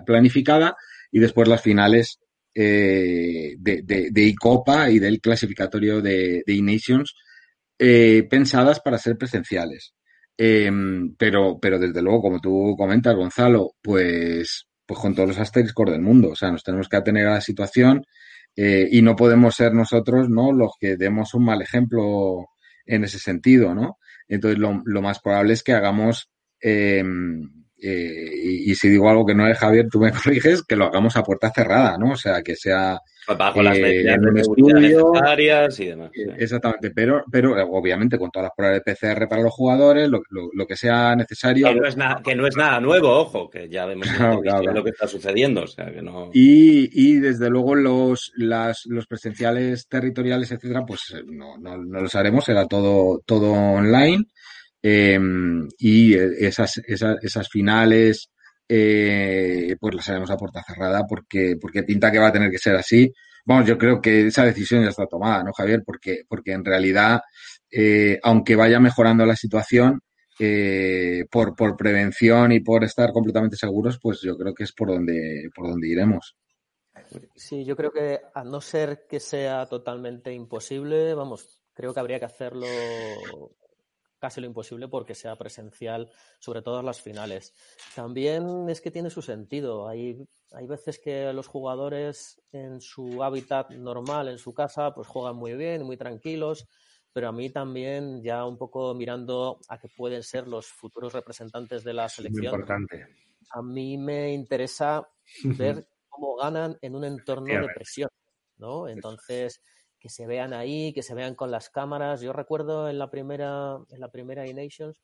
planificada 0.06 0.76
y 1.14 1.20
después 1.20 1.48
las 1.48 1.62
finales 1.62 2.20
eh, 2.56 3.56
de, 3.60 3.84
de, 4.12 4.22
ICOPA 4.24 4.90
y 4.90 4.98
del 4.98 5.22
clasificatorio 5.22 6.02
de, 6.02 6.44
de 6.46 6.54
E-Nations 6.54 7.16
eh, 7.78 8.28
pensadas 8.30 8.80
para 8.80 8.98
ser 8.98 9.16
presenciales. 9.16 9.94
Em, 10.36 11.16
pero, 11.16 11.60
pero 11.62 11.78
desde 11.78 12.02
luego, 12.02 12.24
como 12.24 12.42
tú 12.42 12.76
comentas, 12.76 13.16
Gonzalo, 13.16 13.76
pues, 13.82 14.68
pues 14.88 15.00
con 15.00 15.14
todos 15.14 15.30
los 15.30 15.40
asteriscos 15.40 15.92
del 15.92 16.02
mundo. 16.02 16.30
O 16.30 16.36
sea, 16.36 16.52
nos 16.52 16.64
tenemos 16.64 16.90
que 16.90 16.98
atener 16.98 17.28
a 17.28 17.36
la 17.36 17.42
situación 17.42 18.04
eh, 18.56 18.88
y 18.92 19.04
no 19.04 19.16
podemos 19.16 19.56
ser 19.56 19.74
nosotros, 19.74 20.30
¿no? 20.30 20.52
Los 20.52 20.72
que 20.80 20.98
demos 20.98 21.36
un 21.36 21.46
mal 21.46 21.62
ejemplo 21.62 22.48
en 22.88 23.04
ese 23.04 23.20
sentido, 23.20 23.76
¿no? 23.76 23.98
Entonces, 24.28 24.58
lo, 24.58 24.82
lo 24.84 25.02
más 25.04 25.20
probable 25.20 25.54
es 25.54 25.62
que 25.62 25.74
hagamos 25.74 26.32
eh, 27.84 27.90
eh, 27.90 28.64
y, 28.66 28.76
si 28.76 28.88
digo 28.88 29.10
algo 29.10 29.26
que 29.26 29.36
no 29.36 29.46
es 29.46 29.58
Javier, 29.58 29.88
tú 29.92 30.00
me 30.00 30.12
corriges, 30.24 30.64
que 30.64 30.78
lo 30.78 30.86
hagamos 30.86 31.18
a 31.18 31.24
puerta 31.24 31.52
cerrada, 31.54 31.98
¿no? 31.98 32.12
O 32.12 32.16
sea, 32.16 32.42
que 32.42 32.56
sea 32.56 32.98
bajo 33.38 33.62
las 33.62 33.78
eh, 33.78 33.82
medidas 33.82 34.20
necesarias 34.20 35.80
y 35.80 35.86
demás. 35.88 36.12
Exactamente, 36.38 36.92
pero, 36.92 37.24
pero 37.32 37.58
eh, 37.58 37.66
obviamente 37.70 38.18
con 38.18 38.32
todas 38.32 38.46
las 38.46 38.56
pruebas 38.56 38.82
de 38.84 38.94
PCR 38.94 39.28
para 39.28 39.42
los 39.42 39.54
jugadores, 39.54 40.10
lo, 40.10 40.22
lo, 40.30 40.66
que 40.66 40.76
sea 40.76 41.16
necesario. 41.16 41.68
Que 41.68 41.76
no, 41.76 41.88
es 41.88 41.98
nada, 41.98 42.22
que 42.24 42.36
no 42.36 42.48
es 42.48 42.56
nada 42.56 42.80
nuevo, 42.80 43.10
ojo, 43.10 43.50
que 43.50 43.70
ya 43.70 43.86
vemos 43.86 44.08
lo 44.74 44.84
que 44.84 44.90
está 44.90 45.08
sucediendo. 45.08 45.64
O 45.64 45.68
sea, 45.68 45.92
que 45.92 46.02
no... 46.02 46.30
y, 46.34 46.90
y 46.94 47.20
desde 47.20 47.50
luego 47.50 47.76
los, 47.76 48.32
las, 48.36 48.84
los 48.86 49.08
presenciales 49.08 49.88
territoriales, 49.88 50.52
etcétera, 50.52 50.86
pues 50.86 51.16
no, 51.26 51.58
no, 51.58 51.78
no 51.78 52.02
los 52.02 52.16
haremos, 52.16 52.46
será 52.46 52.66
todo, 52.66 53.22
todo 53.26 53.52
online. 53.52 54.26
Em, 54.86 55.70
y 55.78 56.14
esas, 56.14 56.78
esas, 56.86 57.18
esas 57.24 57.48
finales, 57.50 58.30
eh, 58.68 59.78
pues 59.80 59.96
las 59.96 60.10
haremos 60.10 60.30
a 60.30 60.36
puerta 60.36 60.62
cerrada 60.62 61.04
porque, 61.08 61.56
porque 61.60 61.84
pinta 61.84 62.12
que 62.12 62.20
va 62.20 62.28
a 62.28 62.34
tener 62.34 62.52
que 62.52 62.58
ser 62.58 62.76
así. 62.76 63.12
Vamos, 63.46 63.66
yo 63.66 63.78
creo 63.78 64.02
que 64.02 64.28
esa 64.28 64.46
decisión 64.46 64.84
ya 64.84 64.90
está 64.90 65.06
tomada, 65.08 65.44
¿no, 65.44 65.54
Javier? 65.54 65.84
Porque, 65.86 66.24
porque 66.28 66.52
en 66.52 66.66
realidad, 66.66 67.22
eh, 67.72 68.20
aunque 68.24 68.56
vaya 68.58 68.80
mejorando 68.80 69.26
la 69.26 69.36
situación, 69.38 70.02
eh, 70.40 71.26
por, 71.30 71.56
por 71.56 71.78
prevención 71.78 72.52
y 72.52 72.60
por 72.60 72.84
estar 72.84 73.12
completamente 73.14 73.56
seguros, 73.56 74.00
pues 74.02 74.22
yo 74.22 74.36
creo 74.38 74.54
que 74.54 74.64
es 74.64 74.74
por 74.74 74.90
donde, 74.90 75.50
por 75.56 75.68
donde 75.68 75.88
iremos. 75.88 76.36
Sí, 77.36 77.64
yo 77.64 77.76
creo 77.76 77.92
que 77.92 78.20
a 78.34 78.44
no 78.44 78.60
ser 78.60 79.06
que 79.08 79.20
sea 79.20 79.66
totalmente 79.68 80.34
imposible, 80.34 81.14
vamos, 81.14 81.60
creo 81.74 81.94
que 81.94 82.00
habría 82.00 82.20
que 82.20 82.26
hacerlo 82.26 82.66
casi 84.24 84.40
lo 84.40 84.48
imposible 84.48 84.88
porque 84.88 85.16
sea 85.16 85.36
presencial, 85.36 86.10
sobre 86.40 86.62
todo 86.62 86.82
las 86.82 87.02
finales. 87.02 87.54
También 87.94 88.70
es 88.70 88.80
que 88.80 88.90
tiene 88.90 89.10
su 89.10 89.22
sentido. 89.22 89.86
Hay, 89.86 90.26
hay 90.54 90.66
veces 90.66 90.98
que 90.98 91.34
los 91.34 91.48
jugadores 91.48 92.42
en 92.54 92.80
su 92.80 93.22
hábitat 93.22 93.72
normal, 93.72 94.30
en 94.30 94.38
su 94.38 94.54
casa, 94.54 94.94
pues 94.96 95.10
juegan 95.10 95.36
muy 95.36 95.56
bien, 95.56 95.84
muy 95.84 95.98
tranquilos, 95.98 96.70
pero 97.12 97.28
a 97.28 97.32
mí 97.34 97.50
también 97.50 98.24
ya 98.24 98.46
un 98.46 98.58
poco 98.58 98.94
mirando 98.94 99.60
a 99.68 99.78
que 99.78 99.90
pueden 99.90 100.24
ser 100.24 100.48
los 100.48 100.68
futuros 100.68 101.12
representantes 101.12 101.84
de 101.84 101.94
la 101.94 102.08
selección. 102.08 102.46
Muy 102.46 102.62
importante. 102.62 103.06
A 103.50 103.62
mí 103.62 103.98
me 103.98 104.32
interesa 104.32 105.06
ver 105.44 105.86
cómo 106.08 106.38
ganan 106.38 106.78
en 106.82 106.96
un 106.96 107.04
entorno 107.04 107.60
de 107.60 107.68
presión, 107.76 108.10
¿no? 108.56 108.88
Entonces, 108.88 109.62
que 110.04 110.10
se 110.10 110.28
vean 110.28 110.52
ahí, 110.52 110.92
que 110.92 111.02
se 111.02 111.14
vean 111.14 111.34
con 111.34 111.50
las 111.50 111.70
cámaras. 111.70 112.20
Yo 112.20 112.34
recuerdo 112.34 112.90
en 112.90 113.00
la 113.00 113.10
primera, 113.10 113.78
en 113.90 114.02
la 114.02 114.12
primera 114.12 114.46
E-Nations 114.46 115.02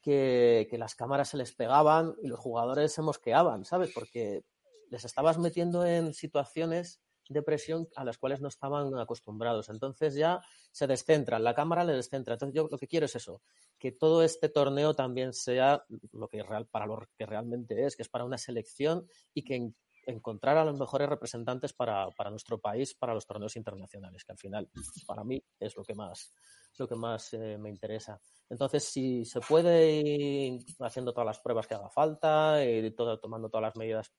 que, 0.00 0.68
las 0.78 0.94
cámaras 0.94 1.30
se 1.30 1.36
les 1.36 1.52
pegaban 1.52 2.14
y 2.22 2.28
los 2.28 2.38
jugadores 2.38 2.92
se 2.92 3.02
mosqueaban, 3.02 3.64
¿sabes? 3.64 3.90
Porque 3.92 4.44
les 4.88 5.04
estabas 5.04 5.36
metiendo 5.38 5.84
en 5.84 6.14
situaciones 6.14 7.00
de 7.28 7.42
presión 7.42 7.88
a 7.96 8.04
las 8.04 8.18
cuales 8.18 8.40
no 8.40 8.46
estaban 8.46 8.96
acostumbrados. 9.00 9.68
Entonces 9.68 10.14
ya 10.14 10.40
se 10.70 10.86
descentran, 10.86 11.42
la 11.42 11.54
cámara 11.56 11.82
le 11.82 11.94
descentra. 11.94 12.34
Entonces 12.34 12.54
yo 12.54 12.68
lo 12.70 12.78
que 12.78 12.86
quiero 12.86 13.06
es 13.06 13.16
eso, 13.16 13.42
que 13.80 13.90
todo 13.90 14.22
este 14.22 14.48
torneo 14.48 14.94
también 14.94 15.32
sea 15.32 15.84
lo 16.12 16.28
que 16.28 16.44
real, 16.44 16.68
para 16.68 16.86
lo 16.86 17.08
que 17.18 17.26
realmente 17.26 17.84
es, 17.84 17.96
que 17.96 18.02
es 18.02 18.08
para 18.08 18.24
una 18.24 18.38
selección 18.38 19.08
y 19.34 19.42
que 19.42 19.72
encontrar 20.06 20.56
a 20.56 20.64
los 20.64 20.78
mejores 20.78 21.08
representantes 21.08 21.72
para, 21.72 22.08
nuestro 22.30 22.58
país, 22.58 22.94
para 22.94 23.14
los 23.14 23.26
torneos 23.26 23.56
internacionales, 23.56 24.24
que 24.24 24.32
al 24.32 24.38
final, 24.38 24.68
para 25.06 25.24
mí, 25.24 25.42
es 25.58 25.76
lo 25.76 25.82
que 25.82 25.94
más, 25.94 26.32
lo 26.78 26.88
que 26.88 26.94
más 26.94 27.32
eh, 27.34 27.58
me 27.58 27.70
interesa. 27.70 28.20
Entonces, 28.48 28.84
si 28.84 29.24
se 29.24 29.40
puede 29.40 29.90
ir 29.90 30.60
haciendo 30.80 31.12
todas 31.12 31.26
las 31.26 31.40
pruebas 31.40 31.66
que 31.66 31.74
haga 31.74 31.90
falta 31.90 32.64
y 32.64 32.90
todo, 32.92 33.18
tomando 33.18 33.48
todas 33.48 33.62
las 33.62 33.76
medidas 33.76 34.12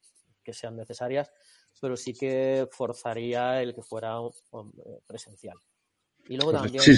que 0.43 0.53
sean 0.53 0.75
necesarias, 0.75 1.31
pero 1.79 1.95
sí 1.95 2.13
que 2.13 2.67
forzaría 2.71 3.61
el 3.61 3.73
que 3.73 3.81
fuera 3.81 4.17
presencial. 5.05 5.57
Y 6.27 6.37
luego 6.37 6.51
también... 6.51 6.83
Sí, 6.83 6.93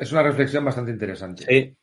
es 0.00 0.12
una 0.12 0.22
reflexión 0.22 0.64
bastante 0.64 0.90
interesante. 0.90 1.44
Sí. 1.44 1.76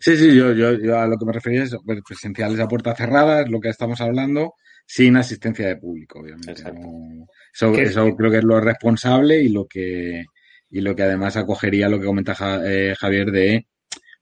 Sí, 0.00 0.16
sí, 0.16 0.34
yo, 0.34 0.52
yo, 0.52 0.98
a 0.98 1.06
lo 1.06 1.16
que 1.16 1.24
me 1.24 1.32
refería 1.32 1.62
es 1.62 1.76
pues, 1.84 2.00
presenciales 2.06 2.60
a 2.60 2.68
puerta 2.68 2.94
cerrada, 2.94 3.42
es 3.42 3.50
lo 3.50 3.60
que 3.60 3.68
estamos 3.68 4.00
hablando, 4.00 4.54
sin 4.86 5.16
asistencia 5.16 5.66
de 5.66 5.76
público, 5.76 6.20
obviamente. 6.20 6.52
eso, 7.82 8.16
creo 8.16 8.30
que 8.30 8.38
es 8.38 8.44
lo 8.44 8.60
responsable 8.60 9.40
y 9.40 9.48
lo 9.48 9.66
que 9.66 10.24
y 10.72 10.80
lo 10.80 10.94
que 10.94 11.02
además 11.02 11.36
acogería 11.36 11.88
lo 11.88 11.98
que 11.98 12.06
comenta 12.06 12.36
eh, 12.64 12.94
Javier 12.96 13.32
de 13.32 13.66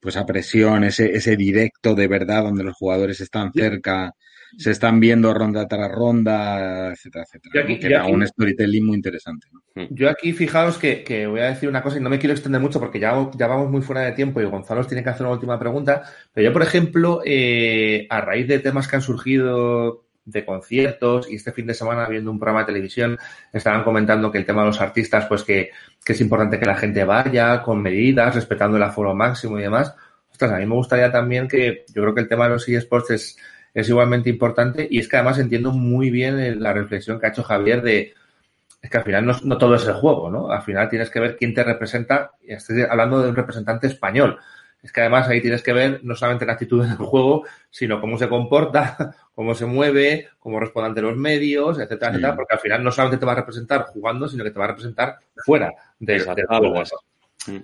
pues 0.00 0.16
a 0.16 0.24
presión, 0.24 0.84
ese, 0.84 1.10
ese 1.14 1.36
directo 1.36 1.94
de 1.94 2.06
verdad 2.06 2.44
donde 2.44 2.64
los 2.64 2.74
jugadores 2.74 3.20
están 3.20 3.52
cerca, 3.52 4.12
se 4.56 4.70
están 4.70 5.00
viendo 5.00 5.34
ronda 5.34 5.66
tras 5.68 5.90
ronda, 5.90 6.92
etcétera, 6.92 7.24
etcétera. 7.24 7.66
que 7.66 7.86
era 7.86 8.06
un 8.06 8.26
storytelling 8.26 8.86
muy 8.86 8.96
interesante. 8.96 9.48
Hmm. 9.74 9.86
Yo 9.90 10.08
aquí 10.08 10.32
fijaos 10.32 10.78
que, 10.78 11.04
que, 11.04 11.26
voy 11.26 11.40
a 11.40 11.50
decir 11.50 11.68
una 11.68 11.82
cosa 11.82 11.98
y 11.98 12.00
no 12.00 12.10
me 12.10 12.18
quiero 12.18 12.34
extender 12.34 12.60
mucho 12.60 12.80
porque 12.80 13.00
ya, 13.00 13.30
ya 13.36 13.46
vamos 13.46 13.70
muy 13.70 13.82
fuera 13.82 14.02
de 14.02 14.12
tiempo 14.12 14.40
y 14.40 14.44
Gonzalo 14.44 14.84
tiene 14.84 15.02
que 15.02 15.10
hacer 15.10 15.26
una 15.26 15.34
última 15.34 15.58
pregunta. 15.58 16.02
Pero 16.32 16.48
yo, 16.48 16.52
por 16.52 16.62
ejemplo, 16.62 17.20
eh, 17.24 18.06
a 18.08 18.20
raíz 18.20 18.48
de 18.48 18.58
temas 18.58 18.88
que 18.88 18.96
han 18.96 19.02
surgido 19.02 20.04
de 20.28 20.44
conciertos 20.44 21.30
y 21.30 21.36
este 21.36 21.52
fin 21.52 21.66
de 21.66 21.74
semana 21.74 22.06
viendo 22.06 22.30
un 22.30 22.38
programa 22.38 22.60
de 22.60 22.66
televisión 22.66 23.18
estaban 23.52 23.82
comentando 23.82 24.30
que 24.30 24.36
el 24.36 24.44
tema 24.44 24.60
de 24.60 24.68
los 24.68 24.80
artistas 24.80 25.24
pues 25.24 25.42
que, 25.42 25.70
que 26.04 26.12
es 26.12 26.20
importante 26.20 26.58
que 26.58 26.66
la 26.66 26.76
gente 26.76 27.02
vaya 27.04 27.62
con 27.62 27.80
medidas, 27.80 28.34
respetando 28.34 28.76
el 28.76 28.82
aforo 28.82 29.14
máximo 29.14 29.58
y 29.58 29.62
demás. 29.62 29.94
Ostras, 30.30 30.52
a 30.52 30.58
mí 30.58 30.66
me 30.66 30.74
gustaría 30.74 31.10
también 31.10 31.48
que 31.48 31.84
yo 31.94 32.02
creo 32.02 32.14
que 32.14 32.20
el 32.20 32.28
tema 32.28 32.44
de 32.44 32.50
los 32.50 32.68
eSports 32.68 33.10
es, 33.10 33.38
es 33.80 33.88
igualmente 33.88 34.30
importante 34.30 34.86
y 34.90 34.98
es 34.98 35.08
que 35.08 35.16
además 35.16 35.38
entiendo 35.38 35.72
muy 35.72 36.10
bien 36.10 36.62
la 36.62 36.72
reflexión 36.72 37.18
que 37.18 37.26
ha 37.26 37.30
hecho 37.30 37.42
Javier 37.42 37.82
de 37.82 38.14
es 38.80 38.90
que 38.90 38.96
al 38.96 39.04
final 39.04 39.26
no, 39.26 39.36
no 39.42 39.58
todo 39.58 39.74
es 39.74 39.86
el 39.86 39.94
juego, 39.94 40.30
¿no? 40.30 40.50
Al 40.50 40.62
final 40.62 40.88
tienes 40.88 41.10
que 41.10 41.18
ver 41.18 41.36
quién 41.36 41.52
te 41.52 41.64
representa, 41.64 42.30
y 42.40 42.52
estoy 42.52 42.82
hablando 42.82 43.20
de 43.20 43.30
un 43.30 43.36
representante 43.36 43.88
español, 43.88 44.38
es 44.82 44.92
que 44.92 45.00
además 45.00 45.28
ahí 45.28 45.40
tienes 45.40 45.62
que 45.62 45.72
ver 45.72 46.00
no 46.04 46.14
solamente 46.14 46.46
la 46.46 46.52
actitud 46.52 46.86
del 46.86 46.96
juego, 46.96 47.44
sino 47.70 48.00
cómo 48.00 48.16
se 48.16 48.28
comporta, 48.28 49.14
cómo 49.34 49.54
se 49.54 49.66
mueve, 49.66 50.28
cómo 50.38 50.60
responde 50.60 50.88
ante 50.88 51.02
los 51.02 51.16
medios, 51.16 51.78
etcétera, 51.78 52.12
etcétera, 52.12 52.36
porque 52.36 52.54
al 52.54 52.60
final 52.60 52.84
no 52.84 52.92
solamente 52.92 53.18
te 53.18 53.26
va 53.26 53.32
a 53.32 53.36
representar 53.36 53.86
jugando, 53.86 54.28
sino 54.28 54.44
que 54.44 54.50
te 54.50 54.58
va 54.58 54.66
a 54.66 54.68
representar 54.68 55.18
fuera 55.44 55.72
del, 55.98 56.22
juego. 56.22 56.82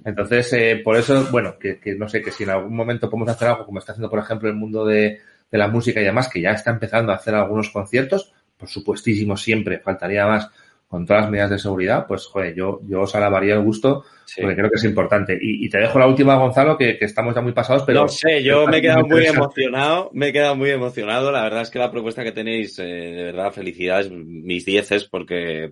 Entonces, 0.04 0.52
eh, 0.54 0.80
por 0.82 0.96
eso, 0.96 1.26
bueno, 1.30 1.56
que, 1.58 1.78
no 1.96 2.08
sé, 2.08 2.22
que 2.22 2.30
si 2.30 2.44
en 2.44 2.50
algún 2.50 2.74
momento 2.74 3.08
podemos 3.08 3.28
hacer 3.28 3.48
algo 3.48 3.66
como 3.66 3.78
está 3.78 3.92
haciendo, 3.92 4.10
por 4.10 4.18
ejemplo, 4.18 4.48
el 4.48 4.54
mundo 4.54 4.84
de, 4.84 5.20
de 5.54 5.58
la 5.58 5.68
música 5.68 6.00
y 6.00 6.02
además, 6.02 6.28
que 6.28 6.40
ya 6.40 6.50
está 6.50 6.72
empezando 6.72 7.12
a 7.12 7.14
hacer 7.14 7.32
algunos 7.32 7.70
conciertos, 7.70 8.32
por 8.56 8.68
supuestísimo 8.68 9.36
siempre, 9.36 9.78
faltaría 9.78 10.26
más 10.26 10.50
con 10.88 11.06
todas 11.06 11.22
las 11.22 11.30
medidas 11.30 11.50
de 11.50 11.58
seguridad, 11.58 12.06
pues 12.06 12.26
joder, 12.26 12.54
yo, 12.54 12.80
yo 12.86 13.02
os 13.02 13.14
alabaría 13.14 13.54
el 13.54 13.62
gusto 13.62 14.04
porque 14.40 14.56
creo 14.56 14.70
que 14.70 14.76
es 14.76 14.84
importante. 14.84 15.38
Y, 15.40 15.68
te 15.68 15.78
dejo 15.78 15.98
la 15.98 16.06
última, 16.06 16.36
Gonzalo, 16.36 16.76
que, 16.76 16.98
estamos 17.00 17.34
ya 17.34 17.40
muy 17.40 17.52
pasados, 17.52 17.82
pero... 17.86 18.02
No 18.02 18.08
sé, 18.08 18.42
yo 18.42 18.66
me 18.66 18.78
he 18.78 18.82
quedado 18.82 19.06
muy 19.06 19.26
emocionado, 19.26 20.10
me 20.12 20.28
he 20.28 20.32
quedado 20.32 20.56
muy 20.56 20.70
emocionado. 20.70 21.30
La 21.30 21.42
verdad 21.42 21.62
es 21.62 21.70
que 21.70 21.78
la 21.78 21.90
propuesta 21.90 22.24
que 22.24 22.32
tenéis, 22.32 22.78
eh, 22.78 22.82
de 22.82 23.24
verdad, 23.24 23.52
felicidades, 23.52 24.10
mis 24.10 24.64
dieces, 24.64 25.04
porque 25.04 25.70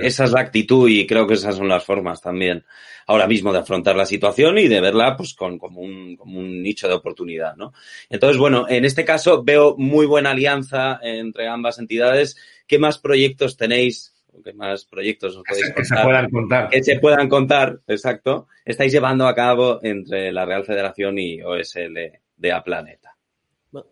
esa 0.00 0.24
es 0.24 0.32
la 0.32 0.40
actitud 0.40 0.88
y 0.88 1.06
creo 1.06 1.26
que 1.26 1.34
esas 1.34 1.56
son 1.56 1.68
las 1.68 1.84
formas 1.84 2.20
también 2.20 2.64
ahora 3.06 3.26
mismo 3.26 3.52
de 3.52 3.58
afrontar 3.58 3.96
la 3.96 4.06
situación 4.06 4.56
y 4.56 4.66
de 4.66 4.80
verla 4.80 5.14
pues 5.14 5.34
con 5.34 5.58
como 5.58 5.80
un, 5.80 6.16
como 6.16 6.38
un 6.38 6.62
nicho 6.62 6.88
de 6.88 6.94
oportunidad, 6.94 7.54
¿no? 7.54 7.74
Entonces, 8.08 8.38
bueno, 8.38 8.66
en 8.68 8.86
este 8.86 9.04
caso 9.04 9.44
veo 9.44 9.76
muy 9.76 10.06
buena 10.06 10.30
alianza 10.30 10.98
entre 11.02 11.48
ambas 11.48 11.78
entidades. 11.78 12.36
¿Qué 12.66 12.78
más 12.78 12.98
proyectos 12.98 13.58
tenéis 13.58 14.13
¿Qué 14.42 14.52
más 14.52 14.84
proyectos 14.86 15.36
os 15.36 15.42
podéis 15.44 15.72
contar? 15.72 15.82
Que 15.82 15.84
se 15.84 16.02
puedan 16.02 16.30
contar. 16.30 16.68
Que 16.70 16.82
se 16.82 17.00
puedan 17.00 17.28
contar, 17.28 17.80
exacto. 17.86 18.48
Estáis 18.64 18.92
llevando 18.92 19.26
a 19.26 19.34
cabo 19.34 19.78
entre 19.82 20.32
la 20.32 20.44
Real 20.44 20.64
Federación 20.64 21.18
y 21.18 21.42
OSL 21.42 22.20
de 22.36 22.52
A 22.52 22.64
Planeta. 22.64 23.16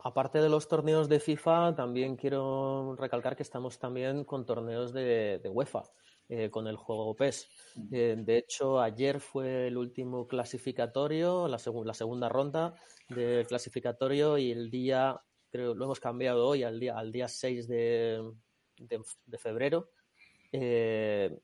aparte 0.05 0.41
de 0.41 0.49
los 0.49 0.69
torneos 0.69 1.09
de 1.09 1.21
FIFA, 1.21 1.75
también 1.75 2.17
quiero 2.17 2.97
recalcar 2.97 3.37
que 3.37 3.43
estamos 3.43 3.79
también 3.79 4.25
con 4.25 4.47
torneos 4.47 4.93
de, 4.93 5.41
UEFA, 5.45 5.83
eh, 6.29 6.51
con 6.51 6.67
el 6.67 6.77
juego 6.77 7.15
PES. 7.15 7.49
Eh, 7.91 8.17
de 8.19 8.39
hecho, 8.39 8.81
ayer 8.81 9.21
fue 9.21 9.69
el 9.69 9.77
último 9.77 10.27
clasificatorio, 10.27 11.49
la, 11.49 11.59
la 11.85 11.95
segunda 11.95 12.29
ronda 12.29 12.75
del 13.09 13.47
clasificatorio 13.47 14.39
y 14.39 14.53
el 14.53 14.71
día, 14.71 15.21
creo, 15.51 15.75
lo 15.75 15.85
hemos 15.85 16.01
cambiado 16.01 16.47
hoy 16.47 16.63
al 16.63 16.79
día, 16.79 16.97
al 16.97 17.11
día 17.11 17.29
6 17.29 17.67
de, 17.69 18.23
de 18.79 19.39
febrero 19.39 19.91
eh, 20.53 21.37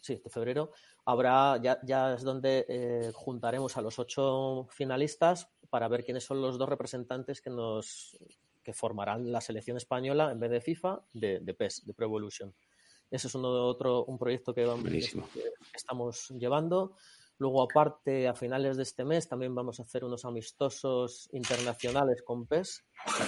sí, 0.00 0.20
de 0.22 0.30
febrero, 0.30 0.72
habrá, 1.04 1.60
ya, 1.62 1.80
ya 1.82 2.14
es 2.14 2.22
donde 2.22 2.66
eh, 2.68 3.10
juntaremos 3.14 3.76
a 3.76 3.82
los 3.82 3.98
ocho 3.98 4.66
finalistas 4.70 5.48
para 5.68 5.88
ver 5.88 6.04
quiénes 6.04 6.24
son 6.24 6.42
los 6.42 6.58
dos 6.58 6.68
representantes 6.68 7.40
que 7.40 7.50
nos 7.50 8.18
que 8.62 8.74
formarán 8.74 9.32
la 9.32 9.40
selección 9.40 9.78
española 9.78 10.30
en 10.30 10.38
vez 10.38 10.50
de 10.50 10.60
FIFA 10.60 11.02
de, 11.14 11.40
de 11.40 11.54
PES, 11.54 11.86
de 11.86 11.94
Pro 11.94 12.06
Evolution. 12.06 12.54
Ese 13.10 13.26
es 13.26 13.34
uno 13.34 13.48
otro, 13.48 14.04
un 14.04 14.18
proyecto 14.18 14.54
que, 14.54 14.64
vamos, 14.64 14.84
que 14.84 15.10
estamos 15.74 16.28
llevando. 16.30 16.96
Luego, 17.40 17.62
aparte, 17.62 18.28
a 18.28 18.34
finales 18.34 18.76
de 18.76 18.82
este 18.82 19.02
mes 19.02 19.26
también 19.26 19.54
vamos 19.54 19.80
a 19.80 19.84
hacer 19.84 20.04
unos 20.04 20.26
amistosos 20.26 21.26
internacionales 21.32 22.22
con 22.22 22.46
PES, 22.46 22.84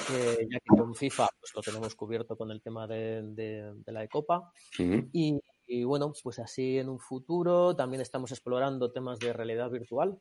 que, 0.06 0.46
ya 0.50 0.58
que 0.58 0.76
con 0.76 0.94
FIFA 0.94 1.28
pues 1.40 1.52
lo 1.54 1.62
tenemos 1.62 1.94
cubierto 1.94 2.36
con 2.36 2.50
el 2.50 2.60
tema 2.60 2.86
de, 2.86 3.22
de, 3.22 3.72
la 3.86 4.04
Ecopa. 4.04 4.52
y, 4.78 5.40
bueno, 5.84 6.12
pues 6.22 6.38
así 6.40 6.76
en 6.76 6.90
un 6.90 6.98
futuro 6.98 7.74
también 7.74 8.02
estamos 8.02 8.30
explorando 8.32 8.92
temas 8.92 9.18
de 9.18 9.32
realidad 9.32 9.70
virtual 9.70 10.18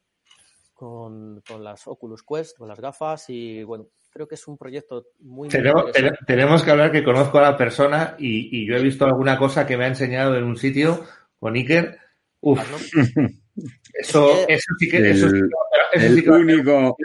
con, 0.73 1.41
con 1.45 1.61
las 1.61 1.85
Oculus 1.85 2.23
Quest, 2.23 2.57
con 2.57 2.69
las 2.69 2.79
gafas 2.79 3.29
y 3.29 3.61
bueno, 3.63 3.87
creo 4.09 4.25
que 4.25 4.35
es 4.35 4.47
un 4.47 4.57
proyecto 4.57 5.07
muy 5.19 5.49
tenemos, 5.49 5.91
tenemos 6.25 6.63
que 6.63 6.71
hablar 6.71 6.93
que 6.93 7.03
conozco 7.03 7.39
a 7.39 7.41
la 7.41 7.57
persona 7.57 8.15
y, 8.17 8.57
y, 8.57 8.65
yo 8.65 8.75
he 8.75 8.81
visto 8.81 9.03
alguna 9.03 9.37
cosa 9.37 9.67
que 9.67 9.75
me 9.75 9.83
ha 9.83 9.89
enseñado 9.89 10.37
en 10.37 10.45
un 10.45 10.55
sitio 10.55 11.03
con 11.37 11.55
Iker. 11.55 11.99
Uf. 12.39 12.61
Eso, 13.93 14.47
eso 14.47 14.73
sí 14.79 14.89
que. 14.89 14.97
El, 14.97 15.05
eso 15.05 15.27
el 15.93 16.29
único. 16.29 16.97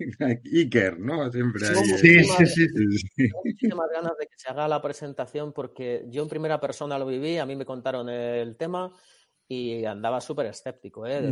Iker, 0.52 0.98
¿no? 0.98 1.30
Siempre 1.30 1.66
hay. 1.66 1.74
Sí, 1.74 2.24
sí, 2.24 2.46
sí, 2.46 2.66
sí. 2.66 3.28
Muchísimas 3.44 3.88
ganas 3.92 4.12
de 4.18 4.26
que 4.26 4.34
se 4.36 4.48
haga 4.50 4.66
la 4.66 4.80
presentación 4.80 5.52
porque 5.52 6.04
yo 6.08 6.22
en 6.22 6.28
primera 6.28 6.58
persona 6.58 6.98
lo 6.98 7.06
viví, 7.06 7.38
a 7.38 7.46
mí 7.46 7.54
me 7.56 7.66
contaron 7.66 8.08
el 8.08 8.56
tema 8.56 8.92
y 9.52 9.84
andaba 9.84 10.20
súper 10.20 10.46
escéptico, 10.46 11.04
¿eh? 11.06 11.28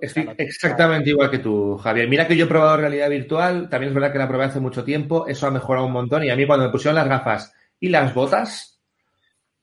estoy 0.00 0.26
exactamente 0.38 1.10
igual 1.10 1.30
que 1.30 1.38
tú, 1.38 1.76
Javier. 1.76 2.08
Mira 2.08 2.26
que 2.26 2.34
yo 2.34 2.46
he 2.46 2.48
probado 2.48 2.78
realidad 2.78 3.10
virtual, 3.10 3.68
también 3.68 3.90
es 3.90 3.94
verdad 3.94 4.10
que 4.10 4.18
la 4.18 4.26
probé 4.26 4.44
hace 4.44 4.58
mucho 4.58 4.82
tiempo, 4.84 5.26
eso 5.26 5.46
ha 5.46 5.50
mejorado 5.50 5.86
un 5.86 5.92
montón 5.92 6.24
y 6.24 6.30
a 6.30 6.36
mí 6.36 6.46
cuando 6.46 6.64
me 6.64 6.72
pusieron 6.72 6.94
las 6.94 7.08
gafas 7.08 7.52
y 7.78 7.90
las 7.90 8.14
botas, 8.14 8.71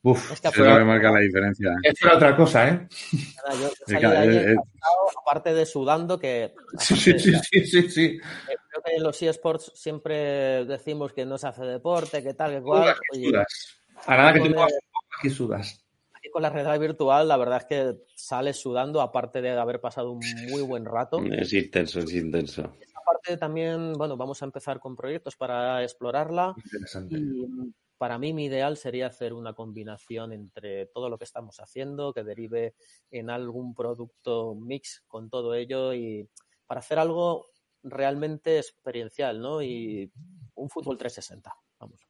Uf, 0.01 0.31
es 0.31 0.39
que 0.39 0.61
lo 0.61 0.77
que 0.77 0.83
marca 0.85 1.11
la 1.11 1.19
diferencia. 1.19 1.71
¿eh? 1.83 1.91
Es 1.91 2.05
otra 2.05 2.35
cosa, 2.35 2.69
¿eh? 2.69 2.87
aparte 5.21 5.53
de 5.53 5.65
sudando, 5.65 6.17
que. 6.17 6.53
Sí, 6.77 6.95
sí, 6.95 7.19
sí, 7.19 7.65
sí, 7.65 7.89
sí, 7.89 8.05
eh, 8.05 8.55
Creo 8.69 8.81
que 8.83 8.95
en 8.95 9.03
los 9.03 9.21
eSports 9.21 9.73
siempre 9.75 10.63
decimos 10.65 11.11
que 11.11 11.25
no 11.25 11.37
se 11.37 11.47
hace 11.47 11.63
deporte, 11.63 12.23
que 12.23 12.33
tal, 12.33 12.51
que 12.51 12.61
cual. 12.61 12.95
sudas. 13.11 13.81
A 14.05 14.15
nada 14.15 14.33
que 14.33 14.49
tú 14.49 14.55
aquí 14.61 15.29
sudas. 15.29 15.85
Aquí 16.13 16.29
con 16.29 16.43
la 16.43 16.49
realidad 16.49 16.79
virtual, 16.79 17.27
la 17.27 17.35
verdad 17.35 17.57
es 17.57 17.65
que 17.65 17.95
sales 18.15 18.57
sudando, 18.57 19.01
aparte 19.01 19.41
de 19.41 19.51
haber 19.51 19.81
pasado 19.81 20.11
un 20.11 20.21
muy 20.49 20.61
buen 20.61 20.85
rato. 20.85 21.21
Es 21.25 21.51
intenso, 21.51 21.99
es 21.99 22.13
intenso. 22.13 22.73
Aparte 22.95 23.35
también, 23.35 23.93
bueno, 23.93 24.15
vamos 24.15 24.41
a 24.41 24.45
empezar 24.45 24.79
con 24.79 24.95
proyectos 24.95 25.35
para 25.35 25.83
explorarla. 25.83 26.53
Interesante 26.63 27.17
para 27.99 28.17
mí 28.17 28.33
mi 28.33 28.45
ideal 28.45 28.77
sería 28.77 29.07
hacer 29.07 29.33
una 29.33 29.53
combinación 29.53 30.31
entre 30.31 30.85
todo 30.87 31.09
lo 31.09 31.17
que 31.17 31.25
estamos 31.25 31.59
haciendo, 31.59 32.13
que 32.13 32.23
derive 32.23 32.73
en 33.11 33.29
algún 33.29 33.75
producto 33.75 34.55
mix 34.55 35.03
con 35.05 35.29
todo 35.29 35.53
ello 35.53 35.93
y 35.93 36.29
para 36.65 36.79
hacer 36.79 36.97
algo 36.97 37.49
realmente 37.83 38.57
experiencial, 38.57 39.41
¿no? 39.41 39.61
Y 39.61 40.09
un 40.55 40.69
fútbol 40.69 40.97
360, 40.97 41.53
vamos. 41.77 42.07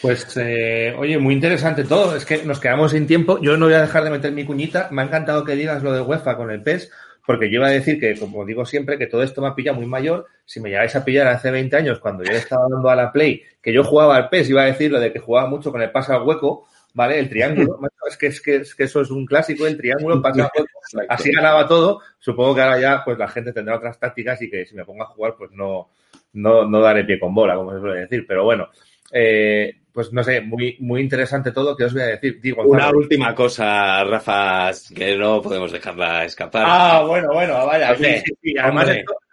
Pues, 0.00 0.36
eh, 0.36 0.94
oye, 0.96 1.18
muy 1.18 1.34
interesante 1.34 1.82
todo. 1.82 2.14
Es 2.14 2.24
que 2.24 2.44
nos 2.44 2.60
quedamos 2.60 2.92
sin 2.92 3.08
tiempo. 3.08 3.40
Yo 3.40 3.56
no 3.56 3.66
voy 3.66 3.74
a 3.74 3.82
dejar 3.82 4.04
de 4.04 4.10
meter 4.10 4.32
mi 4.32 4.46
cuñita. 4.46 4.88
Me 4.92 5.02
ha 5.02 5.06
encantado 5.06 5.44
que 5.44 5.56
digas 5.56 5.82
lo 5.82 5.92
de 5.92 6.02
UEFA 6.02 6.36
con 6.36 6.52
el 6.52 6.62
PES, 6.62 6.90
porque 7.30 7.48
yo 7.48 7.60
iba 7.60 7.68
a 7.68 7.70
decir 7.70 8.00
que, 8.00 8.18
como 8.18 8.44
digo 8.44 8.66
siempre, 8.66 8.98
que 8.98 9.06
todo 9.06 9.22
esto 9.22 9.40
me 9.40 9.46
ha 9.46 9.54
pillado 9.54 9.76
muy 9.76 9.86
mayor. 9.86 10.26
Si 10.44 10.58
me 10.58 10.68
llegáis 10.68 10.96
a 10.96 11.04
pillar 11.04 11.28
hace 11.28 11.52
20 11.52 11.76
años, 11.76 12.00
cuando 12.00 12.24
yo 12.24 12.32
estaba 12.32 12.66
dando 12.68 12.90
a 12.90 12.96
la 12.96 13.12
Play, 13.12 13.44
que 13.62 13.72
yo 13.72 13.84
jugaba 13.84 14.16
al 14.16 14.28
PES, 14.28 14.50
iba 14.50 14.62
a 14.62 14.64
decir 14.64 14.90
lo 14.90 14.98
de 14.98 15.12
que 15.12 15.20
jugaba 15.20 15.48
mucho 15.48 15.70
con 15.70 15.80
el 15.80 15.92
pase 15.92 16.12
al 16.12 16.24
hueco, 16.24 16.66
¿vale? 16.92 17.20
El 17.20 17.28
triángulo. 17.28 17.78
es, 18.08 18.16
que, 18.16 18.26
es, 18.26 18.40
que, 18.40 18.56
es 18.56 18.74
que 18.74 18.82
eso 18.82 19.00
es 19.00 19.12
un 19.12 19.26
clásico, 19.26 19.64
el 19.64 19.76
triángulo, 19.76 20.20
pase 20.20 20.42
al 20.42 20.50
hueco. 20.52 20.68
Así 21.08 21.30
ganaba 21.30 21.68
todo. 21.68 22.00
Supongo 22.18 22.56
que 22.56 22.62
ahora 22.62 22.80
ya, 22.80 23.04
pues 23.04 23.16
la 23.16 23.28
gente 23.28 23.52
tendrá 23.52 23.76
otras 23.76 24.00
tácticas 24.00 24.42
y 24.42 24.50
que 24.50 24.66
si 24.66 24.74
me 24.74 24.84
pongo 24.84 25.04
a 25.04 25.06
jugar, 25.06 25.36
pues 25.38 25.52
no, 25.52 25.90
no, 26.32 26.66
no 26.68 26.80
daré 26.80 27.04
pie 27.04 27.20
con 27.20 27.32
bola, 27.32 27.54
como 27.54 27.72
se 27.74 27.78
suele 27.78 28.00
decir. 28.00 28.24
Pero 28.26 28.42
bueno, 28.42 28.70
eh, 29.12 29.79
pues 29.92 30.12
no 30.12 30.22
sé, 30.22 30.40
muy, 30.40 30.76
muy 30.80 31.00
interesante 31.00 31.52
todo. 31.52 31.76
¿Qué 31.76 31.84
os 31.84 31.92
voy 31.92 32.02
a 32.02 32.06
decir? 32.06 32.40
Digo, 32.40 32.62
Una 32.62 32.90
última 32.90 33.34
cosa, 33.34 34.04
Rafa, 34.04 34.70
que 34.94 35.16
no 35.16 35.40
podemos 35.42 35.72
dejarla 35.72 36.24
escapar. 36.24 36.64
Ah, 36.66 37.04
bueno, 37.06 37.28
bueno, 37.32 37.66
vaya. 37.66 37.96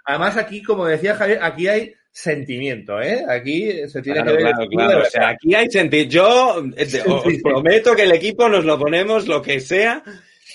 Además, 0.06 0.38
aquí, 0.38 0.64
como 0.64 0.86
decía 0.86 1.16
Javier, 1.16 1.40
aquí 1.42 1.68
hay 1.68 1.94
sentimiento, 2.10 3.00
¿eh? 3.02 3.24
Aquí 3.30 3.88
se 3.88 4.02
tiene 4.02 4.24
que 4.24 4.32
ver. 4.32 4.40
Claro, 4.40 4.68
claro. 4.70 5.02
O 5.02 5.06
sea, 5.06 5.30
aquí 5.30 5.54
hay 5.54 5.70
sentimiento. 5.70 6.14
Yo 6.14 6.64
eh, 6.76 7.04
os 7.06 7.24
prometo 7.44 7.96
que 7.96 8.04
el 8.04 8.14
equipo 8.14 8.50
nos 8.50 8.66
lo 8.66 8.80
ponemos 8.80 9.28
lo 9.28 9.42
que 9.42 9.60
sea 9.60 10.02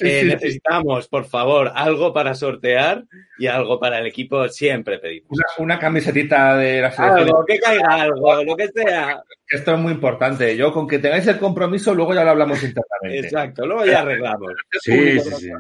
eh, 0.00 0.24
necesitamos, 0.24 1.08
por 1.08 1.24
favor, 1.24 1.72
algo 1.74 2.12
para 2.12 2.34
sortear 2.34 3.04
y 3.38 3.46
algo 3.46 3.78
para 3.78 3.98
el 3.98 4.06
equipo. 4.06 4.48
Siempre 4.48 4.98
pedimos. 4.98 5.30
Una, 5.30 5.44
una 5.58 5.78
camisetita 5.78 6.56
de 6.56 6.80
la 6.80 6.90
selección. 6.90 7.28
Algo, 7.28 7.44
que 7.44 7.58
caiga 7.58 7.94
algo, 7.94 8.44
lo 8.44 8.56
que 8.56 8.68
sea. 8.68 9.22
Esto 9.48 9.74
es 9.74 9.78
muy 9.78 9.92
importante. 9.92 10.56
Yo, 10.56 10.72
con 10.72 10.86
que 10.86 10.98
tengáis 10.98 11.26
el 11.26 11.38
compromiso, 11.38 11.94
luego 11.94 12.14
ya 12.14 12.24
lo 12.24 12.30
hablamos 12.30 12.62
internamente. 12.62 13.26
Exacto, 13.26 13.66
luego 13.66 13.84
ya 13.84 14.00
arreglamos. 14.00 14.52
Sí, 14.80 15.20
sí, 15.20 15.30
sí. 15.30 15.50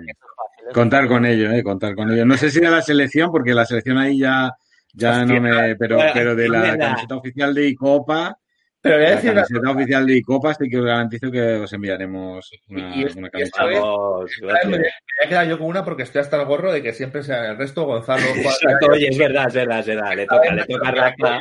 Contar 0.72 1.06
con 1.06 1.26
ello, 1.26 1.50
¿eh? 1.52 1.62
Contar 1.62 1.94
con 1.94 2.10
ello. 2.10 2.24
No 2.24 2.36
sé 2.36 2.50
si 2.50 2.60
de 2.60 2.70
la 2.70 2.82
selección, 2.82 3.30
porque 3.30 3.52
la 3.52 3.66
selección 3.66 3.98
ahí 3.98 4.18
ya, 4.18 4.52
ya 4.94 5.24
no 5.24 5.40
me. 5.40 5.76
Pero, 5.76 5.98
pero 6.14 6.34
de 6.34 6.48
la 6.48 6.78
camiseta 6.78 7.16
oficial 7.16 7.54
de 7.54 7.68
Icopa 7.68 8.38
pero 8.82 8.96
voy 8.96 9.06
a 9.06 9.10
decir 9.10 9.32
la 9.32 9.44
camiseta 9.44 9.70
oficial 9.70 10.06
de 10.06 10.22
Copa, 10.22 10.54
sí 10.54 10.68
que 10.68 10.78
os 10.78 10.84
garantizo 10.84 11.30
que 11.30 11.40
os 11.40 11.72
enviaremos 11.72 12.50
una, 12.68 12.96
y 12.96 13.04
una 13.16 13.30
camiseta. 13.30 13.66
me 13.66 13.78
voy 13.78 14.86
a 15.24 15.28
quedar 15.28 15.46
yo 15.46 15.58
con 15.58 15.68
una 15.68 15.84
porque 15.84 16.02
estoy 16.02 16.20
hasta 16.20 16.36
el 16.40 16.46
gorro 16.46 16.72
de 16.72 16.82
que 16.82 16.92
siempre 16.92 17.22
sea 17.22 17.52
el 17.52 17.56
resto 17.58 17.84
Gonzalo. 17.84 18.22
Exacto, 18.36 18.88
oye, 18.90 19.08
es 19.08 19.18
verdad, 19.18 19.46
es 19.46 19.54
verdad, 19.54 19.78
es 19.78 19.86
verdad. 19.86 20.16
Le 20.16 20.26
toca, 20.26 20.52
le 20.52 20.64
toca 20.64 21.14
esta, 21.16 21.40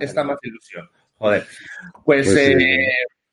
esta 0.00 0.24
más 0.24 0.38
ilusión. 0.42 0.88
Joder. 1.16 1.44
Pues, 2.04 2.26
pues 2.26 2.36
eh, 2.36 2.86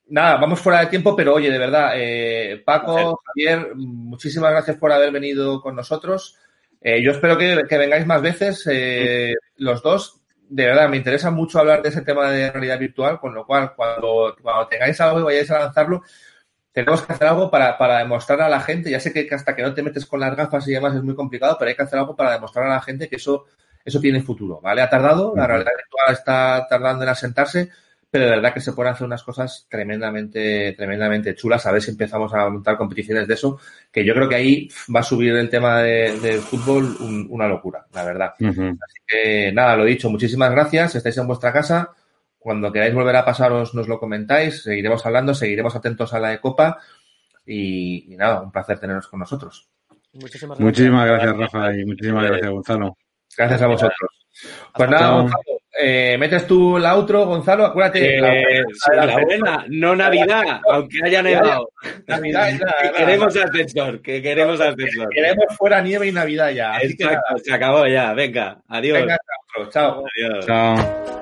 nada, 0.07 0.37
vamos 0.37 0.59
fuera 0.59 0.81
de 0.81 0.87
tiempo, 0.87 1.15
pero 1.15 1.35
oye, 1.35 1.49
de 1.49 1.57
verdad, 1.57 1.93
eh, 1.95 2.61
Paco, 2.65 3.21
Javier, 3.25 3.75
muchísimas 3.75 4.51
gracias 4.51 4.77
por 4.77 4.91
haber 4.91 5.11
venido 5.11 5.61
con 5.61 5.75
nosotros. 5.75 6.37
Eh, 6.81 7.01
yo 7.01 7.11
espero 7.11 7.37
que, 7.37 7.63
que, 7.67 7.77
vengáis 7.77 8.05
más 8.05 8.21
veces, 8.21 8.67
eh, 8.69 9.33
los 9.57 9.81
dos 9.81 10.21
de 10.49 10.65
verdad, 10.65 10.89
me 10.89 10.97
interesa 10.97 11.31
mucho 11.31 11.59
hablar 11.59 11.81
de 11.81 11.89
ese 11.89 12.01
tema 12.01 12.29
de 12.29 12.51
realidad 12.51 12.79
virtual, 12.79 13.19
con 13.19 13.33
lo 13.33 13.45
cual, 13.45 13.73
cuando, 13.75 14.35
cuando 14.41 14.67
tengáis 14.67 14.99
algo 15.01 15.19
y 15.19 15.23
vayáis 15.23 15.51
a 15.51 15.59
lanzarlo, 15.59 16.03
tenemos 16.71 17.01
que 17.03 17.13
hacer 17.13 17.27
algo 17.27 17.49
para, 17.49 17.77
para 17.77 17.99
demostrar 17.99 18.41
a 18.41 18.49
la 18.49 18.59
gente, 18.59 18.91
ya 18.91 18.99
sé 18.99 19.13
que 19.13 19.27
hasta 19.33 19.55
que 19.55 19.61
no 19.63 19.73
te 19.73 19.81
metes 19.81 20.05
con 20.05 20.19
las 20.19 20.35
gafas 20.35 20.67
y 20.67 20.73
demás 20.73 20.95
es 20.95 21.03
muy 21.03 21.15
complicado, 21.15 21.55
pero 21.57 21.69
hay 21.69 21.75
que 21.75 21.83
hacer 21.83 21.99
algo 21.99 22.15
para 22.15 22.33
demostrar 22.33 22.65
a 22.65 22.75
la 22.75 22.81
gente 22.81 23.07
que 23.07 23.15
eso, 23.15 23.45
eso 23.85 23.99
tiene 23.99 24.21
futuro, 24.21 24.59
¿vale? 24.61 24.81
Ha 24.81 24.89
tardado, 24.89 25.33
la 25.35 25.47
realidad 25.47 25.71
virtual 25.77 26.13
está 26.13 26.67
tardando 26.69 27.03
en 27.03 27.09
asentarse, 27.09 27.71
pero 28.09 28.25
de 28.25 28.31
verdad 28.31 28.53
que 28.53 28.61
se 28.61 28.71
pueden 28.73 28.93
hacer 28.93 29.05
unas 29.05 29.23
cosas 29.23 29.67
tremendamente, 29.69 30.73
tremendamente 30.73 31.35
chulas. 31.35 31.65
A 31.65 31.71
ver 31.71 31.81
si 31.81 31.91
empezamos 31.91 32.33
a 32.33 32.49
montar 32.49 32.77
competiciones 32.77 33.27
de 33.27 33.33
eso, 33.33 33.59
que 33.91 34.05
yo 34.05 34.13
creo 34.13 34.29
que 34.29 34.35
ahí 34.35 34.69
va 34.93 35.01
a 35.01 35.03
subir 35.03 35.35
el 35.35 35.49
tema 35.49 35.81
del 35.81 36.21
de 36.21 36.37
fútbol 36.37 36.95
una 37.29 37.47
locura, 37.47 37.85
la 37.93 38.05
verdad. 38.05 38.33
Así 38.39 39.01
que 39.05 39.51
nada, 39.51 39.75
lo 39.75 39.83
dicho, 39.83 40.09
muchísimas 40.09 40.51
gracias. 40.51 40.95
Estáis 40.95 41.17
en 41.17 41.27
vuestra 41.27 41.51
casa. 41.51 41.91
Cuando 42.37 42.71
queráis 42.71 42.93
volver 42.93 43.15
a 43.15 43.25
pasaros, 43.25 43.73
nos 43.73 43.87
lo 43.87 43.99
comentáis. 43.99 44.63
Seguiremos 44.63 45.05
hablando, 45.05 45.33
seguiremos 45.33 45.75
atentos 45.75 46.13
a 46.13 46.19
la 46.19 46.29
de 46.29 46.39
Copa. 46.39 46.79
Y, 47.45 48.15
nada, 48.17 48.41
un 48.41 48.51
placer 48.51 48.79
teneros 48.79 49.07
con 49.07 49.19
nosotros. 49.19 49.67
Muchísimas 50.13 50.57
gracias, 50.57 50.65
muchísimas 50.65 51.07
gracias 51.07 51.37
Rafa, 51.37 51.75
y 51.75 51.85
muchísimas 51.85 52.23
gracias, 52.23 52.51
Gonzalo. 52.51 52.97
Gracias 53.37 53.61
a 53.61 53.67
vosotros. 53.67 54.09
Pues 54.73 54.89
nada, 54.89 55.11
Gonzalo, 55.11 55.54
eh, 55.78 56.17
metes 56.17 56.47
tú 56.47 56.78
la 56.78 56.95
outro, 56.95 57.26
Gonzalo, 57.26 57.65
acuérdate. 57.65 58.17
Eh, 58.17 58.63
la, 58.95 59.05
la, 59.05 59.19
buena, 59.19 59.65
no 59.69 59.95
Navidad, 59.95 60.61
aunque 60.71 60.99
haya 61.03 61.21
nevado. 61.21 61.69
Navidad, 62.07 62.53
que 62.82 62.91
queremos 62.91 63.36
ascensor, 63.36 64.01
que 64.01 64.21
queremos 64.21 64.61
ascensor. 64.61 65.09
Queremos 65.09 65.45
fuera 65.57 65.82
nieve 65.82 66.07
y 66.07 66.11
Navidad 66.11 66.51
ya. 66.51 66.78
Exacto, 66.78 67.38
se 67.43 67.53
acabó 67.53 67.86
ya, 67.88 68.13
venga, 68.13 68.61
adiós. 68.67 68.99
Venga, 68.99 69.17
chao. 69.71 70.03
Adiós. 70.15 70.45
Chao. 70.45 71.21